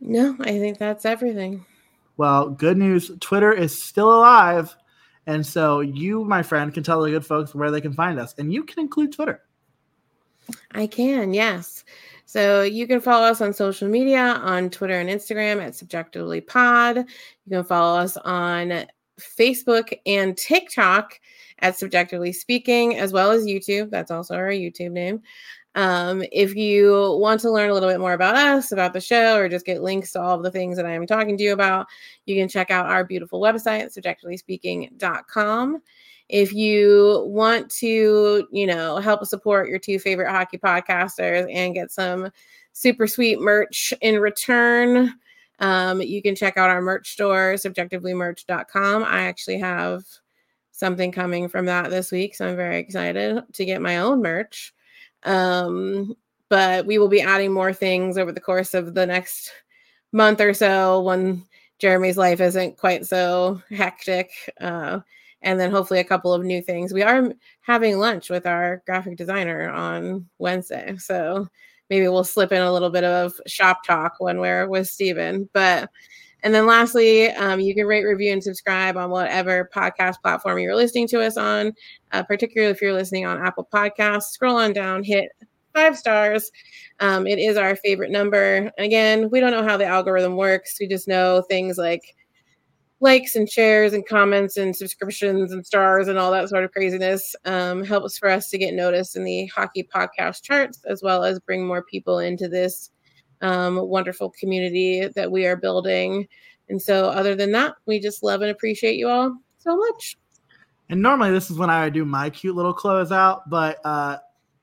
No, 0.00 0.36
I 0.40 0.58
think 0.58 0.78
that's 0.78 1.04
everything. 1.04 1.64
Well, 2.16 2.50
good 2.50 2.76
news 2.76 3.10
Twitter 3.20 3.52
is 3.52 3.80
still 3.80 4.14
alive. 4.14 4.74
And 5.26 5.44
so 5.44 5.80
you, 5.80 6.24
my 6.24 6.42
friend, 6.42 6.72
can 6.72 6.82
tell 6.82 7.00
the 7.00 7.10
good 7.10 7.24
folks 7.24 7.54
where 7.54 7.70
they 7.70 7.80
can 7.80 7.94
find 7.94 8.20
us. 8.20 8.34
And 8.38 8.52
you 8.52 8.64
can 8.64 8.80
include 8.80 9.12
Twitter. 9.12 9.42
I 10.72 10.86
can, 10.86 11.32
yes. 11.32 11.84
So 12.34 12.62
you 12.62 12.88
can 12.88 13.00
follow 13.00 13.28
us 13.28 13.40
on 13.40 13.52
social 13.52 13.88
media 13.88 14.40
on 14.42 14.68
Twitter 14.68 14.98
and 14.98 15.08
Instagram 15.08 15.64
at 15.64 15.76
Subjectively 15.76 16.40
Pod. 16.40 16.96
You 16.96 17.04
can 17.48 17.62
follow 17.62 17.96
us 17.96 18.16
on 18.16 18.86
Facebook 19.20 19.96
and 20.04 20.36
TikTok 20.36 21.20
at 21.60 21.78
Subjectively 21.78 22.32
Speaking, 22.32 22.98
as 22.98 23.12
well 23.12 23.30
as 23.30 23.44
YouTube. 23.44 23.88
That's 23.88 24.10
also 24.10 24.34
our 24.34 24.48
YouTube 24.48 24.90
name. 24.90 25.22
Um, 25.76 26.24
if 26.32 26.56
you 26.56 27.16
want 27.20 27.40
to 27.42 27.52
learn 27.52 27.70
a 27.70 27.72
little 27.72 27.88
bit 27.88 28.00
more 28.00 28.14
about 28.14 28.34
us, 28.34 28.72
about 28.72 28.94
the 28.94 29.00
show, 29.00 29.36
or 29.36 29.48
just 29.48 29.64
get 29.64 29.84
links 29.84 30.10
to 30.14 30.20
all 30.20 30.36
of 30.36 30.42
the 30.42 30.50
things 30.50 30.76
that 30.76 30.86
I 30.86 30.92
am 30.94 31.06
talking 31.06 31.36
to 31.36 31.44
you 31.44 31.52
about, 31.52 31.86
you 32.26 32.34
can 32.34 32.48
check 32.48 32.72
out 32.72 32.86
our 32.86 33.04
beautiful 33.04 33.40
website, 33.40 33.96
subjectivelyspeaking.com. 33.96 35.82
If 36.28 36.52
you 36.52 37.24
want 37.26 37.70
to, 37.72 38.46
you 38.50 38.66
know, 38.66 38.96
help 38.98 39.24
support 39.26 39.68
your 39.68 39.78
two 39.78 39.98
favorite 39.98 40.30
hockey 40.30 40.58
podcasters 40.58 41.52
and 41.52 41.74
get 41.74 41.90
some 41.90 42.30
super 42.72 43.06
sweet 43.06 43.40
merch 43.40 43.92
in 44.00 44.18
return, 44.18 45.14
um, 45.60 46.00
you 46.00 46.22
can 46.22 46.34
check 46.34 46.56
out 46.56 46.70
our 46.70 46.80
merch 46.80 47.12
store, 47.12 47.54
subjectivelymerch.com. 47.54 49.04
I 49.04 49.22
actually 49.22 49.58
have 49.58 50.04
something 50.72 51.12
coming 51.12 51.48
from 51.48 51.66
that 51.66 51.90
this 51.90 52.10
week, 52.10 52.34
so 52.34 52.48
I'm 52.48 52.56
very 52.56 52.78
excited 52.78 53.42
to 53.52 53.64
get 53.64 53.80
my 53.80 53.98
own 53.98 54.22
merch. 54.22 54.74
Um, 55.22 56.16
but 56.48 56.86
we 56.86 56.98
will 56.98 57.08
be 57.08 57.20
adding 57.20 57.52
more 57.52 57.72
things 57.72 58.18
over 58.18 58.32
the 58.32 58.40
course 58.40 58.74
of 58.74 58.94
the 58.94 59.06
next 59.06 59.52
month 60.12 60.40
or 60.40 60.54
so 60.54 61.00
when 61.00 61.44
Jeremy's 61.78 62.16
life 62.16 62.40
isn't 62.40 62.76
quite 62.76 63.06
so 63.06 63.62
hectic. 63.70 64.30
Uh, 64.60 65.00
and 65.44 65.60
then 65.60 65.70
hopefully 65.70 66.00
a 66.00 66.04
couple 66.04 66.32
of 66.32 66.42
new 66.42 66.60
things. 66.60 66.92
We 66.92 67.02
are 67.02 67.32
having 67.60 67.98
lunch 67.98 68.30
with 68.30 68.46
our 68.46 68.82
graphic 68.86 69.16
designer 69.16 69.70
on 69.70 70.26
Wednesday. 70.38 70.96
So 70.96 71.46
maybe 71.90 72.08
we'll 72.08 72.24
slip 72.24 72.50
in 72.50 72.62
a 72.62 72.72
little 72.72 72.90
bit 72.90 73.04
of 73.04 73.34
shop 73.46 73.84
talk 73.84 74.14
when 74.18 74.40
we're 74.40 74.66
with 74.66 74.88
Steven. 74.88 75.48
But 75.52 75.90
and 76.42 76.54
then 76.54 76.66
lastly, 76.66 77.28
um, 77.30 77.60
you 77.60 77.74
can 77.74 77.86
rate, 77.86 78.04
review, 78.04 78.32
and 78.32 78.42
subscribe 78.42 78.98
on 78.98 79.10
whatever 79.10 79.70
podcast 79.74 80.20
platform 80.22 80.58
you're 80.58 80.76
listening 80.76 81.08
to 81.08 81.22
us 81.22 81.38
on, 81.38 81.72
uh, 82.12 82.22
particularly 82.22 82.70
if 82.70 82.82
you're 82.82 82.92
listening 82.92 83.24
on 83.24 83.44
Apple 83.44 83.66
Podcasts. 83.72 84.24
Scroll 84.24 84.56
on 84.56 84.74
down, 84.74 85.02
hit 85.02 85.30
five 85.74 85.96
stars. 85.96 86.50
Um, 87.00 87.26
it 87.26 87.38
is 87.38 87.56
our 87.56 87.76
favorite 87.76 88.10
number. 88.10 88.70
Again, 88.78 89.30
we 89.30 89.40
don't 89.40 89.52
know 89.52 89.64
how 89.64 89.78
the 89.78 89.86
algorithm 89.86 90.36
works. 90.36 90.76
We 90.78 90.86
just 90.86 91.08
know 91.08 91.42
things 91.48 91.78
like 91.78 92.14
likes 93.04 93.36
and 93.36 93.50
shares 93.50 93.92
and 93.92 94.08
comments 94.08 94.56
and 94.56 94.74
subscriptions 94.74 95.52
and 95.52 95.64
stars 95.64 96.08
and 96.08 96.18
all 96.18 96.30
that 96.32 96.48
sort 96.48 96.64
of 96.64 96.72
craziness 96.72 97.36
um, 97.44 97.84
helps 97.84 98.16
for 98.16 98.30
us 98.30 98.48
to 98.48 98.56
get 98.56 98.72
noticed 98.72 99.14
in 99.14 99.24
the 99.24 99.44
hockey 99.48 99.86
podcast 99.94 100.42
charts 100.42 100.82
as 100.86 101.02
well 101.02 101.22
as 101.22 101.38
bring 101.38 101.66
more 101.66 101.82
people 101.82 102.18
into 102.18 102.48
this 102.48 102.90
um, 103.42 103.76
wonderful 103.76 104.32
community 104.40 105.06
that 105.14 105.30
we 105.30 105.44
are 105.44 105.54
building. 105.54 106.26
And 106.70 106.80
so 106.80 107.10
other 107.10 107.34
than 107.34 107.52
that 107.52 107.74
we 107.84 108.00
just 108.00 108.22
love 108.22 108.40
and 108.40 108.50
appreciate 108.50 108.96
you 108.96 109.10
all 109.10 109.36
so 109.58 109.76
much. 109.76 110.16
And 110.88 111.02
normally 111.02 111.30
this 111.30 111.50
is 111.50 111.58
when 111.58 111.70
i 111.70 111.90
do 111.90 112.04
my 112.06 112.30
cute 112.30 112.56
little 112.56 112.74
closeout 112.74 113.42
but 113.48 113.80
uh, 113.84 114.16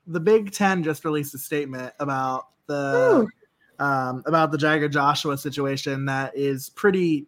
the 0.07 0.19
big 0.19 0.51
ten 0.51 0.83
just 0.83 1.05
released 1.05 1.35
a 1.35 1.37
statement 1.37 1.93
about 1.99 2.47
the 2.67 3.27
um, 3.79 4.23
about 4.25 4.51
the 4.51 4.57
jagger 4.57 4.87
joshua 4.87 5.37
situation 5.37 6.05
that 6.05 6.35
is 6.35 6.69
pretty 6.69 7.27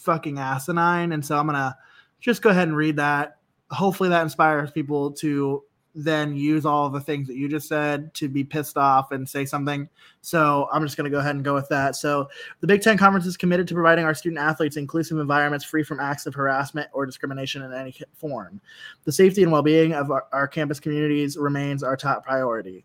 fucking 0.00 0.38
asinine. 0.38 1.12
And 1.12 1.24
so 1.24 1.38
I'm 1.38 1.46
gonna 1.46 1.76
just 2.20 2.42
go 2.42 2.50
ahead 2.50 2.68
and 2.68 2.76
read 2.76 2.96
that. 2.96 3.38
Hopefully 3.70 4.08
that 4.08 4.22
inspires 4.22 4.70
people 4.70 5.12
to 5.12 5.62
then 5.94 6.36
use 6.36 6.64
all 6.64 6.88
the 6.88 7.00
things 7.00 7.26
that 7.26 7.36
you 7.36 7.48
just 7.48 7.68
said 7.68 8.12
to 8.14 8.28
be 8.28 8.44
pissed 8.44 8.76
off 8.76 9.10
and 9.10 9.28
say 9.28 9.44
something. 9.44 9.88
So 10.20 10.68
I'm 10.72 10.84
just 10.84 10.96
going 10.96 11.04
to 11.04 11.10
go 11.10 11.18
ahead 11.18 11.34
and 11.34 11.44
go 11.44 11.54
with 11.54 11.68
that. 11.68 11.96
So 11.96 12.28
the 12.60 12.66
Big 12.66 12.82
Ten 12.82 12.96
Conference 12.96 13.26
is 13.26 13.36
committed 13.36 13.66
to 13.68 13.74
providing 13.74 14.04
our 14.04 14.14
student 14.14 14.40
athletes 14.40 14.76
inclusive 14.76 15.18
environments 15.18 15.64
free 15.64 15.82
from 15.82 15.98
acts 15.98 16.26
of 16.26 16.34
harassment 16.34 16.88
or 16.92 17.06
discrimination 17.06 17.62
in 17.62 17.72
any 17.72 17.94
form. 18.14 18.60
The 19.04 19.12
safety 19.12 19.42
and 19.42 19.50
well-being 19.50 19.92
of 19.92 20.10
our, 20.10 20.26
our 20.32 20.46
campus 20.46 20.78
communities 20.78 21.36
remains 21.36 21.82
our 21.82 21.96
top 21.96 22.24
priority. 22.24 22.84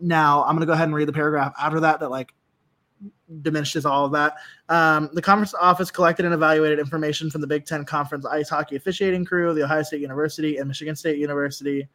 Now 0.00 0.42
I'm 0.42 0.56
going 0.56 0.60
to 0.60 0.66
go 0.66 0.72
ahead 0.72 0.88
and 0.88 0.94
read 0.94 1.08
the 1.08 1.12
paragraph 1.12 1.54
after 1.60 1.80
that 1.80 2.00
that 2.00 2.10
like 2.10 2.34
diminishes 3.42 3.86
all 3.86 4.04
of 4.04 4.12
that. 4.12 4.36
Um, 4.68 5.10
the 5.12 5.22
conference 5.22 5.54
office 5.54 5.90
collected 5.90 6.24
and 6.24 6.34
evaluated 6.34 6.78
information 6.78 7.30
from 7.30 7.40
the 7.40 7.46
Big 7.46 7.64
Ten 7.64 7.84
Conference 7.84 8.26
ice 8.26 8.48
hockey 8.48 8.76
officiating 8.76 9.24
crew, 9.24 9.54
the 9.54 9.64
Ohio 9.64 9.82
State 9.82 10.00
University, 10.00 10.58
and 10.58 10.68
Michigan 10.68 10.96
State 10.96 11.18
University, 11.18 11.88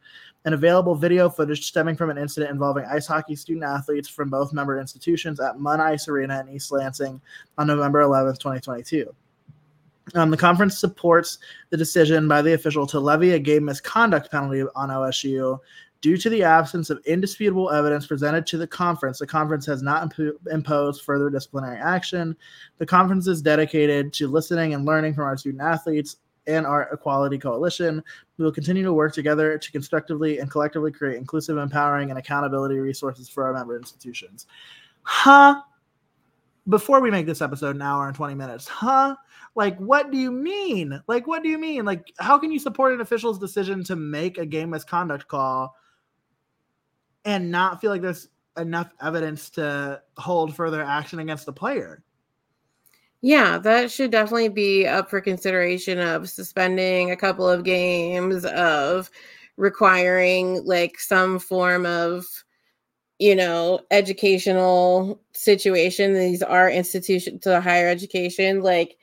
and 0.44 0.54
available 0.54 0.94
video 0.94 1.28
footage 1.28 1.66
stemming 1.66 1.96
from 1.96 2.10
an 2.10 2.18
incident 2.18 2.50
involving 2.50 2.84
ice 2.84 3.06
hockey 3.06 3.36
student 3.36 3.64
athletes 3.64 4.08
from 4.08 4.30
both 4.30 4.52
member 4.52 4.80
institutions 4.80 5.40
at 5.40 5.58
Munn 5.58 5.80
Ice 5.80 6.08
Arena 6.08 6.40
in 6.40 6.54
East 6.54 6.72
Lansing 6.72 7.20
on 7.58 7.66
November 7.66 8.02
11th, 8.02 8.38
2022. 8.38 9.14
Um, 10.14 10.30
the 10.30 10.36
conference 10.36 10.78
supports 10.78 11.38
the 11.70 11.76
decision 11.76 12.28
by 12.28 12.40
the 12.40 12.52
official 12.52 12.86
to 12.86 13.00
levy 13.00 13.32
a 13.32 13.38
game 13.40 13.64
misconduct 13.64 14.30
penalty 14.30 14.62
on 14.76 14.88
OSU 14.88 15.58
Due 16.02 16.16
to 16.16 16.28
the 16.28 16.42
absence 16.42 16.90
of 16.90 17.00
indisputable 17.06 17.70
evidence 17.70 18.06
presented 18.06 18.46
to 18.46 18.58
the 18.58 18.66
conference, 18.66 19.18
the 19.18 19.26
conference 19.26 19.64
has 19.66 19.82
not 19.82 20.02
imp- 20.02 20.36
imposed 20.50 21.02
further 21.02 21.30
disciplinary 21.30 21.78
action. 21.78 22.36
The 22.78 22.86
conference 22.86 23.26
is 23.26 23.40
dedicated 23.40 24.12
to 24.14 24.28
listening 24.28 24.74
and 24.74 24.84
learning 24.84 25.14
from 25.14 25.24
our 25.24 25.36
student 25.36 25.62
athletes 25.62 26.16
and 26.46 26.66
our 26.66 26.88
Equality 26.92 27.38
Coalition. 27.38 28.02
We 28.36 28.44
will 28.44 28.52
continue 28.52 28.84
to 28.84 28.92
work 28.92 29.14
together 29.14 29.58
to 29.58 29.72
constructively 29.72 30.38
and 30.38 30.50
collectively 30.50 30.92
create 30.92 31.16
inclusive, 31.16 31.56
empowering, 31.58 32.10
and 32.10 32.18
accountability 32.18 32.78
resources 32.78 33.28
for 33.28 33.44
our 33.44 33.52
member 33.52 33.76
institutions. 33.76 34.46
Huh? 35.02 35.62
Before 36.68 37.00
we 37.00 37.10
make 37.10 37.26
this 37.26 37.42
episode 37.42 37.76
an 37.76 37.82
hour 37.82 38.06
and 38.06 38.14
20 38.14 38.34
minutes, 38.34 38.66
huh? 38.66 39.16
Like, 39.54 39.78
what 39.78 40.10
do 40.10 40.18
you 40.18 40.32
mean? 40.32 41.00
Like, 41.06 41.26
what 41.26 41.42
do 41.42 41.48
you 41.48 41.58
mean? 41.58 41.84
Like, 41.84 42.12
how 42.18 42.38
can 42.38 42.50
you 42.50 42.58
support 42.58 42.92
an 42.92 43.00
official's 43.00 43.38
decision 43.38 43.84
to 43.84 43.96
make 43.96 44.36
a 44.36 44.44
game 44.44 44.70
misconduct 44.70 45.28
call 45.28 45.76
and 47.26 47.50
not 47.50 47.80
feel 47.80 47.90
like 47.90 48.00
there's 48.00 48.28
enough 48.56 48.90
evidence 49.02 49.50
to 49.50 50.00
hold 50.16 50.56
further 50.56 50.82
action 50.82 51.18
against 51.18 51.44
the 51.44 51.52
player. 51.52 52.02
Yeah, 53.20 53.58
that 53.58 53.90
should 53.90 54.12
definitely 54.12 54.48
be 54.48 54.86
up 54.86 55.10
for 55.10 55.20
consideration 55.20 55.98
of 55.98 56.30
suspending 56.30 57.10
a 57.10 57.16
couple 57.16 57.48
of 57.48 57.64
games, 57.64 58.44
of 58.44 59.10
requiring 59.56 60.64
like 60.64 61.00
some 61.00 61.38
form 61.38 61.84
of 61.84 62.24
you 63.18 63.34
know 63.34 63.80
educational 63.90 65.18
situation 65.32 66.12
these 66.12 66.42
are 66.42 66.70
institutions 66.70 67.40
to 67.40 67.58
higher 67.62 67.88
education 67.88 68.60
like 68.60 68.98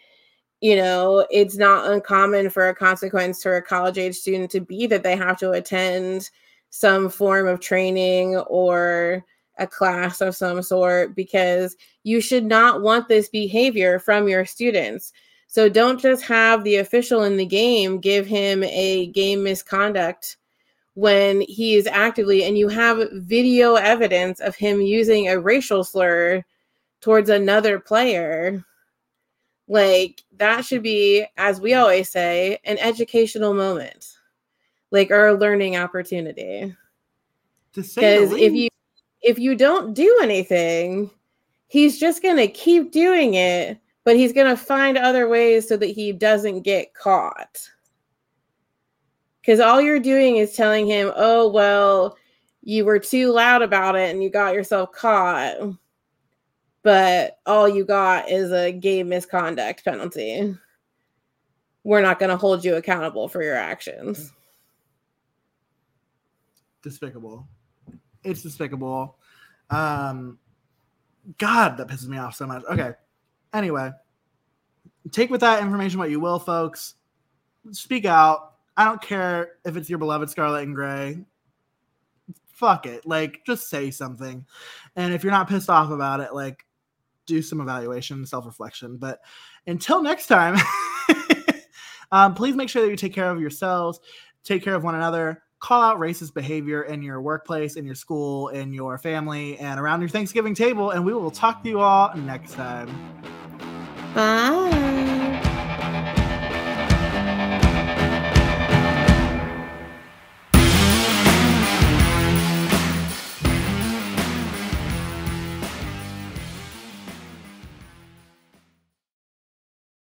you 0.61 0.75
know 0.75 1.25
it's 1.31 1.57
not 1.57 1.91
uncommon 1.91 2.51
for 2.51 2.69
a 2.69 2.75
consequence 2.75 3.41
for 3.41 3.55
a 3.55 3.61
college 3.63 3.97
age 3.97 4.15
student 4.15 4.51
to 4.51 4.59
be 4.59 4.85
that 4.85 5.01
they 5.01 5.15
have 5.15 5.35
to 5.39 5.49
attend 5.49 6.29
some 6.75 7.07
form 7.07 7.47
of 7.47 7.59
training 7.59 8.35
or 8.35 9.23
a 9.59 9.67
class 9.67 10.21
of 10.21 10.35
some 10.35 10.59
sort 10.63 11.15
because 11.15 11.77
you 12.01 12.19
should 12.19 12.43
not 12.43 12.81
want 12.81 13.07
this 13.07 13.29
behavior 13.29 13.99
from 13.99 14.27
your 14.27 14.43
students. 14.43 15.13
So 15.45 15.69
don't 15.69 16.01
just 16.01 16.23
have 16.23 16.63
the 16.63 16.77
official 16.77 17.25
in 17.25 17.37
the 17.37 17.45
game 17.45 17.99
give 17.99 18.25
him 18.25 18.63
a 18.63 19.05
game 19.11 19.43
misconduct 19.43 20.37
when 20.95 21.41
he 21.41 21.75
is 21.75 21.85
actively 21.85 22.43
and 22.43 22.57
you 22.57 22.69
have 22.69 23.07
video 23.11 23.75
evidence 23.75 24.39
of 24.39 24.55
him 24.55 24.81
using 24.81 25.27
a 25.29 25.39
racial 25.39 25.83
slur 25.83 26.43
towards 27.01 27.29
another 27.29 27.79
player. 27.79 28.65
Like 29.67 30.23
that 30.37 30.65
should 30.65 30.81
be, 30.81 31.23
as 31.37 31.61
we 31.61 31.75
always 31.75 32.09
say, 32.09 32.57
an 32.63 32.79
educational 32.79 33.53
moment 33.53 34.07
like 34.93 35.11
or 35.11 35.27
a 35.27 35.33
learning 35.33 35.75
opportunity. 35.75 36.73
To 37.73 37.83
say 37.83 38.19
the 38.19 38.25
Because 38.25 38.39
if 38.39 38.53
you 38.53 38.69
if 39.21 39.39
you 39.39 39.55
don't 39.55 39.93
do 39.93 40.19
anything, 40.21 41.09
he's 41.67 41.99
just 41.99 42.23
gonna 42.23 42.47
keep 42.47 42.91
doing 42.93 43.33
it, 43.33 43.79
but 44.05 44.15
he's 44.15 44.31
gonna 44.31 44.55
find 44.55 44.97
other 44.97 45.27
ways 45.27 45.67
so 45.67 45.75
that 45.75 45.87
he 45.87 46.13
doesn't 46.13 46.61
get 46.61 46.93
caught. 46.93 47.67
Because 49.41 49.59
all 49.59 49.81
you're 49.81 49.99
doing 49.99 50.37
is 50.37 50.55
telling 50.55 50.87
him, 50.87 51.11
oh, 51.17 51.49
well, 51.49 52.15
you 52.61 52.85
were 52.85 52.99
too 52.99 53.31
loud 53.31 53.61
about 53.61 53.95
it 53.97 54.09
and 54.09 54.23
you 54.23 54.29
got 54.29 54.53
yourself 54.53 54.93
caught. 54.93 55.57
But 56.81 57.39
all 57.45 57.67
you 57.67 57.83
got 57.83 58.29
is 58.29 58.53
a 58.53 58.71
game 58.71 59.09
misconduct 59.09 59.83
penalty. 59.83 60.55
We're 61.83 62.01
not 62.01 62.19
going 62.19 62.29
to 62.29 62.37
hold 62.37 62.63
you 62.63 62.75
accountable 62.75 63.27
for 63.27 63.43
your 63.43 63.55
actions. 63.55 64.31
Despicable. 66.83 67.47
It's 68.23 68.43
despicable. 68.43 69.17
Um, 69.69 70.37
God, 71.37 71.77
that 71.77 71.87
pisses 71.87 72.07
me 72.07 72.17
off 72.17 72.35
so 72.35 72.45
much. 72.45 72.63
Okay. 72.65 72.91
Anyway, 73.53 73.91
take 75.11 75.29
with 75.29 75.41
that 75.41 75.61
information 75.61 75.99
what 75.99 76.09
you 76.09 76.19
will, 76.19 76.39
folks. 76.39 76.95
Speak 77.71 78.05
out. 78.05 78.55
I 78.75 78.85
don't 78.85 79.01
care 79.01 79.53
if 79.65 79.77
it's 79.77 79.89
your 79.89 79.99
beloved 79.99 80.29
Scarlet 80.29 80.63
and 80.63 80.75
Gray. 80.75 81.19
Fuck 82.53 82.85
it. 82.85 83.05
Like, 83.05 83.45
just 83.45 83.69
say 83.69 83.91
something. 83.91 84.45
And 84.95 85.13
if 85.13 85.23
you're 85.23 85.31
not 85.31 85.47
pissed 85.47 85.69
off 85.69 85.91
about 85.91 86.19
it, 86.19 86.33
like, 86.33 86.65
do 87.25 87.41
some 87.41 87.61
evaluation, 87.61 88.25
self 88.25 88.45
reflection. 88.45 88.97
But 88.97 89.21
until 89.67 90.01
next 90.01 90.27
time, 90.27 90.57
um, 92.11 92.33
please 92.33 92.55
make 92.55 92.69
sure 92.69 92.81
that 92.81 92.89
you 92.89 92.95
take 92.95 93.13
care 93.13 93.29
of 93.29 93.39
yourselves, 93.39 93.99
take 94.43 94.63
care 94.63 94.75
of 94.75 94.83
one 94.83 94.95
another, 94.95 95.43
call 95.63 95.81
out 95.81 95.97
racist 95.97 96.33
behavior 96.33 96.83
in 96.83 97.01
your 97.01 97.21
workplace, 97.21 97.77
in 97.77 97.85
your 97.85 97.95
school, 97.95 98.49
in 98.49 98.73
your 98.73 98.97
family, 98.97 99.57
and 99.59 99.79
around 99.79 100.01
your 100.01 100.09
Thanksgiving 100.09 100.53
table. 100.53 100.91
And 100.91 101.05
we 101.05 101.13
will 101.13 101.31
talk 101.31 101.63
to 101.63 101.69
you 101.69 101.79
all 101.79 102.13
next 102.17 102.53
time. 102.53 102.89
Bye. 104.13 104.92